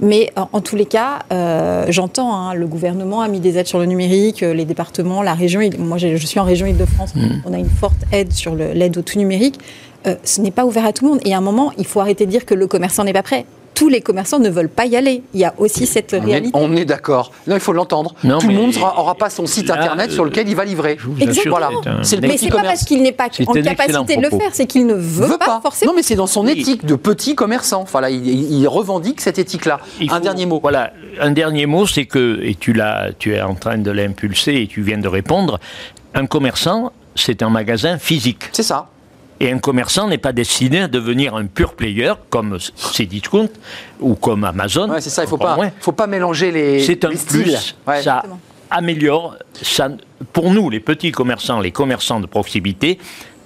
Mais 0.00 0.30
en, 0.36 0.60
tous 0.60 0.76
les 0.76 0.86
cas, 0.86 1.20
euh, 1.32 1.86
j'entends, 1.88 2.32
hein, 2.34 2.54
le 2.54 2.66
gouvernement 2.66 3.20
a 3.20 3.28
mis 3.28 3.40
des 3.40 3.58
aides 3.58 3.66
sur 3.66 3.78
le 3.80 3.84
numérique, 3.86 4.42
euh, 4.42 4.54
les 4.54 4.64
départements, 4.64 5.22
la 5.22 5.34
région. 5.34 5.60
il- 5.60 5.78
moi, 5.78 5.98
je 5.98 6.14
suis 6.16 6.38
en 6.38 6.44
région 6.44 6.66
Île-de-France. 6.66 7.14
On 7.44 7.52
a 7.52 7.58
une 7.58 7.68
forte 7.68 7.96
aide 8.12 8.32
sur 8.32 8.54
l'aide 8.54 8.96
au 8.96 9.02
tout 9.02 9.18
numérique. 9.18 9.58
Euh, 10.06 10.14
ce 10.22 10.40
n'est 10.40 10.52
pas 10.52 10.64
ouvert 10.64 10.86
à 10.86 10.92
tout 10.92 11.04
le 11.04 11.10
monde. 11.10 11.20
Et 11.24 11.34
à 11.34 11.38
un 11.38 11.40
moment, 11.40 11.72
il 11.78 11.84
faut 11.84 11.98
arrêter 12.00 12.26
de 12.26 12.30
dire 12.30 12.46
que 12.46 12.54
le 12.54 12.66
commerçant 12.68 13.02
n'est 13.02 13.12
pas 13.12 13.24
prêt. 13.24 13.44
Tous 13.78 13.88
les 13.88 14.00
commerçants 14.00 14.40
ne 14.40 14.50
veulent 14.50 14.68
pas 14.68 14.86
y 14.86 14.96
aller. 14.96 15.22
Il 15.34 15.40
y 15.40 15.44
a 15.44 15.54
aussi 15.58 15.86
cette 15.86 16.12
On 16.12 16.16
est, 16.16 16.24
réalité. 16.26 16.50
on 16.60 16.74
est 16.74 16.84
d'accord. 16.84 17.30
Non, 17.46 17.54
il 17.54 17.60
faut 17.60 17.72
l'entendre. 17.72 18.14
Tout 18.20 18.48
le 18.48 18.52
monde 18.54 18.74
n'aura 18.74 19.14
pas 19.14 19.30
son 19.30 19.46
site 19.46 19.68
là, 19.68 19.76
internet 19.76 20.10
sur 20.10 20.24
lequel 20.24 20.48
il 20.48 20.56
va 20.56 20.64
livrer. 20.64 20.98
Exactement. 21.20 21.58
Voilà. 21.58 21.70
c'est 22.02 22.16
le 22.16 22.22
Mais 22.22 22.28
petit 22.30 22.46
c'est 22.46 22.50
pas 22.50 22.62
parce 22.62 22.84
qu'il 22.84 23.02
n'est 23.02 23.12
pas 23.12 23.26
en 23.46 23.52
capacité 23.52 24.16
de 24.16 24.22
le 24.22 24.30
faire, 24.30 24.50
c'est 24.52 24.66
qu'il 24.66 24.84
ne 24.86 24.94
veut, 24.94 25.26
Veut 25.26 25.38
pas, 25.38 25.60
forcément. 25.62 25.92
Non, 25.92 25.96
mais 25.96 26.02
c'est 26.02 26.16
dans 26.16 26.26
son 26.26 26.44
Oui. 26.44 26.58
éthique 26.58 26.84
de 26.84 26.96
petit 26.96 27.36
commerçant. 27.36 27.84
Voilà, 27.90 28.10
il, 28.10 28.26
il 28.26 28.66
revendique 28.66 29.20
cette 29.20 29.38
éthique-là. 29.38 29.78
Un 30.02 30.08
faut- 30.08 30.18
dernier 30.20 30.46
mot. 30.46 30.58
Voilà, 30.60 30.92
un 31.20 31.30
dernier 31.30 31.66
mot, 31.66 31.86
c'est 31.86 32.06
que, 32.06 32.40
et 32.42 32.56
tu, 32.56 32.72
l'as, 32.72 33.10
tu 33.16 33.34
es 33.34 33.40
en 33.40 33.54
train 33.54 33.78
de 33.78 33.90
l'impulser 33.92 34.56
et 34.56 34.66
tu 34.66 34.82
viens 34.82 34.98
de 34.98 35.06
répondre, 35.08 35.60
un 36.14 36.26
commerçant, 36.26 36.90
c'est 37.14 37.42
un 37.42 37.50
magasin 37.50 37.96
physique. 37.98 38.44
C'est 38.52 38.62
ça. 38.64 38.88
Et 39.40 39.52
un 39.52 39.58
commerçant 39.58 40.08
n'est 40.08 40.18
pas 40.18 40.32
destiné 40.32 40.80
à 40.80 40.88
devenir 40.88 41.34
un 41.36 41.46
pur 41.46 41.74
player 41.74 42.12
comme 42.28 42.58
Cdiscount 42.58 43.48
ou 44.00 44.14
comme 44.14 44.42
Amazon. 44.44 44.90
Ouais, 44.90 45.00
c'est 45.00 45.10
ça. 45.10 45.22
Il 45.24 45.28
faut 45.28 45.36
encore 45.36 45.56
pas, 45.56 45.70
faut 45.80 45.92
pas 45.92 46.06
mélanger 46.08 46.50
les, 46.50 46.80
C'est 46.82 47.04
un 47.04 47.10
les 47.10 47.16
styles. 47.16 47.42
plus. 47.44 47.52
Ouais. 47.86 48.02
Ça 48.02 48.16
Exactement. 48.22 48.40
améliore. 48.70 49.36
Ça, 49.62 49.88
pour 50.32 50.50
nous, 50.50 50.70
les 50.70 50.80
petits 50.80 51.12
commerçants, 51.12 51.60
les 51.60 51.70
commerçants 51.70 52.18
de 52.20 52.26
proximité, 52.26 52.98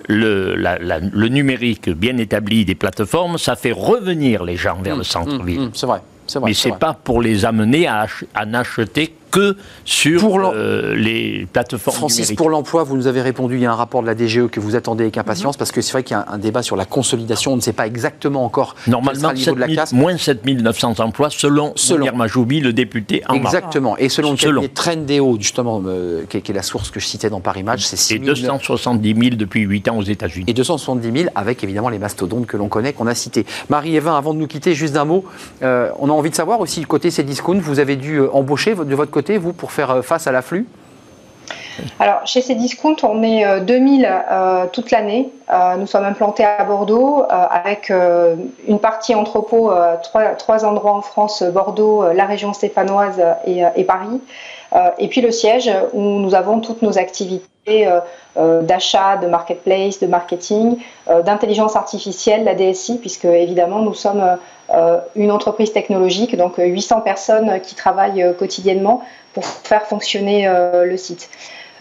le, 0.09 0.55
la- 0.57 0.78
la- 0.78 0.99
le 1.01 1.28
numérique 1.28 1.90
bien 1.90 2.16
établi 2.16 2.64
des 2.64 2.74
plateformes, 2.74 3.36
ça 3.38 3.55
fait 3.55 3.72
revenir 3.72 4.45
les 4.45 4.57
gens 4.57 4.80
vers 4.82 4.97
le 4.97 5.05
centre-ville. 5.05 5.61
Hum, 5.61 5.70
c'est 5.74 5.86
vrai. 5.86 6.01
C'est 6.26 6.38
vrai. 6.38 6.51
Mais 6.51 6.55
c'est 6.55 6.62
c'est 6.62 6.68
vrai. 6.70 6.78
pas 6.78 6.95
pour 6.95 7.20
les 7.20 7.45
amener 7.45 7.86
à, 7.86 8.01
ach- 8.03 8.24
à 8.34 8.47
n'acheter 8.47 9.14
que 9.32 9.56
sur 9.84 10.36
euh, 10.36 10.94
les 10.94 11.48
plateformes 11.52 11.96
Francis, 11.96 12.32
pour 12.32 12.50
l'emploi, 12.50 12.84
vous 12.84 12.96
nous 12.96 13.08
avez 13.08 13.22
répondu, 13.22 13.56
il 13.56 13.62
y 13.62 13.66
a 13.66 13.72
un 13.72 13.74
rapport 13.74 14.02
de 14.02 14.06
la 14.06 14.14
DGE 14.14 14.46
que 14.48 14.60
vous 14.60 14.76
attendez 14.76 15.04
avec 15.04 15.18
impatience, 15.18 15.56
parce 15.56 15.72
que 15.72 15.80
c'est 15.80 15.92
vrai 15.92 16.04
qu'il 16.04 16.16
y 16.16 16.20
a 16.20 16.26
un, 16.28 16.38
débat 16.38 16.62
sur 16.62 16.76
la 16.76 16.84
consolidation, 16.84 17.54
on 17.54 17.56
ne 17.56 17.60
sait 17.60 17.72
pas 17.72 17.86
exactement 17.86 18.44
encore 18.44 18.76
Normalement, 18.86 19.32
niveau 19.32 19.54
de 19.54 19.60
la 19.60 19.68
casse. 19.68 19.92
moins 19.92 20.16
7900 20.16 21.00
emplois, 21.00 21.30
selon, 21.30 21.72
selon 21.76 22.14
Majoubi, 22.14 22.60
le 22.60 22.72
député 22.72 23.22
en 23.28 23.34
Exactement, 23.34 23.96
et 23.96 24.08
selon, 24.08 24.36
selon. 24.36 24.60
le 24.60 24.68
Trendéo, 24.68 25.36
justement, 25.40 25.82
euh, 25.86 26.24
qui, 26.28 26.36
est, 26.36 26.52
la 26.52 26.62
source 26.62 26.90
que 26.90 27.00
je 27.00 27.06
citais 27.06 27.30
dans 27.30 27.40
Paris 27.40 27.62
Match, 27.62 27.82
c'est 27.82 27.96
6 27.96 28.20
270 28.20 29.14
000 29.14 29.36
depuis 29.36 29.62
8 29.62 29.88
ans 29.88 29.96
aux 29.96 30.02
États-Unis. 30.02 30.44
Et 30.46 30.52
270 30.52 31.20
000 31.20 31.30
avec 31.34 31.64
évidemment 31.64 31.88
les 31.88 31.98
mastodontes 31.98 32.46
que 32.46 32.58
l'on 32.58 32.68
connaît, 32.68 32.92
qu'on 32.92 33.06
a 33.06 33.14
cités. 33.14 33.46
Marie-Evin, 33.70 34.14
avant 34.14 34.34
de 34.34 34.38
nous 34.38 34.46
quitter, 34.46 34.74
juste 34.74 34.92
d'un 34.92 35.06
mot, 35.06 35.24
euh, 35.62 35.90
on 35.98 36.10
a 36.10 36.12
envie 36.12 36.30
de 36.30 36.34
savoir 36.34 36.60
aussi 36.60 36.80
le 36.80 36.86
côté 36.86 37.10
Cdiscount, 37.10 37.58
vous 37.60 37.78
avez 37.78 37.96
dû 37.96 38.20
embaucher 38.20 38.74
de 38.74 38.94
votre 38.94 39.10
côté, 39.10 39.21
vous, 39.30 39.52
pour 39.52 39.72
faire 39.72 40.04
face 40.04 40.26
à 40.26 40.32
l'afflux? 40.32 40.66
Alors, 41.98 42.26
chez 42.26 42.42
Cdiscount, 42.42 42.96
on 43.02 43.22
est 43.22 43.60
2000 43.60 44.04
euh, 44.04 44.08
euh, 44.08 44.66
toute 44.72 44.90
l'année. 44.90 45.30
Euh, 45.50 45.76
nous 45.76 45.86
sommes 45.86 46.04
implantés 46.04 46.44
à 46.44 46.64
Bordeaux 46.64 47.24
avec 47.28 47.90
une 47.90 48.78
partie 48.78 49.14
entrepôt, 49.14 49.72
trois, 50.02 50.64
endroits 50.64 50.94
en 50.94 51.02
France, 51.02 51.42
Bordeaux, 51.42 52.12
la 52.12 52.24
région 52.24 52.52
stéphanoise 52.52 53.22
et, 53.46 53.84
Paris. 53.84 54.20
et 54.98 55.08
puis 55.08 55.20
le 55.20 55.30
siège 55.30 55.70
où 55.92 56.00
nous 56.00 56.34
avons 56.34 56.60
toutes 56.60 56.82
nos 56.82 56.98
activités 56.98 57.88
d'achat, 58.36 59.18
de 59.18 59.26
marketplace, 59.26 60.00
de 60.00 60.06
marketing, 60.06 60.78
d'intelligence 61.24 61.76
artificielle, 61.76 62.44
la 62.44 62.54
DSI, 62.54 62.98
puisque 62.98 63.26
évidemment 63.26 63.80
nous 63.80 63.94
sommes 63.94 64.38
une 65.16 65.30
entreprise 65.30 65.72
technologique, 65.72 66.36
donc 66.36 66.54
800 66.58 67.00
personnes 67.02 67.60
qui 67.60 67.74
travaillent 67.74 68.34
quotidiennement 68.38 69.02
pour 69.34 69.44
faire 69.44 69.82
fonctionner 69.86 70.46
le 70.46 70.96
site. 70.96 71.28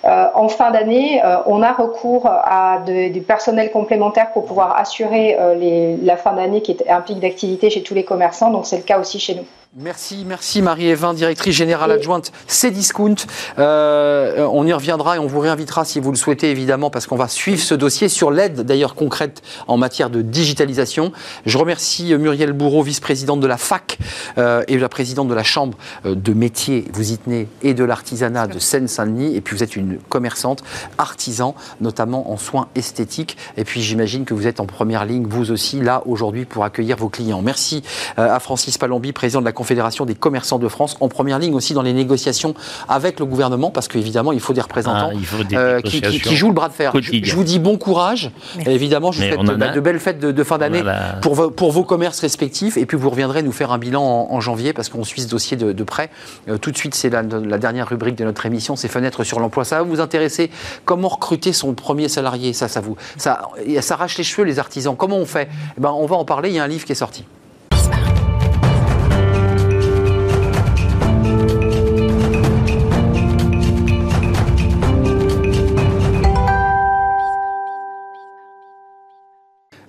Euh, 0.03 0.25
en 0.33 0.47
fin 0.47 0.71
d'année, 0.71 1.23
euh, 1.23 1.37
on 1.45 1.61
a 1.61 1.73
recours 1.73 2.25
à 2.25 2.79
du 2.85 3.21
personnel 3.21 3.71
complémentaire 3.71 4.31
pour 4.31 4.45
pouvoir 4.45 4.77
assurer 4.77 5.37
euh, 5.39 5.97
la 6.01 6.17
fin 6.17 6.33
d'année 6.33 6.61
qui 6.61 6.71
est 6.71 6.89
un 6.89 7.01
d'activité 7.01 7.69
chez 7.69 7.83
tous 7.83 7.93
les 7.93 8.03
commerçants. 8.03 8.49
Donc 8.49 8.65
c'est 8.65 8.77
le 8.77 8.83
cas 8.83 8.99
aussi 8.99 9.19
chez 9.19 9.35
nous. 9.35 9.45
Merci, 9.77 10.25
merci 10.27 10.61
Marie-Evin, 10.61 11.13
directrice 11.13 11.55
générale 11.55 11.91
adjointe 11.91 12.33
Cdiscount. 12.45 13.15
Euh, 13.57 14.45
on 14.51 14.67
y 14.67 14.73
reviendra 14.73 15.15
et 15.15 15.19
on 15.19 15.27
vous 15.27 15.39
réinvitera 15.39 15.85
si 15.85 16.01
vous 16.01 16.11
le 16.11 16.17
souhaitez 16.17 16.51
évidemment 16.51 16.89
parce 16.89 17.07
qu'on 17.07 17.15
va 17.15 17.29
suivre 17.29 17.61
ce 17.61 17.73
dossier 17.73 18.09
sur 18.09 18.31
l'aide 18.31 18.63
d'ailleurs 18.63 18.95
concrète 18.95 19.41
en 19.69 19.77
matière 19.77 20.09
de 20.09 20.21
digitalisation. 20.21 21.13
Je 21.45 21.57
remercie 21.57 22.13
Muriel 22.15 22.51
Bourreau, 22.51 22.83
vice-présidente 22.83 23.39
de 23.39 23.47
la 23.47 23.55
FAC 23.55 23.97
euh, 24.37 24.61
et 24.67 24.77
la 24.77 24.89
présidente 24.89 25.29
de 25.29 25.33
la 25.33 25.43
Chambre 25.43 25.77
euh, 26.05 26.15
de 26.15 26.33
métier, 26.33 26.83
vous 26.91 27.13
y 27.13 27.17
tenez, 27.17 27.47
et 27.61 27.73
de 27.73 27.85
l'artisanat 27.85 28.47
de 28.47 28.59
Seine-Saint-Denis. 28.59 29.37
Et 29.37 29.39
puis 29.39 29.55
vous 29.55 29.63
êtes 29.63 29.77
une 29.77 29.99
commerçante, 30.09 30.65
artisan, 30.97 31.55
notamment 31.79 32.29
en 32.29 32.35
soins 32.35 32.67
esthétiques. 32.75 33.37
Et 33.55 33.63
puis 33.63 33.81
j'imagine 33.81 34.25
que 34.25 34.33
vous 34.33 34.47
êtes 34.47 34.59
en 34.59 34.65
première 34.65 35.05
ligne, 35.05 35.25
vous 35.25 35.49
aussi, 35.49 35.79
là 35.79 36.03
aujourd'hui 36.07 36.43
pour 36.43 36.65
accueillir 36.65 36.97
vos 36.97 37.07
clients. 37.07 37.41
Merci 37.41 37.83
à 38.17 38.37
Francis 38.41 38.77
Palombi, 38.77 39.13
président 39.13 39.39
de 39.39 39.45
la 39.45 39.53
Confédération 39.61 40.05
des 40.05 40.15
commerçants 40.15 40.57
de 40.57 40.67
France, 40.67 40.97
en 41.01 41.07
première 41.07 41.37
ligne 41.37 41.53
aussi 41.53 41.75
dans 41.75 41.83
les 41.83 41.93
négociations 41.93 42.55
avec 42.89 43.19
le 43.19 43.27
gouvernement, 43.27 43.69
parce 43.69 43.87
qu'évidemment, 43.87 44.31
il 44.31 44.39
faut 44.39 44.53
des 44.53 44.61
représentants 44.61 45.11
ah, 45.13 45.53
euh, 45.53 45.81
qui, 45.81 46.35
jouent 46.35 46.47
le 46.47 46.55
bras 46.55 46.67
de 46.67 46.73
fer. 46.73 46.91
Je, 46.99 47.35
vous 47.35 47.43
dis 47.43 47.59
bon 47.59 47.77
courage. 47.77 48.31
évidemment, 48.65 49.11
je 49.11 49.21
vous 49.21 49.27
souhaite 49.35 49.59
bah, 49.59 49.69
de, 49.69 49.79
belles 49.79 49.99
fêtes 49.99 50.19
de, 50.19 50.43
fin 50.43 50.57
d'année 50.57 50.81
pour, 51.21 51.35
vos, 51.35 51.51
pour 51.51 51.71
vos 51.71 51.83
commerces 51.83 52.21
respectifs. 52.21 52.75
Et 52.75 52.87
puis, 52.87 52.97
vous 52.97 53.11
reviendrez 53.11 53.43
nous 53.43 53.51
faire 53.51 53.71
un 53.71 53.77
bilan 53.77 54.01
en, 54.01 54.41
janvier, 54.41 54.73
parce 54.73 54.89
qu'on 54.89 55.03
suit 55.03 55.21
ce 55.21 55.27
dossier 55.27 55.57
de, 55.57 55.83
près. 55.83 56.09
Euh, 56.49 56.57
tout 56.57 56.71
de 56.71 56.77
suite, 56.77 56.95
c'est 56.95 57.11
la, 57.11 57.21
dernière 57.21 57.87
rubrique 57.87 58.15
de 58.15 58.23
notre 58.23 58.47
émission, 58.47 58.75
c'est 58.75 58.87
Fenêtres 58.87 59.23
sur 59.23 59.39
l'emploi. 59.39 59.63
Ça 59.63 59.77
va 59.77 59.83
vous 59.83 59.99
intéresser 59.99 60.49
Comment 60.85 61.09
recruter 61.09 61.53
son 61.53 61.75
premier 61.75 62.09
salarié? 62.09 62.53
Ça, 62.53 62.67
ça 62.67 62.81
vous, 62.81 62.97
ça, 63.17 63.49
ça 63.81 63.93
arrache 63.93 64.17
les 64.17 64.23
cheveux, 64.23 64.43
les 64.43 64.57
artisans. 64.57 64.95
Comment 64.97 65.17
on 65.17 65.27
fait? 65.27 65.49
Eh 65.77 65.81
ben, 65.81 65.91
On 65.91 66.07
va 66.07 66.15
en 66.15 66.25
parler. 66.25 66.49
Il 66.49 66.55
y 66.55 66.59
a 66.59 66.63
un 66.63 66.67
livre 66.67 66.85
qui 66.85 66.93
est 66.93 66.95
sorti. 66.95 67.25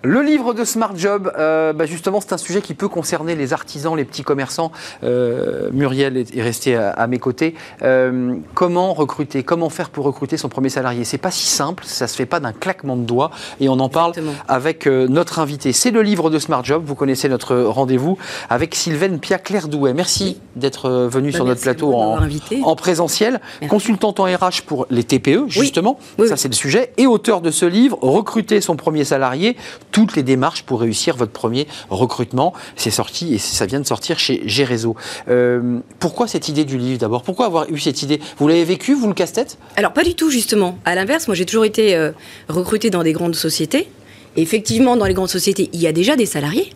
Le 0.04 0.20
livre 0.20 0.52
de 0.52 0.64
Smart 0.64 0.96
Job, 0.96 1.32
euh, 1.38 1.72
bah, 1.72 1.86
justement, 1.86 2.20
c'est 2.20 2.32
un 2.32 2.38
sujet 2.38 2.60
qui 2.60 2.74
peut 2.74 2.88
concerner 2.88 3.36
les 3.36 3.52
artisans, 3.52 3.96
les 3.96 4.04
petits 4.04 4.24
commerçants. 4.24 4.72
Euh, 5.04 5.68
Muriel 5.72 6.16
est, 6.16 6.42
restée 6.42 6.74
à, 6.74 7.06
mes 7.06 7.20
côtés. 7.20 7.54
Euh, 7.82 8.34
comment 8.54 8.94
recruter 8.94 9.44
Comment 9.44 9.70
faire 9.70 9.90
pour 9.90 10.04
recruter 10.04 10.36
son 10.36 10.48
premier 10.48 10.70
salarié? 10.70 11.04
C'est 11.04 11.18
pas 11.18 11.30
si 11.30 11.46
simple, 11.46 11.84
ça 11.86 12.08
se 12.08 12.16
fait 12.16 12.26
pas 12.26 12.40
d'un 12.40 12.52
claquement 12.52 12.96
de 12.96 13.02
doigts. 13.02 13.30
Et 13.60 13.68
on 13.68 13.78
en 13.78 13.88
parle 13.88 14.12
avec 14.48 14.86
notre 14.86 15.38
invité. 15.38 15.72
C'est 15.72 15.92
le 15.92 16.02
livre 16.02 16.30
de 16.30 16.40
Smart 16.40 16.64
Job. 16.64 16.82
Vous 16.84 16.96
connaissez 16.96 17.28
notre 17.28 17.56
rendez-vous 17.56 18.18
avec 18.50 18.74
Sylvaine 18.74 19.20
Pia-Claire-Douet. 19.20 19.94
Merci 19.94 20.38
d'être 20.56 20.90
venue 20.90 21.30
bah, 21.30 21.36
sur 21.36 21.44
notre 21.44 21.60
plateau 21.60 21.94
en, 21.94 22.18
en, 22.64 22.76
présentiel. 22.76 23.40
Consultante 23.68 24.18
en 24.18 24.24
RH 24.24 24.62
pour 24.66 24.86
les 24.90 25.04
TPE, 25.04 25.44
justement. 25.46 25.98
ça, 26.26 26.36
c'est 26.36 26.48
le 26.48 26.54
sujet. 26.54 26.92
Et 26.96 27.06
auteur 27.06 27.40
de 27.40 27.52
ce 27.52 27.66
livre, 27.66 27.98
Recruter 28.02 28.60
son 28.60 28.74
premier 28.74 29.04
salarié 29.04 29.56
toutes 29.92 30.16
les 30.16 30.22
démarches 30.22 30.64
pour 30.64 30.80
réussir 30.80 31.16
votre 31.16 31.30
premier 31.30 31.68
recrutement. 31.90 32.52
C'est 32.74 32.90
sorti 32.90 33.34
et 33.34 33.38
ça 33.38 33.66
vient 33.66 33.78
de 33.78 33.86
sortir 33.86 34.18
chez 34.18 34.42
Gérézo. 34.46 34.96
Euh, 35.28 35.78
pourquoi 36.00 36.26
cette 36.26 36.48
idée 36.48 36.64
du 36.64 36.78
livre 36.78 36.98
d'abord? 36.98 37.22
Pourquoi 37.22 37.46
avoir 37.46 37.70
eu 37.70 37.78
cette 37.78 38.02
idée? 38.02 38.18
Vous 38.38 38.48
l'avez 38.48 38.64
vécu, 38.64 38.94
vous 38.94 39.06
le 39.06 39.14
casse-tête? 39.14 39.58
Alors 39.76 39.92
pas 39.92 40.02
du 40.02 40.14
tout 40.14 40.30
justement. 40.30 40.78
À 40.84 40.94
l'inverse, 40.94 41.28
moi 41.28 41.36
j'ai 41.36 41.46
toujours 41.46 41.66
été 41.66 41.94
euh, 41.94 42.10
recruté 42.48 42.90
dans 42.90 43.02
des 43.02 43.12
grandes 43.12 43.36
sociétés. 43.36 43.88
effectivement, 44.36 44.96
dans 44.96 45.04
les 45.04 45.14
grandes 45.14 45.28
sociétés, 45.28 45.68
il 45.74 45.80
y 45.80 45.86
a 45.86 45.92
déjà 45.92 46.16
des 46.16 46.26
salariés. 46.26 46.72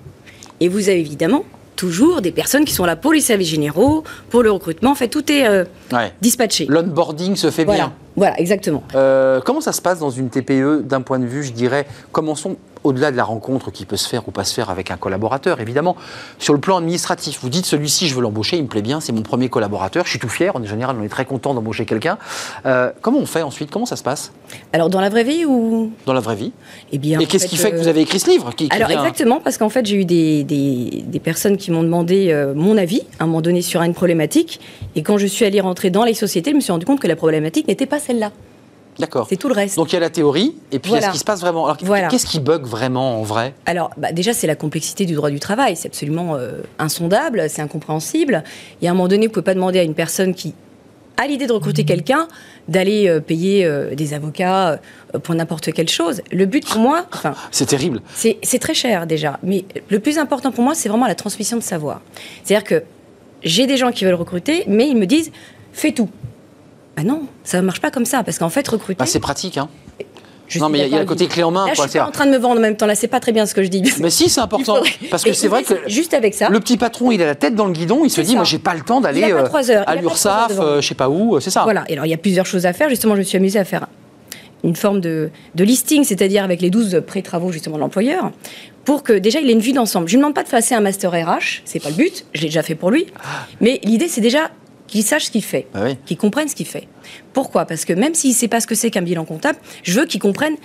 Et 0.61 0.69
vous 0.69 0.89
avez 0.89 1.01
évidemment 1.01 1.45
toujours 1.75 2.23
des 2.23 2.33
personnes 2.33 2.65
qui 2.65 2.73
sont 2.73 2.87
là 2.87 2.97
pour 2.97 3.13
les 3.13 3.21
services 3.21 3.49
généraux, 3.49 4.05
pour 4.31 4.43
le 4.43 4.51
recrutement. 4.51 4.91
En 4.91 4.95
fait, 4.95 5.09
tout 5.09 5.31
est 5.31 5.47
euh, 5.47 5.65
dispatché. 6.23 6.67
L'onboarding 6.69 7.37
se 7.37 7.51
fait 7.51 7.65
bien. 7.65 7.93
Voilà, 8.17 8.39
exactement. 8.41 8.83
comment 9.45 9.61
ça 9.61 9.73
se 9.73 9.83
passe 9.83 9.99
dans 9.99 10.11
une 10.11 10.31
TPE 10.31 10.83
d'un 10.83 11.03
point 11.03 11.19
de 11.19 11.27
vue, 11.27 11.45
je 11.45 11.53
dirais, 11.53 11.87
commençons 12.13 12.57
au-delà 12.87 13.11
de 13.11 13.17
la 13.17 13.25
rencontre 13.25 13.71
qui 13.71 13.85
peut 13.85 13.97
se 13.97 14.09
faire 14.09 14.27
ou 14.29 14.31
pas 14.31 14.45
se 14.45 14.55
faire 14.55 14.71
avec 14.71 14.91
un 14.91 14.97
collaborateur, 14.97 15.61
évidemment, 15.61 15.97
sur 16.39 16.55
le 16.55 16.61
plan 16.61 16.79
administratif, 16.79 17.41
vous 17.43 17.49
dites 17.49 17.67
celui-ci, 17.67 18.09
je 18.09 18.15
veux 18.15 18.23
l'embaucher, 18.23 18.57
il 18.57 18.63
me 18.63 18.69
plaît 18.69 18.83
bien, 18.83 19.01
c'est 19.01 19.13
mon 19.13 19.23
premier 19.23 19.49
collaborateur, 19.49 20.05
je 20.05 20.11
suis 20.11 20.19
tout 20.19 20.29
fier, 20.29 20.55
en 20.57 20.65
général, 20.65 20.97
on 20.99 21.05
est 21.05 21.09
très 21.09 21.25
content 21.25 21.55
d'embaucher 21.55 21.85
quelqu'un. 21.85 22.19
Euh, 22.65 22.91
comment 23.03 23.19
on 23.19 23.27
fait 23.27 23.43
ensuite? 23.43 23.71
Comment 23.71 23.87
ça 23.87 23.97
se 23.97 24.03
passe? 24.03 24.33
Alors, 24.73 24.91
dans 24.91 25.01
la 25.01 25.09
vraie 25.09 25.25
vie 25.25 25.45
ou? 25.45 25.93
Dans 26.07 26.13
la 26.13 26.21
vraie 26.21 26.37
vie. 26.37 26.53
Eh 26.93 26.99
bien, 26.99 27.19
Et 27.19 27.27
qu'est-ce 27.27 27.47
qui 27.47 27.57
fait 27.57 27.71
que 27.71 27.77
vous 27.77 27.89
avez 27.89 28.03
écrit 28.03 28.21
ce 28.21 28.31
livre 28.31 28.51
Alors, 28.71 28.91
exactement, 28.91 29.41
parce 29.41 29.59
qu'en 29.59 29.69
fait, 29.69 29.85
j'ai 29.87 29.97
eu 29.97 30.05
des, 30.05 30.45
des, 30.45 31.21
personnes 31.21 31.57
qui 31.57 31.71
m'ont 31.71 31.83
demandé 31.83 32.29
euh, 32.31 32.55
mon 32.55 32.77
avis, 32.77 33.03
à 33.19 33.25
un 33.25 33.27
moment 33.27 33.41
donné, 33.41 33.63
sur 33.63 33.83
une 33.83 33.95
problématique. 33.95 34.61
Et 34.95 35.03
quand 35.03 35.19
je 35.19 35.27
suis 35.27 35.45
allée 35.45 35.61
rentrer 35.61 35.91
dans 35.91 36.05
les 36.05 36.15
sociétés, 36.15 36.51
je 36.51 36.57
me 36.57 36.61
suis 36.61 36.73
rendu 36.73 36.87
compte 36.87 37.01
que 37.01 37.09
la 37.09 37.17
problématique 37.17 37.67
n'était 37.67 37.87
pas 37.87 37.99
celle-là. 37.99 38.31
D'accord. 38.99 39.27
C'est 39.29 39.37
tout 39.37 39.49
le 39.49 39.55
reste. 39.55 39.77
Donc 39.77 39.93
il 39.93 39.95
y 39.95 39.97
a 39.97 40.01
la 40.01 40.11
théorie, 40.11 40.55
et 40.73 40.79
puis 40.79 40.93
il 40.93 40.95
y 40.95 40.99
a 40.99 41.09
ce 41.09 41.13
qui 41.13 41.19
se 41.19 41.25
passe 41.25 41.41
vraiment. 41.41 41.67
Alors 41.67 41.77
qu'est-ce 42.09 42.27
qui 42.27 42.41
bug 42.41 42.65
vraiment 42.65 43.21
en 43.21 43.23
vrai? 43.23 43.55
Alors 43.67 43.91
bah, 43.97 44.13
déjà, 44.13 44.33
c'est 44.33 44.47
la 44.47 44.57
complexité 44.57 45.05
du 45.05 45.15
droit 45.15 45.31
du 45.31 45.41
travail. 45.41 45.77
C'est 45.77 45.89
absolument 45.89 46.37
euh, 46.37 46.63
insondable, 46.79 47.49
c'est 47.49 47.63
incompréhensible. 47.63 48.45
Et 48.83 48.89
à 48.89 48.91
un 48.91 48.95
moment 48.95 49.09
donné, 49.09 49.27
vous 49.27 49.31
ne 49.31 49.35
pouvez 49.35 49.45
pas 49.45 49.55
demander 49.55 49.79
à 49.79 49.83
une 49.83 49.95
personne 49.95 50.35
qui 50.35 50.55
a 51.19 51.27
l'idée 51.27 51.47
de 51.47 51.53
recruter 51.53 51.85
quelqu'un 51.85 52.29
d'aller 52.69 53.09
euh, 53.09 53.21
payer 53.21 53.65
euh, 53.65 53.95
des 53.95 54.13
avocats 54.13 54.79
pour 55.23 55.35
n'importe 55.35 55.73
quelle 55.73 55.89
chose. 55.89 56.21
Le 56.31 56.45
but 56.45 56.67
pour 56.67 56.81
moi, 56.81 57.07
enfin, 57.13 57.35
c'est 57.51 57.67
terrible. 57.67 58.03
C'est 58.15 58.59
très 58.59 58.75
cher 58.75 59.07
déjà, 59.07 59.39
mais 59.43 59.65
le 59.89 59.99
plus 59.99 60.19
important 60.19 60.53
pour 60.53 60.65
moi, 60.65 60.75
c'est 60.75 60.89
vraiment 60.89 61.07
la 61.07 61.15
transmission 61.15 61.57
de 61.57 61.63
savoir. 61.63 62.01
C'est-à-dire 62.45 62.65
que 62.65 62.83
j'ai 63.43 63.67
des 63.67 63.77
gens 63.77 63.93
qui 63.93 64.05
veulent 64.05 64.15
recruter, 64.15 64.65
mais 64.67 64.89
ils 64.89 64.97
me 64.97 65.07
disent 65.07 65.31
fais 65.73 65.93
tout. 65.93 66.09
Ah 66.97 67.05
non, 67.05 67.23
ça 67.45 67.61
ne 67.61 67.67
marche 67.67 67.81
pas 67.81 67.91
comme 67.91 68.07
ça, 68.07 68.23
parce 68.23 68.39
qu'en 68.39 68.49
fait, 68.49 68.67
recruter. 68.67 68.99
Bah, 68.99 69.07
c'est 69.07 69.21
pratique, 69.21 69.59
hein. 69.59 69.69
non, 70.59 70.71
mais 70.71 70.81
il 70.81 70.89
y, 70.89 70.95
a 70.95 70.99
le 70.99 71.05
côté 71.05 71.27
clé 71.27 71.43
en 71.43 71.51
main. 71.51 71.67
Là, 71.67 71.73
je 71.75 71.83
suis 71.83 71.99
pas 71.99 72.07
en 72.07 72.11
train 72.11 72.25
de 72.25 72.31
me 72.31 72.39
vendre 72.39 72.57
en 72.57 72.63
même 72.63 72.77
temps. 72.77 72.87
Là, 72.87 72.95
c'est 72.95 73.09
pas 73.09 73.21
très 73.21 73.33
bien 73.33 73.45
ce 73.45 73.55
que 73.55 73.63
je 73.63 73.69
dis. 73.69 73.83
Mais 74.01 74.09
si, 74.09 74.31
c'est 74.31 74.41
important. 74.41 74.79
Parce 75.11 75.23
que 75.23 75.33
c'est 75.33 75.49
vrai 75.49 75.63
que. 75.63 75.75
Juste 75.87 76.15
avec 76.15 76.35
ça. 76.35 76.49
Le 76.49 76.59
petit 76.61 76.79
patron, 76.79 77.13
il 77.13 77.21
a 77.23 77.27
la 77.27 77.35
tête 77.35 77.55
dans 77.55 77.67
le 77.67 77.73
guidon. 77.73 78.03
Il 78.05 78.11
se 78.11 78.21
dit, 78.23 78.35
moi, 78.35 78.45
j'ai 78.45 78.59
pas 78.59 78.75
le 78.75 78.81
temps 78.81 79.01
d'aller 79.01 79.25
euh, 79.25 79.85
à 79.87 79.95
l'URSSAF, 79.95 80.53
euh, 80.59 80.81
je 80.81 80.89
sais 80.89 80.95
pas 80.95 81.11
où. 81.11 81.39
C'est 81.41 81.51
ça. 81.51 81.65
Voilà. 81.65 81.85
Et 81.89 81.93
alors, 81.93 82.07
il 82.07 82.11
y 82.11 82.15
a 82.15 82.19
plusieurs 82.19 82.47
choses 82.47 82.65
à 82.67 82.73
faire. 82.73 82.89
Justement, 82.89 83.15
je 83.15 83.21
me 83.21 83.25
suis 83.25 83.37
amusée 83.37 83.59
à 83.59 83.65
faire 83.65 83.87
une 84.65 84.77
forme 84.77 85.01
de, 85.01 85.31
de 85.55 85.65
listing, 85.65 86.05
c'est-à-dire 86.05 86.43
avec 86.43 86.61
les 86.61 86.71
12 86.71 87.03
pré-travaux 87.07 87.53
justement 87.53 87.77
de 87.77 87.81
l'employeur, 87.81 88.33
pour 88.85 89.03
que 89.03 89.13
déjà 89.13 89.41
il 89.41 89.49
ait 89.49 89.53
une 89.53 89.61
vue 89.61 89.73
d'ensemble. 89.73 90.09
Je 90.09 90.17
ne 90.17 90.23
demande 90.23 90.35
pas 90.35 90.45
de 90.45 90.49
passer 90.49 90.75
un 90.75 90.81
master 90.81 91.13
RH, 91.13 91.63
c'est 91.65 91.81
pas 91.81 91.91
le 91.91 91.95
but, 91.95 92.25
je 92.35 92.41
l'ai 92.41 92.49
déjà 92.49 92.63
fait 92.63 92.75
pour 92.75 92.91
lui, 92.91 93.07
ah. 93.17 93.47
mais 93.61 93.81
l'idée 93.85 94.09
c'est 94.09 94.21
déjà 94.21 94.51
qu'il 94.87 95.03
sache 95.03 95.25
ce 95.25 95.31
qu'il 95.31 95.45
fait, 95.45 95.67
ah 95.75 95.95
qu'il 96.07 96.17
comprenne 96.17 96.49
ce 96.49 96.55
qu'il 96.55 96.67
fait. 96.67 96.89
Pourquoi? 97.33 97.65
Parce 97.65 97.85
que 97.85 97.93
même 97.93 98.15
s'il 98.15 98.31
ne 98.31 98.37
sait 98.37 98.49
pas 98.49 98.61
ce 98.61 98.67
que 98.67 98.75
c'est 98.75 98.91
qu'un 98.91 99.03
bilan 99.03 99.25
comptable, 99.25 99.59
je 99.83 99.99
veux 99.99 100.07
qu'il 100.07 100.21
comprenne 100.21 100.57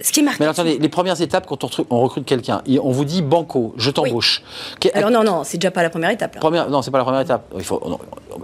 ce 0.00 0.10
qui 0.12 0.20
est 0.20 0.22
marqué. 0.24 0.42
Mais 0.42 0.50
attendez, 0.50 0.76
les 0.78 0.88
premières 0.88 1.20
étapes 1.20 1.46
quand 1.46 1.62
on, 1.64 1.70
on 1.88 2.00
recrute 2.00 2.24
quelqu'un, 2.24 2.62
on 2.82 2.90
vous 2.90 3.04
dit 3.04 3.22
banco, 3.22 3.74
je 3.76 3.90
t'embauche. 3.90 4.42
Oui. 4.84 4.90
Alors 4.92 5.10
non, 5.10 5.22
non, 5.22 5.44
c'est 5.44 5.56
déjà 5.56 5.70
pas 5.70 5.82
la 5.82 5.90
première 5.90 6.10
étape. 6.10 6.34
Là. 6.34 6.40
Première, 6.40 6.68
non, 6.68 6.82
c'est 6.82 6.90
pas 6.90 6.98
la 6.98 7.04
première 7.04 7.20
étape. 7.20 7.44
Il 7.56 7.62
faut, 7.62 7.80
non, 7.88 7.98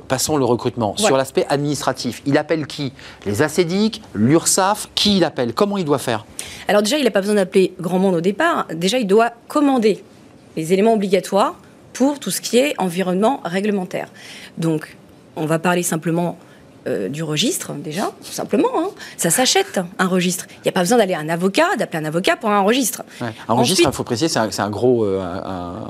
passons 0.06 0.36
le 0.36 0.44
recrutement. 0.44 0.96
Sur 0.96 1.16
l'aspect 1.16 1.44
administratif, 1.48 2.22
il 2.24 2.38
appelle 2.38 2.66
qui? 2.66 2.92
Les 3.26 3.42
ACDIC, 3.42 4.00
l'URSSAF, 4.14 4.90
qui 4.94 5.16
il 5.16 5.24
appelle? 5.24 5.52
Comment 5.52 5.76
il 5.76 5.84
doit 5.84 5.98
faire? 5.98 6.24
Alors 6.68 6.82
déjà, 6.82 6.98
il 6.98 7.04
n'a 7.04 7.10
pas 7.10 7.20
besoin 7.20 7.34
d'appeler 7.34 7.74
grand 7.80 7.98
monde 7.98 8.14
au 8.14 8.20
départ. 8.20 8.66
Déjà, 8.72 8.98
il 8.98 9.06
doit 9.06 9.30
commander 9.48 10.04
les 10.56 10.72
éléments 10.72 10.94
obligatoires 10.94 11.56
pour 11.92 12.20
tout 12.20 12.30
ce 12.30 12.40
qui 12.40 12.58
est 12.58 12.74
environnement 12.78 13.40
réglementaire. 13.44 14.08
Donc, 14.58 14.96
on 15.36 15.46
va 15.46 15.58
parler 15.58 15.82
simplement 15.82 16.38
euh, 16.86 17.08
du 17.10 17.22
registre, 17.22 17.72
déjà, 17.74 18.10
tout 18.24 18.32
simplement. 18.32 18.68
Hein. 18.74 18.88
Ça 19.18 19.28
s'achète, 19.28 19.80
un 19.98 20.06
registre. 20.06 20.46
Il 20.48 20.62
n'y 20.64 20.70
a 20.70 20.72
pas 20.72 20.80
besoin 20.80 20.96
d'aller 20.96 21.12
à 21.12 21.18
un 21.18 21.28
avocat, 21.28 21.76
d'appeler 21.78 21.98
un 21.98 22.06
avocat 22.06 22.36
pour 22.36 22.48
un 22.48 22.60
registre. 22.60 23.02
Un 23.20 23.52
registre, 23.52 23.82
il 23.86 23.92
faut 23.92 24.02
préciser, 24.02 24.28
c'est 24.28 24.38
un, 24.38 24.48
un, 24.64 24.70
gros. 24.70 25.04
Euh, 25.04 25.22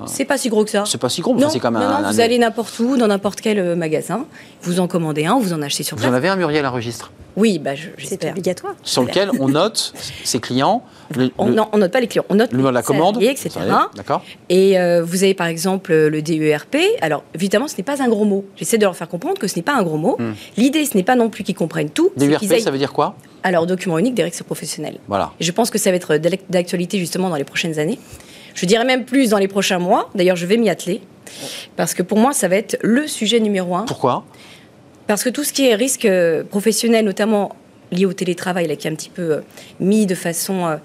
C'est 0.06 0.24
pas 0.24 0.36
si 0.36 0.48
gros 0.48 0.64
que 0.64 0.70
ça. 0.70 0.82
C'est 0.86 0.98
pas 0.98 1.08
si 1.08 1.20
gros, 1.20 1.34
mais 1.34 1.48
c'est 1.48 1.60
comme 1.60 1.74
non, 1.74 1.80
un. 1.80 2.02
Non, 2.02 2.10
vous 2.10 2.18
allez 2.18 2.38
n'importe 2.38 2.76
où, 2.80 2.96
dans 2.96 3.06
n'importe 3.06 3.40
quel 3.40 3.60
euh, 3.60 3.76
magasin, 3.76 4.26
vous 4.62 4.80
en 4.80 4.88
commandez 4.88 5.26
un, 5.26 5.38
vous 5.38 5.52
en 5.52 5.62
achetez 5.62 5.84
sur 5.84 5.96
place. 5.96 6.08
Vous 6.08 6.12
en 6.12 6.16
avez 6.16 6.28
un, 6.28 6.34
Muriel, 6.34 6.64
un 6.64 6.70
registre? 6.70 7.12
Oui, 7.36 7.58
bah, 7.58 7.72
c'est 7.98 8.24
obligatoire. 8.28 8.74
Sur 8.82 9.02
lequel 9.02 9.30
on 9.38 9.48
note 9.60 9.94
ses 10.24 10.40
clients. 10.40 10.82
Le, 11.14 11.30
on, 11.38 11.46
non, 11.46 11.68
on 11.72 11.78
note 11.78 11.92
pas 11.92 12.00
les 12.00 12.06
clients, 12.06 12.24
on 12.28 12.36
note 12.36 12.52
le 12.52 12.56
numéro 12.56 12.70
de 12.70 12.74
la 12.74 12.82
commande, 12.82 13.22
etc. 13.22 13.50
D'accord. 13.96 14.22
Et 14.48 14.78
euh, 14.78 15.02
vous 15.02 15.24
avez 15.24 15.34
par 15.34 15.48
exemple 15.48 15.92
le 15.92 16.22
DERP. 16.22 16.76
Alors 17.00 17.24
évidemment, 17.34 17.68
ce 17.68 17.76
n'est 17.76 17.82
pas 17.82 18.02
un 18.02 18.08
gros 18.08 18.24
mot. 18.24 18.44
J'essaie 18.56 18.78
de 18.78 18.84
leur 18.84 18.96
faire 18.96 19.08
comprendre 19.08 19.38
que 19.38 19.48
ce 19.48 19.56
n'est 19.56 19.62
pas 19.62 19.74
un 19.74 19.82
gros 19.82 19.96
mot. 19.96 20.16
Hmm. 20.18 20.32
L'idée, 20.56 20.84
ce 20.84 20.96
n'est 20.96 21.02
pas 21.02 21.16
non 21.16 21.28
plus 21.28 21.42
qu'ils 21.44 21.56
comprennent 21.56 21.90
tout. 21.90 22.12
DERP, 22.16 22.44
aillent... 22.50 22.60
ça 22.60 22.70
veut 22.70 22.78
dire 22.78 22.92
quoi? 22.92 23.16
Alors 23.42 23.66
document 23.66 23.98
unique 23.98 24.14
direction 24.14 24.44
professionnelle. 24.44 24.98
Voilà. 25.08 25.32
Et 25.40 25.44
je 25.44 25.52
pense 25.52 25.70
que 25.70 25.78
ça 25.78 25.90
va 25.90 25.96
être 25.96 26.16
d'actualité 26.48 26.98
justement 26.98 27.28
dans 27.28 27.36
les 27.36 27.44
prochaines 27.44 27.78
années. 27.78 27.98
Je 28.54 28.66
dirais 28.66 28.84
même 28.84 29.04
plus 29.04 29.30
dans 29.30 29.38
les 29.38 29.48
prochains 29.48 29.78
mois. 29.78 30.10
D'ailleurs, 30.14 30.36
je 30.36 30.46
vais 30.46 30.56
m'y 30.56 30.68
atteler 30.68 31.00
parce 31.76 31.94
que 31.94 32.02
pour 32.02 32.18
moi, 32.18 32.32
ça 32.32 32.48
va 32.48 32.56
être 32.56 32.78
le 32.82 33.06
sujet 33.06 33.40
numéro 33.40 33.74
un. 33.76 33.84
Pourquoi? 33.84 34.24
Parce 35.10 35.24
que 35.24 35.30
tout 35.30 35.44
ce 35.44 35.52
qui 35.52 35.66
est 35.66 35.74
risque 35.74 36.08
professionnel, 36.50 37.04
notamment 37.04 37.56
lié 37.90 38.06
au 38.06 38.12
télétravail, 38.12 38.68
là, 38.68 38.76
qui 38.76 38.86
est 38.86 38.90
un 38.90 38.94
petit 38.94 39.10
peu 39.10 39.40
mis 39.80 40.06
de 40.06 40.14
façon 40.14 40.78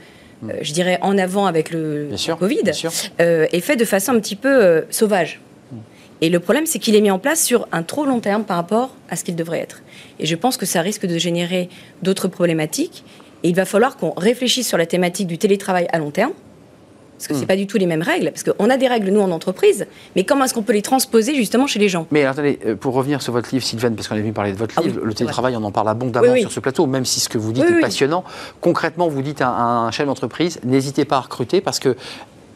euh, 0.43 0.53
je 0.61 0.73
dirais, 0.73 0.97
en 1.01 1.17
avant 1.17 1.45
avec 1.45 1.71
le 1.71 2.05
bien 2.05 2.17
sûr, 2.17 2.37
Covid, 2.37 2.63
bien 2.63 2.73
sûr. 2.73 2.91
Euh, 3.21 3.47
est 3.51 3.59
fait 3.59 3.75
de 3.75 3.85
façon 3.85 4.13
un 4.13 4.19
petit 4.19 4.35
peu 4.35 4.63
euh, 4.63 4.81
sauvage. 4.89 5.39
Mm. 5.71 5.75
Et 6.21 6.29
le 6.29 6.39
problème, 6.39 6.65
c'est 6.65 6.79
qu'il 6.79 6.95
est 6.95 7.01
mis 7.01 7.11
en 7.11 7.19
place 7.19 7.43
sur 7.43 7.67
un 7.71 7.83
trop 7.83 8.05
long 8.05 8.19
terme 8.19 8.43
par 8.43 8.57
rapport 8.57 8.95
à 9.09 9.15
ce 9.15 9.23
qu'il 9.23 9.35
devrait 9.35 9.59
être. 9.59 9.81
Et 10.19 10.25
je 10.25 10.35
pense 10.35 10.57
que 10.57 10.65
ça 10.65 10.81
risque 10.81 11.05
de 11.05 11.17
générer 11.17 11.69
d'autres 12.01 12.27
problématiques. 12.27 13.03
Et 13.43 13.49
il 13.49 13.55
va 13.55 13.65
falloir 13.65 13.95
qu'on 13.95 14.11
réfléchisse 14.11 14.67
sur 14.67 14.77
la 14.77 14.85
thématique 14.85 15.27
du 15.27 15.37
télétravail 15.37 15.87
à 15.91 15.99
long 15.99 16.11
terme. 16.11 16.33
Parce 17.17 17.27
que 17.27 17.33
Hmm. 17.33 17.35
ce 17.37 17.41
n'est 17.41 17.47
pas 17.47 17.55
du 17.55 17.65
tout 17.67 17.77
les 17.77 17.85
mêmes 17.85 18.01
règles. 18.01 18.31
Parce 18.31 18.43
qu'on 18.43 18.69
a 18.69 18.77
des 18.77 18.87
règles, 18.87 19.09
nous, 19.09 19.21
en 19.21 19.31
entreprise, 19.31 19.87
mais 20.15 20.23
comment 20.25 20.43
est-ce 20.45 20.53
qu'on 20.53 20.63
peut 20.63 20.73
les 20.73 20.81
transposer 20.81 21.33
justement 21.35 21.65
chez 21.67 21.79
les 21.79 21.87
gens? 21.89 22.07
Mais 22.11 22.25
attendez, 22.25 22.59
euh, 22.65 22.75
pour 22.75 22.93
revenir 22.93 23.21
sur 23.21 23.31
votre 23.33 23.49
livre, 23.53 23.63
Sylvaine, 23.65 23.95
parce 23.95 24.07
qu'on 24.07 24.15
est 24.15 24.21
venu 24.21 24.33
parler 24.33 24.51
de 24.51 24.57
votre 24.57 24.73
Ah 24.77 24.81
livre, 24.81 24.99
oui, 25.01 25.07
le 25.07 25.13
télétravail, 25.13 25.55
on 25.55 25.63
en 25.63 25.71
parle 25.71 25.89
abondamment 25.89 26.25
Oui, 26.27 26.33
oui. 26.33 26.41
sur 26.41 26.51
ce 26.51 26.59
plateau, 26.59 26.85
même 26.87 27.05
si 27.05 27.19
ce 27.19 27.29
que 27.29 27.37
vous 27.37 27.51
dites 27.53 27.63
est 27.65 27.79
passionnant. 27.79 28.23
Concrètement, 28.61 29.07
vous 29.07 29.21
dites 29.21 29.41
à 29.41 29.49
un 29.49 29.91
chef 29.91 30.05
d'entreprise, 30.07 30.59
n'hésitez 30.63 31.05
pas 31.05 31.17
à 31.17 31.21
recruter 31.21 31.61
parce 31.61 31.79
que. 31.79 31.95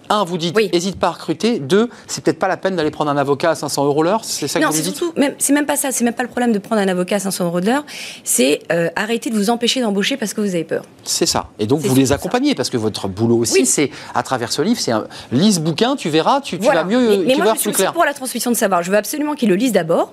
Un, 0.10 0.24
vous 0.24 0.38
dites, 0.38 0.55
Oui. 0.55 0.70
n'hésite 0.74 0.97
pas 0.99 1.07
à 1.07 1.12
recruter. 1.12 1.60
Deux, 1.60 1.89
c'est 2.07 2.24
peut-être 2.24 2.39
pas 2.39 2.47
la 2.47 2.57
peine 2.57 2.76
d'aller 2.76 2.91
prendre 2.91 3.12
un 3.12 3.18
avocat 3.18 3.51
à 3.51 3.55
500 3.55 3.86
euros 3.86 4.03
l'heure. 4.03 4.22
C'est 4.26 4.47
ça 4.47 4.60
que 4.60 4.64
Non, 4.66 4.72
vous 4.72 4.78
c'est 4.78 4.82
dites 4.84 4.95
surtout, 4.95 5.20
même, 5.20 5.36
c'est 5.38 5.53
même 5.53 5.66
pas 5.66 5.76
ça, 5.78 5.91
c'est 5.91 6.03
même 6.03 6.14
pas 6.14 6.24
le 6.24 6.30
problème 6.30 6.51
de 6.51 6.60
prendre 6.60 6.82
un 6.82 6.88
avocat 6.88 7.18
à 7.18 7.20
500 7.20 7.45
euros 7.45 7.60
l'heure, 7.60 7.84
c'est 8.24 8.60
euh, 8.72 8.89
arrêter 8.95 9.30
de 9.30 9.36
vous 9.36 9.49
empêcher 9.49 9.82
d'embaucher 9.82 10.18
parce 10.18 10.34
que 10.34 10.41
vous 10.41 10.55
avez 10.55 10.64
peur. 10.64 10.84
C'est 11.03 11.26
ça. 11.26 11.47
Et 11.60 11.68
donc 11.68 11.82
vous 11.82 11.95
les 11.95 12.07
ça. 12.07 12.16
accompagnez 12.16 12.55
parce 12.55 12.70
que 12.70 12.78
votre 12.78 13.07
boulot 13.07 13.38
aussi, 13.38 13.60
Oui. 13.62 13.66
c'est 13.66 13.91
à 14.16 14.24
travers 14.24 14.51
ce 14.51 14.62
livre, 14.62 14.80
c'est 14.80 14.91
un 14.91 15.05
lis 15.32 15.53
ce 15.53 15.60
bouquin, 15.60 15.95
tu 15.95 16.10
verras, 16.10 16.41
tu, 16.41 16.57
vas 16.57 16.84
mieux, 16.84 17.24
Mais, 17.26 17.36
moi, 17.36 17.53
je 17.53 17.60
suis 17.60 17.64
plus 17.64 17.70
aussi 17.70 17.76
clair. 17.82 17.93
pour 17.93 18.05
la 18.05 18.14
transmission 18.14 18.51
de 18.51 18.55
savoir. 18.55 18.84
Je 18.84 18.91
veux 18.91 18.97
absolument 18.97 19.36
qu'ils 19.36 19.49
le 19.49 19.55
lisent 19.55 19.72
d'abord. 19.74 20.12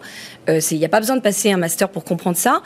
Euh, 0.48 0.60
Il 0.70 0.78
n'y 0.78 0.84
a 0.84 0.88
pas 0.88 1.00
besoin 1.00 1.16
de 1.16 1.22
passer 1.22 1.50
un 1.52 1.56
master 1.56 1.88
pour 1.88 2.04
comprendre 2.04 2.36
ça. 2.36 2.60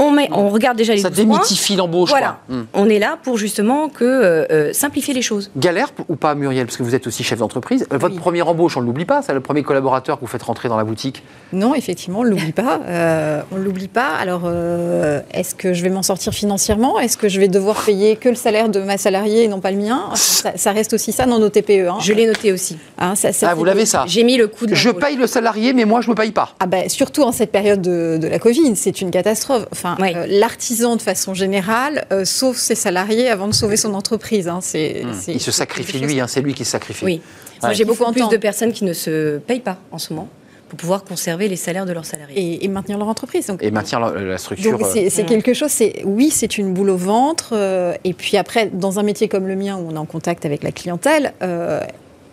On, 0.00 0.10
met, 0.10 0.28
on 0.32 0.48
regarde 0.48 0.76
déjà 0.76 0.92
les 0.94 1.00
Ça 1.02 1.08
12 1.10 1.24
points. 1.24 1.34
démythifie 1.36 1.76
l'embauche. 1.76 2.10
Voilà. 2.10 2.40
quoi. 2.48 2.56
Hmm. 2.56 2.64
On 2.74 2.88
est 2.88 2.98
là 2.98 3.16
pour 3.22 3.38
justement 3.38 3.88
que 3.88 4.04
euh, 4.04 4.44
euh, 4.50 4.72
simplifier 4.72 5.14
les 5.14 5.22
choses. 5.22 5.50
Galère 5.56 5.90
ou 6.08 6.16
pas, 6.16 6.34
Muriel? 6.34 6.66
Parce 6.66 6.76
que 6.76 6.82
vous 6.82 6.94
êtes 6.94 7.06
aussi 7.06 7.22
chef 7.22 7.38
d'entreprise. 7.38 7.86
Euh, 7.92 7.98
Votre 7.98 8.16
première 8.16 8.48
embauche, 8.48 8.76
on 8.76 8.80
ne 8.80 8.86
l'oublie 8.86 9.04
pas, 9.04 9.22
c'est 9.22 9.32
le 9.32 9.40
premier 9.40 9.62
collaborateur 9.62 10.16
que 10.16 10.20
vous 10.22 10.26
faites 10.26 10.42
rentrer 10.42 10.68
dans 10.68 10.76
la 10.76 10.84
boutique? 10.84 11.22
Non, 11.52 11.74
effectivement, 11.74 12.20
on 12.20 12.24
ne 12.24 12.30
l'oublie 12.30 12.52
pas. 12.52 12.80
Euh, 12.86 13.42
on 13.52 13.56
l'oublie 13.56 13.86
pas. 13.88 14.08
Alors, 14.18 14.42
euh, 14.46 15.20
est-ce 15.32 15.54
que 15.54 15.72
je 15.74 15.82
vais 15.84 15.90
m'en 15.90 16.02
sortir 16.02 16.32
financièrement? 16.34 16.98
Est-ce 16.98 17.16
que 17.16 17.28
je 17.28 17.38
vais 17.38 17.48
devoir 17.48 17.76
payer 17.84 18.16
que 18.16 18.28
le 18.28 18.34
salaire 18.34 18.68
de 18.68 18.80
ma 18.80 18.98
salariée 18.98 19.44
et 19.44 19.48
non 19.48 19.60
pas 19.60 19.70
le 19.70 19.78
mien? 19.78 20.10
Ça, 20.14 20.52
ça 20.56 20.72
reste 20.72 20.92
aussi 20.94 21.12
ça 21.12 21.24
dans 21.26 21.38
nos 21.38 21.48
TPE. 21.50 21.88
hein. 21.88 21.96
Je 22.00 22.12
l'ai 22.12 22.26
noté 22.26 22.52
aussi. 22.52 22.76
Hein, 22.98 23.14
ça- 23.14 23.32
ça 23.32 23.50
Ah, 23.50 23.54
vous 23.54 23.64
l'avez 23.64 23.86
ça? 23.86 24.04
J'ai 24.08 24.24
mis 24.24 24.36
le 24.36 24.48
coup 24.48 24.66
de 24.66 24.74
Je 24.74 24.90
paye 24.90 25.16
le 25.16 25.26
salarié, 25.28 25.72
mais 25.72 25.84
moi, 25.84 26.00
je 26.00 26.08
ne 26.08 26.12
me 26.12 26.16
paye 26.16 26.32
pas. 26.32 26.50
Ah 26.58 26.66
ben, 26.66 26.88
surtout 26.88 27.22
en 27.22 27.30
cette 27.32 27.52
période 27.52 27.80
de, 27.80 28.18
de 28.20 28.26
la 28.26 28.38
Covid, 28.40 28.74
c'est 28.74 29.00
une 29.00 29.10
catastrophe. 29.12 29.66
Enfin, 29.70 29.83
Oui. 30.00 30.12
euh, 30.14 30.26
l'artisan, 30.28 30.96
de 30.96 31.02
façon 31.02 31.34
générale, 31.34 32.06
euh, 32.12 32.24
sauve 32.24 32.56
ses 32.56 32.74
salariés 32.74 33.28
avant 33.28 33.48
de 33.48 33.54
sauver 33.54 33.76
son 33.76 33.94
entreprise. 33.94 34.48
hein. 34.48 34.58
C'est, 34.62 35.04
c'est- 35.20 35.32
Hmm. 35.32 35.36
Il 35.36 35.40
se 35.40 35.52
sacrifie 35.52 35.98
lui, 35.98 36.20
hein, 36.20 36.26
c'est 36.26 36.40
lui 36.40 36.54
qui 36.54 36.64
se 36.64 36.70
sacrifie. 36.72 37.04
Oui. 37.04 37.20
Moi, 37.62 37.70
Ouais. 37.70 37.74
j'ai 37.76 37.84
Il 37.84 37.86
beaucoup 37.86 38.10
plus 38.12 38.28
de 38.28 38.36
personnes 38.36 38.72
qui 38.72 38.84
ne 38.84 38.92
se 38.92 39.38
payent 39.38 39.60
pas 39.60 39.78
en 39.92 39.98
ce 39.98 40.12
moment 40.12 40.28
pour 40.68 40.76
pouvoir 40.78 41.04
conserver 41.04 41.48
les 41.48 41.56
salaires 41.56 41.86
de 41.86 41.92
leurs 41.92 42.04
salariés. 42.06 42.36
Et, 42.38 42.64
et 42.64 42.68
maintenir 42.68 42.98
leur 42.98 43.08
entreprise. 43.08 43.46
Donc, 43.46 43.62
Et 43.62 43.70
maintient 43.70 44.00
la, 44.00 44.10
la 44.20 44.38
structure. 44.38 44.76
Donc 44.78 44.88
c'est, 44.92 45.08
c'est 45.10 45.22
Mm. 45.22 45.26
quelque 45.26 45.54
chose, 45.54 45.70
c'est 45.70 46.02
oui, 46.04 46.30
c'est 46.30 46.58
une 46.58 46.72
boule 46.74 46.90
au 46.90 46.96
ventre. 46.96 47.50
euh, 47.52 47.94
et 48.04 48.12
puis 48.14 48.36
après, 48.36 48.66
dans 48.72 48.98
un 48.98 49.02
métier 49.02 49.28
comme 49.28 49.46
le 49.46 49.56
mien 49.56 49.76
où 49.76 49.88
on 49.90 49.94
est 49.94 49.98
en 49.98 50.06
contact 50.06 50.44
avec 50.46 50.62
la 50.62 50.72
clientèle, 50.72 51.32
euh, 51.42 51.80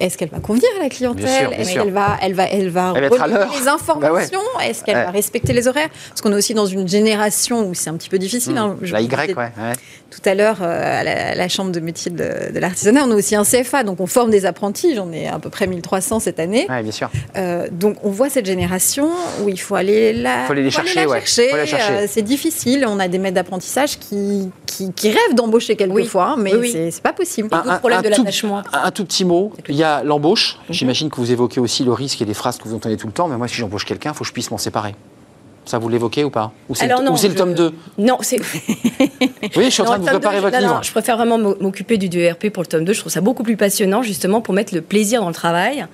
est-ce 0.01 0.17
qu'elle 0.17 0.29
va 0.29 0.39
convenir 0.39 0.67
à 0.79 0.83
la 0.83 0.89
clientèle? 0.89 1.23
Bien 1.25 1.39
sûr, 1.39 1.49
bien 1.49 1.57
Est-ce 1.59 1.73
qu'elle 1.73 1.91
va, 1.91 2.17
elle 2.21 2.33
va, 2.33 2.45
elle 2.47 2.69
va 2.69 2.93
Elle 2.95 3.03
les 3.09 3.67
informations 3.67 4.39
Est-ce 4.63 4.83
qu'elle 4.83 4.95
Ouais. 4.97 5.05
va 5.05 5.11
respecter 5.11 5.53
les 5.53 5.67
horaires? 5.67 5.89
Parce 6.09 6.21
qu'on 6.21 6.31
est 6.31 6.35
aussi 6.35 6.53
dans 6.53 6.65
une 6.65 6.87
génération 6.87 7.67
où 7.67 7.73
c'est 7.73 7.89
un 7.89 7.95
petit 7.95 8.09
peu 8.09 8.19
difficile. 8.19 8.57
hein. 8.57 8.75
Je 8.81 8.93
la 8.93 9.01
Y, 9.01 9.13
ouais. 9.13 9.35
ouais. 9.35 9.51
Tout 10.09 10.19
à 10.29 10.35
l'heure, 10.35 10.57
euh, 10.61 10.99
à 10.99 11.03
la, 11.05 11.29
à 11.29 11.35
la 11.35 11.47
chambre 11.47 11.71
de 11.71 11.79
métier 11.79 12.11
de, 12.11 12.51
de 12.53 12.59
l'artisanat, 12.59 13.05
on 13.07 13.11
a 13.11 13.15
aussi 13.15 13.35
un 13.35 13.43
CFA, 13.43 13.83
donc 13.83 14.01
on 14.01 14.07
forme 14.07 14.29
des 14.29 14.45
apprentis. 14.45 14.93
J'en 14.95 15.09
ai 15.13 15.27
à 15.27 15.39
peu 15.39 15.49
près 15.49 15.67
1300 15.67 16.19
cette 16.19 16.39
année. 16.39 16.65
Ouais, 16.69 16.83
bien 16.83 16.91
sûr. 16.91 17.09
Euh, 17.37 17.67
donc 17.71 17.95
on 18.03 18.09
voit 18.09 18.29
cette 18.29 18.45
génération 18.45 19.09
où 19.41 19.47
il 19.49 19.59
faut 19.59 19.75
aller 19.75 20.11
la, 20.11 20.43
Faut 20.45 20.51
aller 20.51 20.63
les 20.63 20.71
chercher, 20.71 21.05
chercher. 21.25 21.53
Euh, 21.53 22.05
c'est 22.09 22.21
difficile. 22.23 22.85
On 22.87 22.99
a 22.99 23.07
des 23.07 23.19
maîtres 23.19 23.35
d'apprentissage 23.35 23.99
qui, 23.99 24.49
qui, 24.65 24.91
qui 24.91 25.09
rêvent 25.09 25.35
d'embaucher 25.35 25.75
quelquefois, 25.77 26.25
hein, 26.31 26.35
mais 26.37 26.53
Oui, 26.55 26.71
oui. 26.73 26.89
c'est 26.91 27.01
pas 27.01 27.13
possible. 27.13 27.47
Beaucoup 27.47 27.69
de 27.69 27.77
problèmes 27.77 28.01
de 28.01 28.09
tout, 28.09 28.21
l'attachement. 28.21 28.59
un- 28.73 28.83
un 28.85 28.91
tout 28.91 29.05
petit 29.05 29.23
mot, 29.23 29.53
il 29.69 29.75
y 29.75 29.83
a 29.83 29.90
l'embauche. 30.03 30.57
Mhm. 30.67 30.73
J'imagine 30.73 31.09
que 31.09 31.17
vous 31.17 31.31
évoquez 31.31 31.59
aussi 31.59 31.83
le 31.83 31.93
risque 31.93 32.21
et 32.21 32.25
les 32.25 32.33
phrases 32.33 32.57
que 32.57 32.67
vous 32.67 32.75
entendez 32.75 32.97
tout 32.97 33.07
le 33.07 33.13
temps, 33.13 33.27
mais 33.27 33.37
moi, 33.37 33.47
si 33.47 33.55
j'embauche 33.55 33.85
quelqu'un, 33.85 34.11
il 34.11 34.15
faut 34.15 34.23
que 34.23 34.27
je 34.27 34.33
puisse 34.33 34.51
m'en 34.51 34.57
séparer. 34.57 34.95
Ça, 35.65 35.77
vous 35.77 35.89
l'évoquez 35.89 36.23
ou 36.23 36.29
pas 36.31 36.51
Ou 36.69 36.75
c'est 36.75 36.87
le, 36.87 36.95
non, 37.03 37.13
ou 37.13 37.33
tome 37.33 37.53
2 37.53 37.71
Non, 37.99 38.17
c'est. 38.21 38.39
Oui, 39.55 39.65
je 39.65 39.69
suis 39.69 39.81
en 39.81 39.85
Non, 39.85 39.91
train 39.91 39.99
de 39.99 40.03
vous 40.03 40.07
préparer 40.09 40.39
votre 40.39 40.55
non, 40.55 40.61
livre. 40.61 40.75
non, 40.75 40.81
je 40.81 40.91
préfère 40.91 41.17
vraiment 41.17 41.37
m'o- 41.37 41.55
m'occuper 41.59 41.97
du 41.97 42.09
DERP 42.09 42.49
pour 42.49 42.63
le 42.63 42.67
tome 42.67 42.83
2. 42.85 42.93
Je 42.93 42.99
trouve 42.99 43.11
ça 43.11 43.21
beaucoup 43.21 43.43
plus 43.43 43.57
passionnant, 43.57 44.01
justement, 44.01 44.41
pour 44.41 44.53
mettre 44.53 44.73
le 44.73 44.81
plaisir 44.81 45.21
dans 45.21 45.27
le 45.27 45.33
travail 45.33 45.85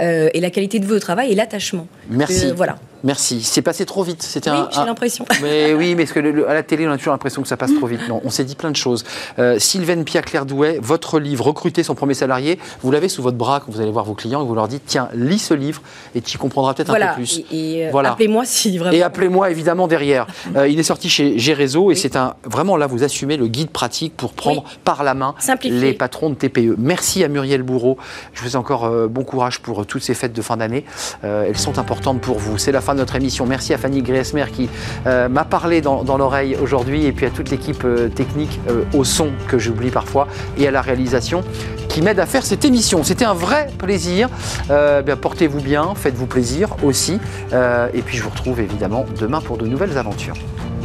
euh, 0.00 0.28
et 0.32 0.40
la 0.40 0.50
qualité 0.50 0.78
de 0.78 0.86
vie 0.86 0.92
au 0.92 0.98
travail 1.00 1.32
et 1.32 1.34
l'attachement. 1.34 1.86
Merci. 2.08 2.46
Euh, 2.46 2.52
voilà. 2.54 2.76
Merci. 3.02 3.40
C'est 3.42 3.62
passé 3.62 3.86
trop 3.86 4.02
vite. 4.02 4.22
C'était 4.22 4.50
Oui, 4.50 4.56
un, 4.58 4.68
j'ai 4.72 4.78
un- 4.80 4.84
l'impression. 4.86 5.24
Mais 5.42 5.72
oui, 5.72 5.94
mais 5.94 6.04
parce 6.04 6.12
que 6.12 6.20
le- 6.20 6.32
le- 6.32 6.48
à 6.50 6.52
la 6.54 6.62
télé, 6.62 6.86
on 6.86 6.90
a 6.90 6.98
toujours 6.98 7.12
l'impression 7.14 7.40
que 7.40 7.48
ça 7.48 7.56
passe 7.56 7.74
trop 7.74 7.86
vite. 7.86 8.00
Non, 8.10 8.20
on 8.24 8.30
s'est 8.30 8.44
dit 8.44 8.54
plein 8.56 8.70
de 8.70 8.76
choses. 8.76 9.04
Euh, 9.38 9.58
Sylvaine 9.58 10.04
Pia 10.04 10.20
Claire 10.20 10.44
Douet, 10.44 10.78
votre 10.82 11.18
livre 11.18 11.46
Recruter 11.46 11.82
son 11.82 11.94
premier 11.94 12.12
salarié, 12.12 12.58
vous 12.82 12.90
l'avez 12.90 13.08
sous 13.08 13.22
votre 13.22 13.38
bras 13.38 13.60
quand 13.64 13.72
vous 13.72 13.80
allez 13.80 13.90
voir 13.90 14.04
vos 14.04 14.12
clients 14.14 14.42
et 14.42 14.46
vous 14.46 14.54
leur 14.54 14.68
dites 14.68 14.82
tiens, 14.86 15.08
lis 15.14 15.38
ce 15.38 15.54
livre 15.54 15.80
et 16.14 16.20
tu 16.20 16.36
y 16.36 16.38
comprendras 16.38 16.74
peut-être 16.74 16.90
un 16.90 17.06
peu 17.08 17.14
plus. 17.14 17.42
Et, 17.50 17.78
et, 17.78 17.86
euh, 17.86 17.90
Voilà. 17.90 18.12
appelez-moi 18.12 18.44
si 18.44 18.76
vraiment. 18.76 18.94
Et 18.94 19.02
appelez-moi 19.10 19.50
évidemment 19.50 19.88
derrière. 19.88 20.26
Euh, 20.56 20.66
il 20.66 20.80
est 20.80 20.84
sorti 20.84 21.08
chez 21.08 21.38
Gérézo 21.38 21.92
et 21.92 21.94
c'est 21.94 22.16
un 22.16 22.34
vraiment 22.44 22.76
là 22.76 22.88
vous 22.88 23.04
assumez 23.04 23.36
le 23.36 23.46
guide 23.46 23.70
pratique 23.70 24.16
pour 24.16 24.32
prendre 24.32 24.64
par 24.84 25.04
la 25.04 25.14
main 25.14 25.34
les 25.62 25.92
patrons 25.92 26.30
de 26.30 26.34
TPE. 26.34 26.74
Merci 26.76 27.22
à 27.22 27.28
Muriel 27.28 27.62
Bourreau. 27.62 27.98
Je 28.32 28.42
vous 28.42 28.54
ai 28.54 28.56
encore 28.56 28.86
euh, 28.86 29.06
bon 29.06 29.22
courage 29.22 29.60
pour 29.60 29.82
euh, 29.82 29.84
toutes 29.84 30.02
ces 30.02 30.14
fêtes 30.14 30.32
de 30.32 30.42
fin 30.42 30.56
d'année. 30.56 30.84
Elles 31.22 31.56
sont 31.56 31.78
importantes 31.78 32.20
pour 32.20 32.38
vous. 32.38 32.58
C'est 32.58 32.72
la 32.72 32.80
fin 32.80 32.94
de 32.94 32.98
notre 32.98 33.14
émission. 33.14 33.46
Merci 33.46 33.72
à 33.74 33.78
Fanny 33.78 34.02
Griesmer 34.02 34.46
qui 34.52 34.68
m'a 35.04 35.44
parlé 35.44 35.80
dans, 35.80 36.02
dans 36.02 36.16
l'oreille 36.16 36.56
aujourd'hui 36.60 37.04
et 37.04 37.12
puis 37.12 37.26
à 37.26 37.30
toute 37.30 37.50
l'équipe 37.50 37.86
technique 38.14 38.58
au 38.94 39.04
son 39.04 39.28
que 39.46 39.58
j'oublie 39.58 39.90
parfois 39.90 40.26
et 40.58 40.66
à 40.66 40.70
la 40.70 40.82
réalisation 40.82 41.44
qui 41.90 42.02
m'aide 42.02 42.20
à 42.20 42.26
faire 42.26 42.46
cette 42.46 42.64
émission. 42.64 43.02
C'était 43.02 43.24
un 43.24 43.34
vrai 43.34 43.66
plaisir. 43.76 44.28
Euh, 44.70 45.02
bien, 45.02 45.16
Portez-vous 45.16 45.60
bien, 45.60 45.94
faites-vous 45.96 46.26
plaisir 46.26 46.76
aussi. 46.84 47.18
Euh, 47.52 47.88
et 47.92 48.00
puis 48.02 48.16
je 48.16 48.22
vous 48.22 48.30
retrouve 48.30 48.60
évidemment 48.60 48.99
demain 49.18 49.40
pour 49.40 49.58
de 49.58 49.66
nouvelles 49.66 49.98
aventures. 49.98 50.36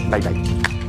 Bye 0.09 0.22
bye. 0.22 0.84